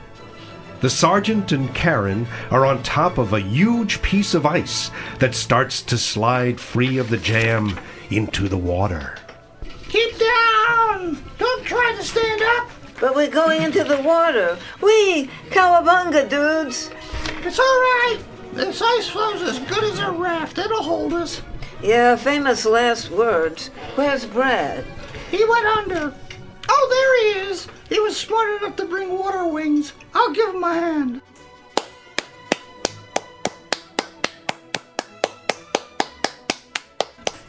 The 0.81 0.91
sergeant 0.91 1.51
and 1.51 1.74
Karen 1.74 2.29
are 2.51 2.64
on 2.64 2.83
top 2.83 3.18
of 3.18 3.33
a 3.33 3.41
huge 3.41 4.01
piece 4.03 4.35
of 4.35 4.47
ice 4.47 4.91
that 5.18 5.35
starts 5.35 5.83
to 5.83 5.99
slide 5.99 6.61
free 6.61 6.99
of 6.99 7.11
the 7.11 7.16
jam 7.16 7.79
into 8.11 8.49
the 8.49 8.59
water. 8.59 9.16
Keep 9.89 10.18
down! 10.18 11.18
Don't 11.39 11.64
try 11.64 11.95
to 11.97 12.05
stand! 12.05 12.38
But 13.01 13.15
we're 13.15 13.31
going 13.31 13.63
into 13.63 13.85
the 13.85 14.01
water. 14.01 14.59
We 14.83 15.29
cowabunga 15.51 16.29
dudes. 16.29 16.91
It's 17.45 17.59
all 17.59 17.65
right. 17.65 18.19
This 18.55 18.83
ice 18.83 19.09
floe's 19.09 19.43
as 19.43 19.59
good 19.61 19.85
as 19.85 20.01
a 20.01 20.11
raft. 20.11 20.59
It'll 20.59 20.83
hold 20.83 21.13
us. 21.15 21.43
Yeah, 21.81 22.17
famous 22.17 22.65
last 22.65 23.11
words. 23.11 23.69
Where's 23.95 24.27
Brad? 24.27 24.85
He 25.31 25.45
went 25.45 25.67
under. 25.67 26.13
Oh, 26.69 26.89
there 26.91 27.45
he 27.45 27.51
is. 27.51 27.69
He 27.89 28.01
was 28.01 28.17
smart 28.17 28.61
enough 28.61 28.77
to 28.77 28.85
bring 28.85 29.17
water 29.17 29.47
wings. 29.47 29.93
I'll 30.13 30.33
give 30.33 30.55
him 30.55 30.65
a 30.65 30.75
hand. 30.75 31.23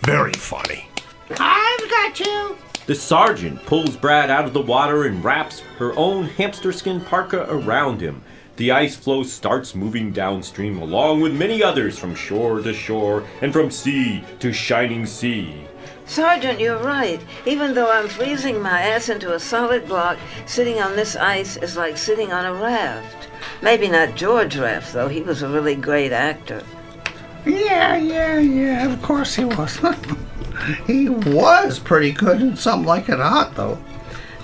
Very 0.01 0.33
funny. 0.33 0.87
I've 1.31 1.89
got 1.89 2.19
you. 2.19 2.57
The 2.89 2.95
sergeant 2.95 3.63
pulls 3.67 3.95
Brad 3.95 4.31
out 4.31 4.45
of 4.45 4.53
the 4.53 4.63
water 4.63 5.03
and 5.03 5.23
wraps 5.23 5.59
her 5.77 5.95
own 5.95 6.23
hamster 6.25 6.71
skin 6.71 6.99
parka 7.01 7.45
around 7.47 8.01
him. 8.01 8.23
The 8.55 8.71
ice 8.71 8.95
floe 8.95 9.21
starts 9.21 9.75
moving 9.75 10.11
downstream 10.11 10.81
along 10.81 11.21
with 11.21 11.37
many 11.37 11.61
others 11.61 11.99
from 11.99 12.15
shore 12.15 12.63
to 12.63 12.73
shore 12.73 13.25
and 13.43 13.53
from 13.53 13.69
sea 13.69 14.23
to 14.39 14.51
shining 14.51 15.05
sea. 15.05 15.67
Sergeant, 16.07 16.59
you're 16.59 16.81
right. 16.81 17.21
Even 17.45 17.75
though 17.75 17.91
I'm 17.91 18.07
freezing 18.07 18.59
my 18.59 18.81
ass 18.81 19.07
into 19.07 19.35
a 19.35 19.39
solid 19.39 19.87
block, 19.87 20.17
sitting 20.47 20.81
on 20.81 20.95
this 20.95 21.15
ice 21.15 21.57
is 21.57 21.77
like 21.77 21.95
sitting 21.95 22.33
on 22.33 22.43
a 22.43 22.55
raft. 22.55 23.29
Maybe 23.61 23.87
not 23.87 24.15
George 24.15 24.57
Raft, 24.57 24.93
though. 24.93 25.09
He 25.09 25.21
was 25.21 25.43
a 25.43 25.47
really 25.47 25.75
great 25.75 26.11
actor. 26.11 26.63
Yeah, 27.45 27.97
yeah, 27.97 28.39
yeah. 28.39 28.91
Of 28.91 28.99
course 29.03 29.35
he 29.35 29.45
was. 29.45 29.79
he 30.87 31.09
was 31.09 31.79
pretty 31.79 32.11
good 32.11 32.41
in 32.41 32.55
something 32.55 32.87
like 32.87 33.09
it 33.09 33.19
hot, 33.19 33.55
though. 33.55 33.77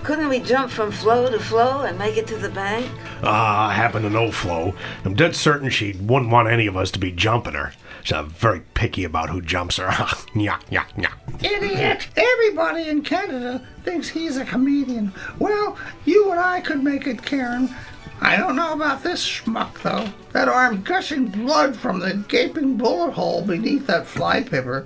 Couldn't 0.03 0.29
we 0.29 0.39
jump 0.39 0.69
from 0.69 0.91
floe 0.91 1.31
to 1.31 1.39
floe 1.39 1.81
and 1.81 1.97
make 1.97 2.15
it 2.15 2.27
to 2.27 2.37
the 2.37 2.49
bank? 2.49 2.87
Ah, 3.23 3.69
I 3.69 3.73
happen 3.73 4.03
to 4.03 4.09
know 4.09 4.31
Flo. 4.31 4.75
I'm 5.03 5.15
dead 5.15 5.35
certain 5.35 5.71
she 5.71 5.93
wouldn't 5.93 6.29
want 6.31 6.47
any 6.47 6.67
of 6.67 6.77
us 6.77 6.91
to 6.91 6.99
be 6.99 7.11
jumping 7.11 7.55
her. 7.55 7.73
She's 8.03 8.13
uh, 8.13 8.21
very 8.21 8.61
picky 8.75 9.03
about 9.03 9.31
who 9.31 9.41
jumps 9.41 9.77
her. 9.77 9.87
Nya, 9.87 10.61
nya, 10.69 10.85
nya. 10.95 11.11
Idiot! 11.43 12.07
Everybody 12.15 12.87
in 12.87 13.01
Canada 13.01 13.65
thinks 13.83 14.07
he's 14.07 14.37
a 14.37 14.45
comedian. 14.45 15.11
Well, 15.39 15.75
you 16.05 16.29
and 16.29 16.39
I 16.39 16.61
could 16.61 16.83
make 16.83 17.07
it, 17.07 17.25
Karen. 17.25 17.73
I 18.21 18.37
don't 18.37 18.55
know 18.55 18.73
about 18.73 19.01
this 19.01 19.27
schmuck, 19.27 19.81
though. 19.81 20.07
That 20.33 20.47
arm 20.47 20.83
gushing 20.83 21.29
blood 21.29 21.75
from 21.75 21.99
the 21.99 22.23
gaping 22.27 22.77
bullet 22.77 23.13
hole 23.13 23.41
beneath 23.41 23.87
that 23.87 24.05
flypaper 24.05 24.85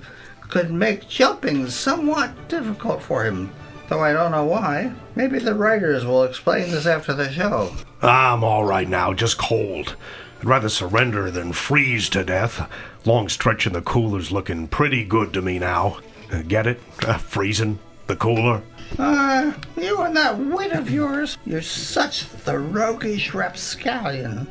could 0.50 0.70
make 0.70 1.08
jumping 1.08 1.68
somewhat 1.68 2.48
difficult 2.48 3.02
for 3.02 3.24
him. 3.24 3.52
Though 3.88 4.00
I 4.00 4.12
don't 4.12 4.32
know 4.32 4.44
why. 4.44 4.92
Maybe 5.14 5.38
the 5.38 5.54
writers 5.54 6.04
will 6.04 6.24
explain 6.24 6.70
this 6.70 6.86
after 6.86 7.12
the 7.12 7.30
show. 7.32 7.72
I'm 8.02 8.44
all 8.44 8.64
right 8.64 8.88
now, 8.88 9.12
just 9.12 9.38
cold. 9.38 9.96
I'd 10.40 10.44
rather 10.46 10.68
surrender 10.68 11.30
than 11.30 11.52
freeze 11.52 12.08
to 12.10 12.24
death. 12.24 12.68
Long 13.04 13.28
stretch 13.28 13.66
in 13.66 13.72
the 13.72 13.82
cooler's 13.82 14.32
looking 14.32 14.68
pretty 14.68 15.04
good 15.04 15.32
to 15.34 15.42
me 15.42 15.58
now. 15.58 15.98
Uh, 16.32 16.42
get 16.42 16.66
it? 16.66 16.80
Uh, 17.06 17.16
freezing? 17.16 17.78
The 18.06 18.16
cooler? 18.16 18.62
Ah, 18.98 19.56
you 19.76 20.02
and 20.02 20.16
that 20.16 20.38
wit 20.38 20.72
of 20.72 20.90
yours. 20.90 21.38
You're 21.46 21.62
such 21.62 22.28
the 22.28 22.58
roguish 22.58 23.32
rapscallion. 23.32 24.46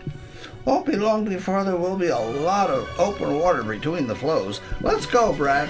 Won't 0.66 0.86
be 0.86 0.95
long 0.95 1.26
before 1.26 1.64
there 1.64 1.78
will 1.78 1.95
be 1.95 2.07
a 2.07 2.18
lot 2.18 2.70
of 2.70 2.89
open 2.99 3.39
water 3.39 3.64
between 3.64 4.07
the 4.07 4.16
floes. 4.16 4.62
Let's 4.82 5.05
go, 5.05 5.34
Brad. 5.34 5.70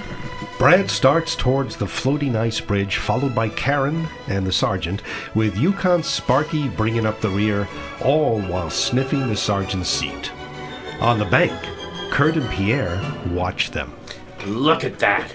Brad 0.57 0.89
starts 0.89 1.35
towards 1.35 1.77
the 1.77 1.87
floating 1.87 2.35
ice 2.35 2.59
bridge, 2.59 2.97
followed 2.97 3.33
by 3.33 3.49
Karen 3.49 4.07
and 4.27 4.45
the 4.45 4.51
sergeant, 4.51 5.01
with 5.35 5.57
Yukon 5.57 6.03
Sparky 6.03 6.67
bringing 6.69 7.05
up 7.05 7.21
the 7.21 7.29
rear, 7.29 7.67
all 8.03 8.41
while 8.41 8.69
sniffing 8.69 9.27
the 9.27 9.37
sergeant's 9.37 9.89
seat. 9.89 10.31
On 10.99 11.17
the 11.17 11.25
bank, 11.25 11.57
Kurt 12.11 12.35
and 12.35 12.49
Pierre 12.49 12.99
watch 13.29 13.71
them. 13.71 13.93
Look 14.45 14.83
at 14.83 14.99
that. 14.99 15.31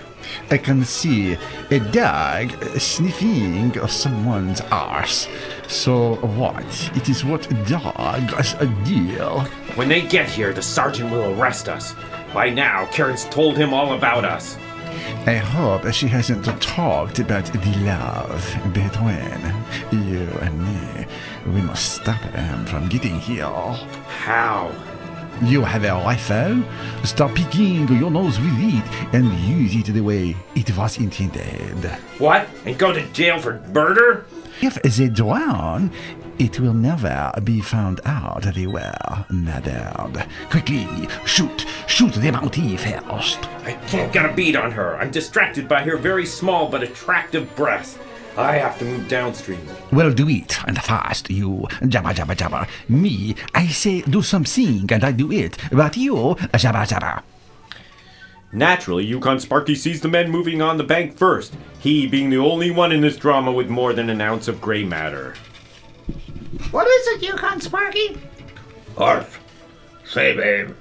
I 0.50 0.59
can 0.59 0.84
see 0.84 1.38
a 1.70 1.78
dog 1.78 2.50
sniffing 2.78 3.72
someone's 3.88 4.61
arse. 4.62 5.28
So 5.69 6.15
what? 6.37 6.91
It 6.95 7.09
is 7.09 7.25
what 7.25 7.49
dogs 7.67 8.55
deal. 8.85 9.41
When 9.75 9.89
they 9.89 10.03
get 10.03 10.29
here, 10.29 10.53
the 10.53 10.62
sergeant 10.62 11.11
will 11.11 11.39
arrest 11.39 11.69
us. 11.69 11.95
By 12.33 12.51
now, 12.51 12.87
Karen's 12.87 13.25
told 13.27 13.57
him 13.57 13.73
all 13.73 13.95
about 13.95 14.25
us. 14.25 14.57
I 15.27 15.37
hope 15.37 15.91
she 15.93 16.07
hasn't 16.07 16.45
talked 16.61 17.19
about 17.19 17.47
the 17.47 17.59
love 17.85 18.73
between 18.73 19.55
you 19.91 20.29
and 20.41 20.62
me. 20.62 21.07
We 21.47 21.62
must 21.62 21.95
stop 21.95 22.21
him 22.21 22.67
from 22.67 22.89
getting 22.89 23.19
here. 23.19 23.47
How? 23.47 24.71
You 25.43 25.62
have 25.62 25.85
a 25.85 25.93
rifle? 26.05 26.62
Start 27.05 27.35
picking 27.35 27.89
your 27.89 28.11
nose 28.11 28.39
with 28.39 28.59
it 28.59 28.85
and 29.15 29.33
use 29.41 29.75
it 29.75 29.93
the 29.93 30.01
way 30.01 30.37
it 30.55 30.77
was 30.77 30.99
intended. 30.99 31.89
What? 32.19 32.49
And 32.65 32.79
go 32.79 32.93
to 32.93 33.03
jail 33.09 33.41
for 33.41 33.61
murder? 33.73 34.27
If 34.61 34.80
they 34.82 35.09
drown, 35.09 35.90
it 36.38 36.59
will 36.61 36.74
never 36.74 37.32
be 37.42 37.61
found 37.61 38.00
out 38.05 38.42
they 38.42 38.66
were 38.66 38.94
murdered. 39.30 40.26
Quickly, 40.50 40.86
shoot, 41.24 41.66
shoot 41.86 42.12
the 42.14 42.30
mountie 42.30 42.78
first. 42.78 43.38
I 43.64 43.72
can't 43.88 44.12
get 44.12 44.28
a 44.30 44.32
bead 44.32 44.57
on 44.57 44.70
her. 44.72 44.96
I'm 44.96 45.11
distracted 45.11 45.68
by 45.68 45.82
her 45.82 45.96
very 45.96 46.26
small 46.26 46.68
but 46.68 46.82
attractive 46.82 47.55
breast. 47.57 47.98
I 48.36 48.57
have 48.57 48.78
to 48.80 48.84
move 48.84 49.09
downstream. 49.09 49.61
Well, 49.92 50.12
do 50.12 50.28
it, 50.28 50.59
and 50.66 50.80
fast, 50.82 51.30
you 51.30 51.68
jabba 51.82 52.14
jabba 52.14 52.34
jabba. 52.34 52.68
Me, 52.88 53.36
I 53.55 53.68
say 53.68 54.00
do 54.02 54.22
something, 54.22 54.90
and 54.92 55.05
I 55.05 55.12
do 55.12 55.30
it. 55.30 55.57
But 55.70 55.96
you, 55.96 56.14
jabba 56.14 56.84
jabba. 56.86 57.22
Naturally, 58.55 59.05
Yukon 59.05 59.40
Sparky 59.40 59.74
sees 59.74 60.00
the 60.00 60.07
men 60.07 60.30
moving 60.30 60.62
on 60.62 60.76
the 60.76 60.84
bank 60.84 61.16
first, 61.16 61.57
he 61.80 62.07
being 62.07 62.30
the 62.30 62.36
only 62.36 62.70
one 62.70 62.92
in 62.92 63.00
this 63.00 63.16
drama 63.16 63.50
with 63.50 63.68
more 63.68 63.92
than 63.92 64.09
an 64.09 64.20
ounce 64.20 64.46
of 64.46 64.61
gray 64.61 64.84
matter. 64.84 65.34
What 66.70 66.86
is 66.86 67.07
it, 67.09 67.22
Yukon 67.24 67.61
Sparky? 67.61 68.16
Arf. 68.96 69.40
Say, 70.07 70.36
babe, 70.36 70.72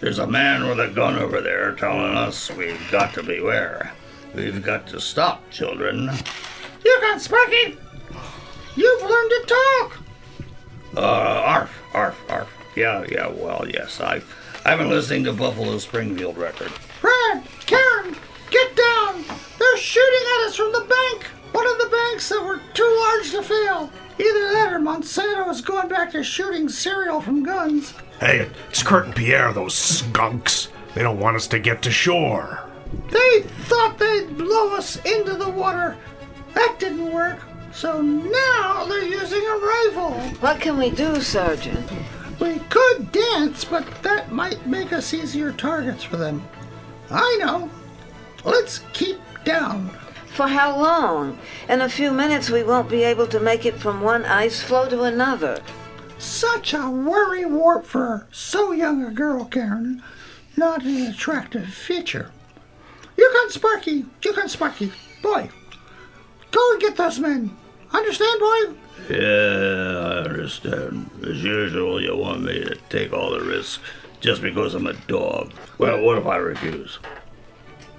there's 0.00 0.18
a 0.18 0.26
man 0.26 0.66
with 0.66 0.80
a 0.80 0.88
gun 0.88 1.16
over 1.16 1.40
there 1.40 1.76
telling 1.76 2.16
us 2.16 2.50
we've 2.50 2.90
got 2.90 3.14
to 3.14 3.22
beware. 3.22 3.92
We've 4.34 4.60
got 4.60 4.88
to 4.88 5.00
stop, 5.00 5.48
children. 5.50 6.10
Yukon 6.84 7.20
Sparky! 7.20 7.78
You've 8.74 9.02
learned 9.02 9.30
to 9.30 9.44
talk! 9.46 9.98
Uh, 10.96 11.00
arf, 11.46 11.80
arf, 11.94 12.20
arf. 12.28 12.52
Yeah, 12.74 13.04
yeah, 13.08 13.28
well, 13.28 13.64
yes, 13.72 14.00
I, 14.00 14.20
I've 14.64 14.78
been 14.78 14.90
listening 14.90 15.22
to 15.24 15.32
Buffalo 15.32 15.78
Springfield 15.78 16.36
record. 16.36 16.72
Brad, 17.34 17.48
Karen, 17.66 18.16
get 18.50 18.76
down! 18.76 19.24
They're 19.58 19.76
shooting 19.76 20.26
at 20.36 20.46
us 20.46 20.56
from 20.56 20.72
the 20.72 20.86
bank! 20.88 21.24
One 21.52 21.66
of 21.66 21.78
the 21.78 21.88
banks 21.90 22.28
that 22.28 22.44
were 22.44 22.60
too 22.74 22.96
large 23.00 23.30
to 23.32 23.42
fail. 23.42 23.90
Either 24.18 24.52
that 24.52 24.72
or 24.72 24.78
Monsanto 24.78 25.50
is 25.50 25.60
going 25.60 25.88
back 25.88 26.12
to 26.12 26.22
shooting 26.22 26.68
cereal 26.68 27.20
from 27.20 27.42
guns. 27.42 27.94
Hey, 28.20 28.48
it's 28.68 28.82
Kurt 28.82 29.06
and 29.06 29.16
Pierre, 29.16 29.52
those 29.52 29.74
skunks. 29.74 30.68
They 30.94 31.02
don't 31.02 31.18
want 31.18 31.36
us 31.36 31.48
to 31.48 31.58
get 31.58 31.82
to 31.82 31.90
shore. 31.90 32.68
They 33.10 33.42
thought 33.42 33.98
they'd 33.98 34.36
blow 34.36 34.74
us 34.74 34.96
into 35.04 35.34
the 35.34 35.48
water. 35.48 35.96
That 36.54 36.76
didn't 36.78 37.12
work. 37.12 37.40
So 37.72 38.00
now 38.00 38.84
they're 38.84 39.02
using 39.02 39.44
a 39.44 39.56
rifle. 39.56 40.12
What 40.38 40.60
can 40.60 40.78
we 40.78 40.90
do, 40.90 41.20
Sergeant? 41.20 41.90
We 42.40 42.60
could 42.68 43.10
dance, 43.10 43.64
but 43.64 44.02
that 44.02 44.30
might 44.30 44.64
make 44.66 44.92
us 44.92 45.12
easier 45.14 45.50
targets 45.50 46.04
for 46.04 46.16
them. 46.16 46.46
I 47.10 47.36
know. 47.40 47.70
Let's 48.44 48.80
keep 48.92 49.18
down. 49.44 49.90
For 50.34 50.48
how 50.48 50.76
long? 50.76 51.38
In 51.68 51.80
a 51.80 51.88
few 51.88 52.10
minutes, 52.10 52.50
we 52.50 52.62
won't 52.62 52.90
be 52.90 53.04
able 53.04 53.26
to 53.28 53.38
make 53.38 53.64
it 53.64 53.78
from 53.78 54.00
one 54.00 54.24
ice 54.24 54.62
floe 54.62 54.88
to 54.88 55.02
another. 55.02 55.62
Such 56.18 56.74
a 56.74 56.90
worry 56.90 57.44
warp 57.44 57.86
for 57.86 58.26
so 58.32 58.72
young 58.72 59.04
a 59.04 59.10
girl, 59.10 59.44
Karen. 59.44 60.02
Not 60.56 60.84
an 60.84 61.06
attractive 61.06 61.68
feature. 61.68 62.30
Yukon 63.16 63.50
Sparky, 63.50 64.06
Yukon 64.22 64.48
Sparky, 64.48 64.92
boy, 65.22 65.48
go 66.50 66.72
and 66.72 66.80
get 66.80 66.96
those 66.96 67.20
men. 67.20 67.56
Understand, 67.92 68.40
boy? 68.40 68.74
Yeah, 69.10 69.98
I 69.98 70.28
understand. 70.28 71.10
As 71.22 71.42
usual, 71.42 72.02
you 72.02 72.16
want 72.16 72.42
me 72.42 72.64
to 72.64 72.76
take 72.88 73.12
all 73.12 73.30
the 73.30 73.40
risks 73.44 73.78
just 74.24 74.40
because 74.40 74.74
I'm 74.74 74.86
a 74.86 74.94
dog. 74.94 75.52
Well, 75.76 76.00
what 76.00 76.16
if 76.16 76.24
I 76.24 76.36
refuse? 76.36 76.98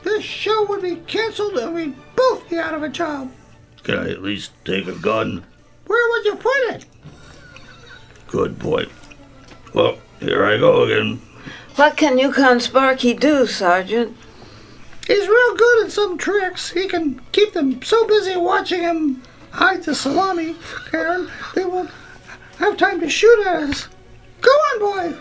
This 0.03 0.23
show 0.23 0.65
would 0.65 0.81
be 0.81 0.95
canceled 0.95 1.55
and 1.55 1.75
we'd 1.75 1.95
both 2.15 2.49
be 2.49 2.57
out 2.57 2.73
of 2.73 2.81
a 2.81 2.89
job. 2.89 3.31
Can 3.83 3.99
I 3.99 4.09
at 4.09 4.23
least 4.23 4.51
take 4.65 4.87
a 4.87 4.93
gun? 4.93 5.45
Where 5.85 6.09
would 6.09 6.25
you 6.25 6.35
put 6.35 6.73
it? 6.73 6.85
Good 8.25 8.57
point. 8.57 8.89
Well, 9.75 9.99
here 10.19 10.43
I 10.43 10.57
go 10.57 10.83
again. 10.85 11.21
What 11.75 11.95
can 11.95 12.17
Yukon 12.17 12.59
Sparky 12.59 13.13
do, 13.13 13.45
Sergeant? 13.45 14.17
He's 15.05 15.27
real 15.27 15.55
good 15.55 15.85
at 15.85 15.91
some 15.91 16.17
tricks. 16.17 16.71
He 16.71 16.87
can 16.87 17.21
keep 17.33 17.53
them 17.53 17.83
so 17.83 18.07
busy 18.07 18.35
watching 18.35 18.81
him 18.81 19.21
hide 19.51 19.83
the 19.83 19.93
salami, 19.93 20.55
Karen, 20.89 21.29
they 21.53 21.65
won't 21.65 21.91
have 22.57 22.77
time 22.77 22.99
to 23.01 23.09
shoot 23.09 23.45
at 23.45 23.69
us. 23.69 23.87
Go 24.41 24.49
on, 24.49 24.79
boy. 25.13 25.17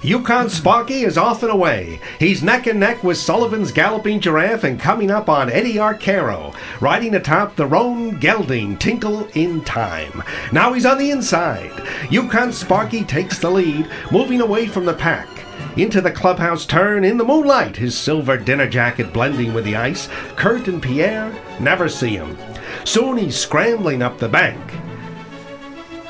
Yukon 0.00 0.48
Sparky 0.48 1.02
is 1.02 1.18
off 1.18 1.42
and 1.42 1.50
away. 1.50 2.00
He's 2.20 2.40
neck 2.40 2.68
and 2.68 2.78
neck 2.78 3.02
with 3.02 3.18
Sullivan's 3.18 3.72
Galloping 3.72 4.20
Giraffe 4.20 4.62
and 4.62 4.78
coming 4.78 5.10
up 5.10 5.28
on 5.28 5.50
Eddie 5.50 5.74
Arcaro, 5.74 6.54
riding 6.80 7.16
atop 7.16 7.56
the 7.56 7.66
Roan 7.66 8.16
Gelding 8.20 8.78
Tinkle 8.78 9.26
in 9.34 9.60
Time. 9.64 10.22
Now 10.52 10.72
he's 10.72 10.86
on 10.86 10.98
the 10.98 11.10
inside. 11.10 11.72
Yukon 12.10 12.52
Sparky 12.52 13.02
takes 13.02 13.40
the 13.40 13.50
lead, 13.50 13.90
moving 14.12 14.40
away 14.40 14.68
from 14.68 14.84
the 14.84 14.94
pack. 14.94 15.28
Into 15.76 16.00
the 16.00 16.12
clubhouse 16.12 16.64
turn 16.64 17.02
in 17.02 17.18
the 17.18 17.24
moonlight, 17.24 17.76
his 17.76 17.98
silver 17.98 18.36
dinner 18.36 18.68
jacket 18.68 19.12
blending 19.12 19.52
with 19.52 19.64
the 19.64 19.74
ice. 19.74 20.08
Kurt 20.36 20.68
and 20.68 20.80
Pierre 20.80 21.34
never 21.58 21.88
see 21.88 22.10
him. 22.10 22.38
Soon 22.84 23.16
he's 23.16 23.36
scrambling 23.36 24.02
up 24.02 24.18
the 24.18 24.28
bank. 24.28 24.60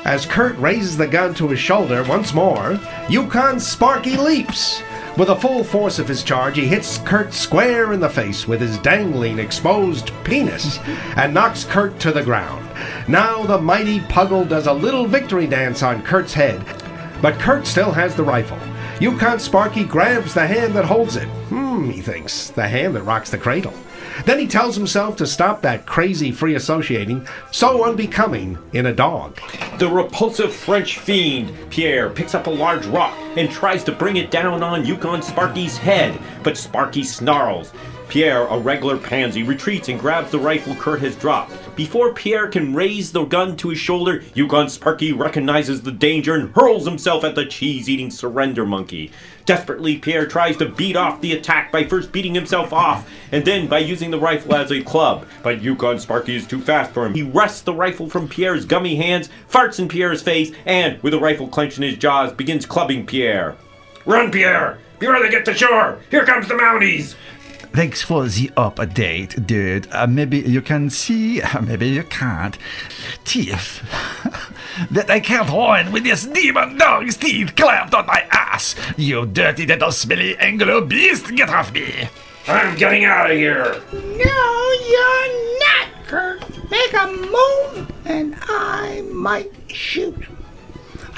As 0.09 0.25
Kurt 0.25 0.57
raises 0.59 0.97
the 0.97 1.07
gun 1.07 1.35
to 1.35 1.49
his 1.49 1.59
shoulder 1.59 2.03
once 2.03 2.33
more, 2.33 2.81
Yukon 3.11 3.61
Sparky 3.61 4.17
leaps. 4.17 4.83
With 5.19 5.29
the 5.29 5.37
full 5.37 5.63
force 5.63 5.99
of 5.99 6.09
his 6.09 6.23
charge, 6.23 6.57
he 6.57 6.67
hits 6.67 6.97
Kurt 6.97 7.35
square 7.35 7.93
in 7.93 8.01
the 8.01 8.09
face 8.09 8.49
with 8.49 8.59
his 8.59 8.79
dangling, 8.79 9.39
exposed 9.39 10.11
penis 10.25 10.79
and 11.17 11.35
knocks 11.35 11.65
Kurt 11.65 12.01
to 12.01 12.11
the 12.11 12.23
ground. 12.23 12.67
Now 13.07 13.45
the 13.45 13.61
mighty 13.61 14.01
Puggle 14.01 14.49
does 14.49 14.67
a 14.67 14.73
little 14.73 15.07
victory 15.07 15.47
dance 15.47 15.83
on 15.83 16.01
Kurt's 16.01 16.33
head, 16.33 16.65
but 17.21 17.39
Kurt 17.39 17.67
still 17.67 17.93
has 17.93 18.15
the 18.15 18.25
rifle. 18.25 18.59
Yukon 19.03 19.39
Sparky 19.39 19.85
grabs 19.85 20.33
the 20.33 20.47
hand 20.47 20.73
that 20.73 20.87
holds 20.87 21.17
it. 21.17 21.29
Hmm, 21.51 21.91
he 21.91 22.01
thinks, 22.01 22.49
the 22.49 22.67
hand 22.67 22.97
that 22.97 23.03
rocks 23.03 23.31
the 23.31 23.37
cradle. 23.37 23.75
Then 24.25 24.39
he 24.39 24.47
tells 24.47 24.77
himself 24.77 25.17
to 25.17 25.27
stop 25.27 25.63
that 25.63 25.87
crazy 25.87 26.33
free 26.33 26.55
associating, 26.55 27.27
so 27.51 27.85
unbecoming 27.85 28.59
in 28.73 28.87
a 28.87 28.95
dog. 28.95 29.41
The 29.79 29.89
repulsive 29.89 30.53
French 30.53 30.99
fiend, 30.99 31.53
Pierre, 31.71 32.11
picks 32.11 32.35
up 32.35 32.47
a 32.47 32.51
large 32.51 32.87
rock 32.87 33.17
and 33.37 33.51
tries 33.51 33.85
to 33.85 33.93
bring 33.93 34.17
it 34.17 34.31
down 34.31 34.63
on 34.63 34.85
Yukon 34.85 35.23
Sparky's 35.23 35.77
head, 35.77 36.19
but 36.43 36.57
Sparky 36.57 37.05
snarls. 37.05 37.73
Pierre, 38.09 38.47
a 38.47 38.59
regular 38.59 38.97
pansy, 38.97 39.43
retreats 39.43 39.91
and 39.91 40.01
grabs 40.01 40.31
the 40.31 40.39
rifle 40.39 40.75
Kurt 40.77 41.01
has 41.01 41.15
dropped. 41.15 41.53
Before 41.77 42.15
Pierre 42.15 42.49
can 42.49 42.75
raise 42.75 43.13
the 43.13 43.25
gun 43.25 43.55
to 43.59 43.69
his 43.69 43.79
shoulder, 43.79 44.23
Yukon 44.35 44.71
Sparky 44.71 45.13
recognizes 45.13 45.83
the 45.83 45.93
danger 45.93 46.35
and 46.35 46.55
hurls 46.55 46.87
himself 46.87 47.23
at 47.23 47.35
the 47.35 47.45
cheese 47.45 47.89
eating 47.89 48.11
surrender 48.11 48.65
monkey. 48.65 49.13
Desperately, 49.49 49.97
Pierre 49.97 50.27
tries 50.27 50.59
to 50.59 50.69
beat 50.69 50.95
off 50.95 51.23
the 51.23 51.33
attack 51.33 51.73
by 51.73 51.83
first 51.83 52.13
beating 52.13 52.35
himself 52.35 52.71
off 52.71 53.09
and 53.33 53.43
then 53.47 53.67
by 53.67 53.79
using 53.79 54.11
the 54.11 54.19
rifle 54.19 54.55
as 54.55 54.71
a 54.71 54.83
club. 54.83 55.27
But 55.43 55.63
Yukon 55.63 55.99
Sparky 55.99 56.37
is 56.37 56.47
too 56.47 56.61
fast 56.61 56.91
for 56.91 57.07
him. 57.07 57.15
He 57.15 57.23
wrests 57.23 57.63
the 57.63 57.73
rifle 57.73 58.11
from 58.11 58.29
Pierre's 58.29 58.67
gummy 58.67 58.97
hands, 58.97 59.31
farts 59.51 59.79
in 59.79 59.89
Pierre's 59.89 60.21
face, 60.21 60.53
and, 60.67 61.03
with 61.03 61.15
the 61.15 61.19
rifle 61.19 61.49
clenched 61.49 61.79
in 61.79 61.85
his 61.85 61.97
jaws, 61.97 62.31
begins 62.31 62.67
clubbing 62.67 63.07
Pierre. 63.07 63.57
Run, 64.05 64.31
Pierre! 64.31 64.81
Before 64.99 65.19
they 65.19 65.31
get 65.31 65.47
to 65.47 65.55
shore! 65.55 65.99
Here 66.11 66.27
comes 66.27 66.47
the 66.47 66.53
Mounties! 66.53 67.15
Thanks 67.73 68.03
for 68.03 68.27
the 68.27 68.49
update, 68.49 69.47
dude. 69.47 69.89
Uh, 69.93 70.07
maybe 70.07 70.41
you 70.41 70.61
can 70.61 70.91
see, 70.91 71.41
maybe 71.63 71.89
you 71.89 72.03
can't. 72.03 72.59
Teeth. 73.25 73.83
that 74.91 75.11
I 75.11 75.21
can't 75.21 75.49
run 75.49 75.93
with 75.93 76.05
this 76.05 76.27
demon 76.27 76.79
dog's 76.79 77.17
teeth 77.17 77.55
clamped 77.57 77.95
on 77.95 78.07
my 78.07 78.27
ass. 78.31 78.75
You 78.97 79.27
dirty 79.27 79.67
little 79.67 79.93
smelly 79.93 80.37
Anglo 80.39 80.85
beast, 80.85 81.35
get 81.35 81.49
off 81.49 81.73
me. 81.73 82.09
I'm 82.47 82.77
getting 82.77 83.05
out 83.05 83.31
of 83.31 83.37
here. 83.37 83.83
No, 83.93 84.73
you're 84.89 85.59
not, 85.59 86.07
Kurt. 86.07 86.71
Make 86.71 86.93
a 86.95 87.07
move, 87.07 87.93
and 88.07 88.37
I 88.43 89.03
might 89.13 89.53
shoot. 89.69 90.17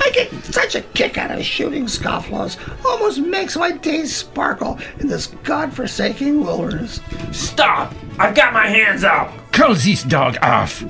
I 0.03 0.11
get 0.11 0.33
such 0.45 0.75
a 0.75 0.81
kick 0.81 1.19
out 1.19 1.31
of 1.31 1.45
shooting 1.45 1.85
scofflaws. 1.85 2.57
Almost 2.85 3.21
makes 3.21 3.57
my 3.57 3.71
days 3.71 4.17
sparkle 4.17 4.79
in 4.99 5.09
this 5.09 5.27
godforsaken 5.45 6.43
wilderness. 6.43 7.01
Stop! 7.33 7.95
I've 8.19 8.35
got 8.35 8.53
my 8.55 8.67
hands 8.67 9.05
up! 9.05 9.31
Call 9.53 9.75
this 9.75 10.03
dog 10.03 10.39
off. 10.43 10.83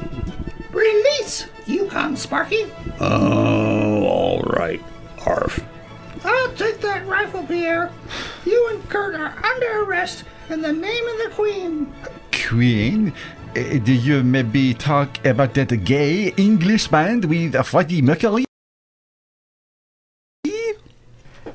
Release, 0.71 1.47
Yukon 1.71 2.17
Sparky. 2.17 2.67
Oh, 2.99 4.05
all 4.05 4.43
right. 4.43 4.83
Arf. 5.25 5.65
I'll 6.25 6.53
take 6.55 6.81
that 6.81 7.07
rifle, 7.07 7.45
Pierre. 7.45 7.91
You 8.45 8.69
and 8.73 8.89
Kurt 8.89 9.15
are 9.15 9.35
under 9.45 9.85
arrest 9.85 10.25
in 10.49 10.61
the 10.61 10.73
name 10.73 11.07
of 11.07 11.19
the 11.19 11.31
Queen. 11.35 11.93
Queen? 12.49 13.13
Uh, 13.57 13.79
do 13.79 13.93
you 13.93 14.23
maybe 14.23 14.75
talk 14.75 15.25
about 15.25 15.55
that 15.55 15.85
gay 15.85 16.29
English 16.37 16.89
band 16.89 17.25
with 17.25 17.55
Freddie 17.67 18.03
Mercury? 18.03 18.45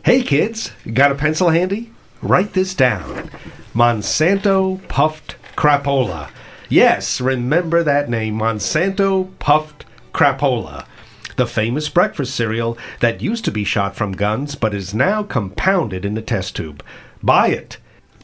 Hey 0.03 0.21
kids, 0.21 0.71
got 0.93 1.11
a 1.11 1.15
pencil 1.15 1.49
handy? 1.49 1.91
Write 2.21 2.53
this 2.53 2.75
down. 2.75 3.29
Monsanto 3.73 4.85
puffed 4.87 5.35
crapola. 5.55 6.29
Yes, 6.69 7.19
remember 7.19 7.81
that 7.83 8.09
name, 8.09 8.37
Monsanto 8.37 9.29
puffed 9.39 9.85
crapola. 10.15 10.85
The 11.35 11.45
famous 11.45 11.89
breakfast 11.89 12.33
cereal 12.33 12.77
that 13.01 13.21
used 13.21 13.43
to 13.45 13.51
be 13.51 13.65
shot 13.65 13.97
from 13.97 14.13
guns 14.13 14.55
but 14.55 14.73
is 14.73 14.93
now 14.93 15.23
compounded 15.23 16.05
in 16.05 16.17
a 16.17 16.21
test 16.21 16.55
tube. 16.55 16.81
Buy 17.21 17.49
it. 17.49 17.77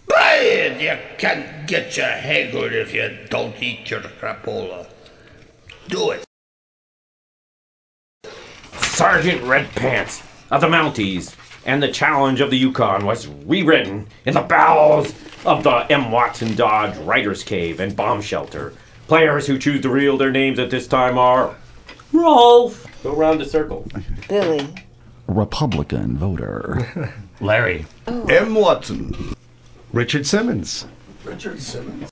Buy 0.08 0.36
it! 0.36 0.82
You 0.82 0.98
can't 1.18 1.68
get 1.68 1.98
your 1.98 2.08
haggard 2.08 2.72
if 2.72 2.94
you 2.94 3.18
don't 3.30 3.62
eat 3.62 3.90
your 3.90 4.00
crapola. 4.00 4.88
Do 5.90 6.12
it. 6.12 6.24
Sergeant 8.72 9.44
Red 9.44 9.70
Pants 9.72 10.24
of 10.50 10.62
the 10.62 10.68
Mounties 10.68 11.36
and 11.66 11.84
the 11.84 11.92
Challenge 11.92 12.40
of 12.40 12.52
the 12.52 12.58
Yukon 12.58 13.06
was 13.06 13.28
rewritten 13.28 14.08
in 14.26 14.34
the 14.34 14.42
bowels 14.42 15.14
of 15.46 15.64
the 15.64 15.92
M. 15.92 16.10
Watson 16.10 16.56
Dodge 16.56 16.96
Writer's 17.00 17.44
Cave 17.44 17.82
and 17.82 17.96
Bomb 17.96 18.22
Shelter. 18.22 18.74
Players 19.08 19.46
who 19.46 19.60
choose 19.60 19.82
to 19.82 19.90
reel 19.90 20.18
their 20.18 20.32
names 20.32 20.58
at 20.58 20.70
this 20.70 20.88
time 20.88 21.18
are 21.18 21.56
Rolf. 22.14 22.88
Go 23.04 23.16
round 23.16 23.40
the 23.42 23.46
circle. 23.46 23.88
Billy. 24.28 24.68
Republican 25.28 26.18
voter. 26.18 27.14
Larry. 27.40 27.86
Oh. 28.08 28.26
M. 28.26 28.54
Watson. 28.56 29.16
Richard 29.94 30.28
Simmons. 30.28 30.86
Richard 31.24 31.62
Simmons. 31.62 32.11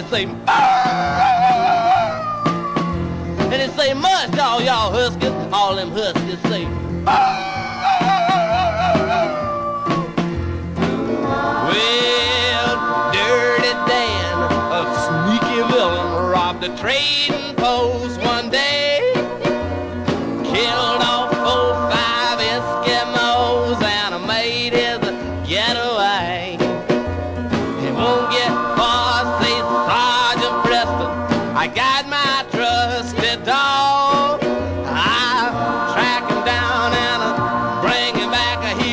Husky 0.00 0.10
say, 0.10 0.26
"Arr!" 0.48 1.90
and 3.52 3.62
he 3.62 3.68
say, 3.76 3.94
much 3.94 4.38
all 4.38 4.60
y'all 4.62 4.90
huskies, 4.92 5.32
all 5.52 5.74
them 5.74 5.90
huskies 5.90 6.38
say, 6.50 6.64
well, 11.66 13.12
Dirty 13.12 13.72
Dan, 13.88 14.36
a 14.72 14.80
sneaky 15.04 15.60
villain, 15.72 16.30
robbed 16.30 16.64
a 16.64 16.76
trading 16.76 17.39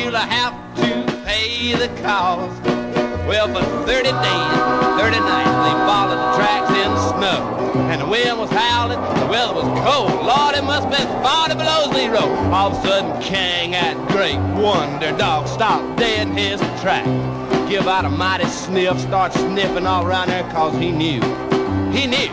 He'll 0.08 0.16
have 0.16 0.74
to 0.76 1.22
pay 1.26 1.74
the 1.74 1.88
cost. 2.00 2.62
Well, 3.28 3.46
for 3.48 3.60
30 3.84 4.04
days, 4.08 4.08
30 4.08 5.20
nights, 5.20 5.56
they 5.60 5.76
followed 5.84 6.16
the 6.16 6.32
tracks 6.34 6.70
in 6.70 6.90
snow. 7.12 7.82
And 7.90 8.00
the 8.00 8.06
wind 8.06 8.38
was 8.38 8.48
howling, 8.48 8.98
the 9.20 9.26
weather 9.26 9.52
was 9.52 9.68
cold. 9.84 10.24
Lord, 10.24 10.54
it 10.54 10.64
must 10.64 10.88
have 10.88 10.96
been 10.96 11.08
40 11.22 11.56
below 11.56 11.92
zero. 11.92 12.20
All 12.50 12.72
of 12.72 12.82
a 12.82 12.88
sudden, 12.88 13.22
Kang, 13.22 13.72
that 13.72 14.08
great 14.08 14.38
wonder 14.58 15.14
dog, 15.18 15.46
stopped 15.46 15.98
dead 15.98 16.28
in 16.28 16.34
his 16.38 16.58
track. 16.80 17.04
give 17.68 17.86
out 17.86 18.06
a 18.06 18.08
mighty 18.08 18.46
sniff, 18.46 18.98
start 19.00 19.34
sniffing 19.34 19.86
all 19.86 20.06
around 20.06 20.28
there 20.28 20.50
cause 20.52 20.74
he 20.78 20.90
knew. 20.90 21.20
He 21.92 22.06
knew. 22.06 22.32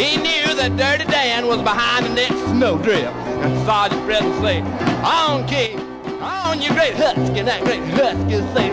He 0.00 0.16
knew 0.16 0.54
that 0.56 0.78
Dirty 0.78 1.04
Dan 1.10 1.46
was 1.46 1.60
behind 1.60 2.06
the 2.06 2.14
next 2.14 2.40
snowdrift. 2.48 3.12
And 3.12 3.66
Sergeant 3.66 4.02
Preston 4.06 4.40
say, 4.40 4.62
on 5.04 5.46
King, 5.46 5.81
on 6.22 6.62
you 6.62 6.70
great 6.70 6.94
husky, 6.94 7.42
that 7.42 7.64
great 7.64 7.82
husky 7.82 8.38
say, 8.54 8.70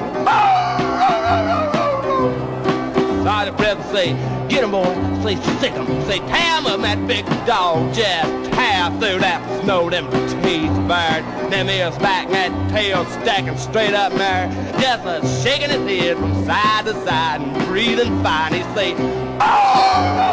Sergeant 3.24 3.58
Preston 3.58 3.84
say, 3.92 4.14
get 4.50 4.64
him 4.64 4.72
boy, 4.72 4.84
say 5.24 5.36
sick 5.60 5.74
him, 5.74 5.86
say 6.04 6.20
tam 6.20 6.66
him, 6.66 6.82
that 6.82 7.06
big 7.08 7.26
dog 7.46 7.94
just 7.94 8.52
tear 8.54 8.90
through 9.00 9.20
that 9.20 9.64
snow, 9.64 9.90
them 9.90 10.10
teeth 10.44 10.88
bared, 10.88 11.24
them 11.52 11.70
ears 11.70 11.98
back, 11.98 12.30
that 12.30 12.52
tail 12.70 13.06
stacking 13.06 13.58
straight 13.58 13.94
up 13.94 14.14
there, 14.14 14.48
just 14.80 15.06
a 15.06 15.26
shaking 15.44 15.70
his 15.70 16.02
head 16.02 16.18
from 16.18 16.46
side 16.46 16.86
to 16.86 16.94
side 17.06 17.42
and 17.42 17.66
breathing 17.66 18.22
fine. 18.24 18.54
He 18.54 18.64
say, 18.76 18.94
oh! 19.42 20.30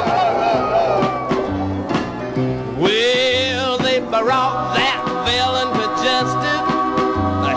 well, 2.78 3.78
they 3.78 4.00
brought 4.00 4.74
that 4.76 5.02
villain 5.26 5.72
to 5.78 5.86
justice. 6.04 6.65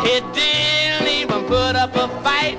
He 0.10 0.22
didn't 0.34 1.08
even 1.08 1.44
put 1.46 1.76
up 1.76 1.96
a 1.96 2.08
fight. 2.24 2.58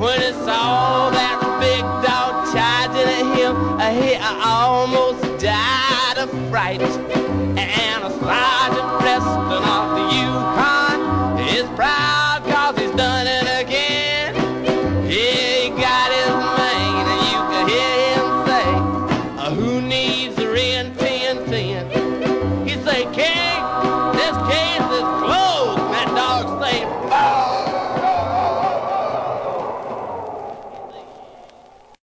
When 0.00 0.20
he 0.20 0.32
saw 0.32 1.08
that 1.10 1.38
big 1.60 1.82
dog 2.02 2.52
charging 2.52 3.06
at 3.06 3.36
him, 3.38 3.54
uh, 3.78 3.92
he 3.92 4.16
uh, 4.16 4.40
almost 4.44 5.22
died 5.40 6.18
of 6.18 6.28
fright. 6.50 6.82
And 6.82 8.02
a 8.02 8.10
Sergeant 8.10 8.90
Preston 8.98 9.62
off 9.70 9.94
the 9.96 10.11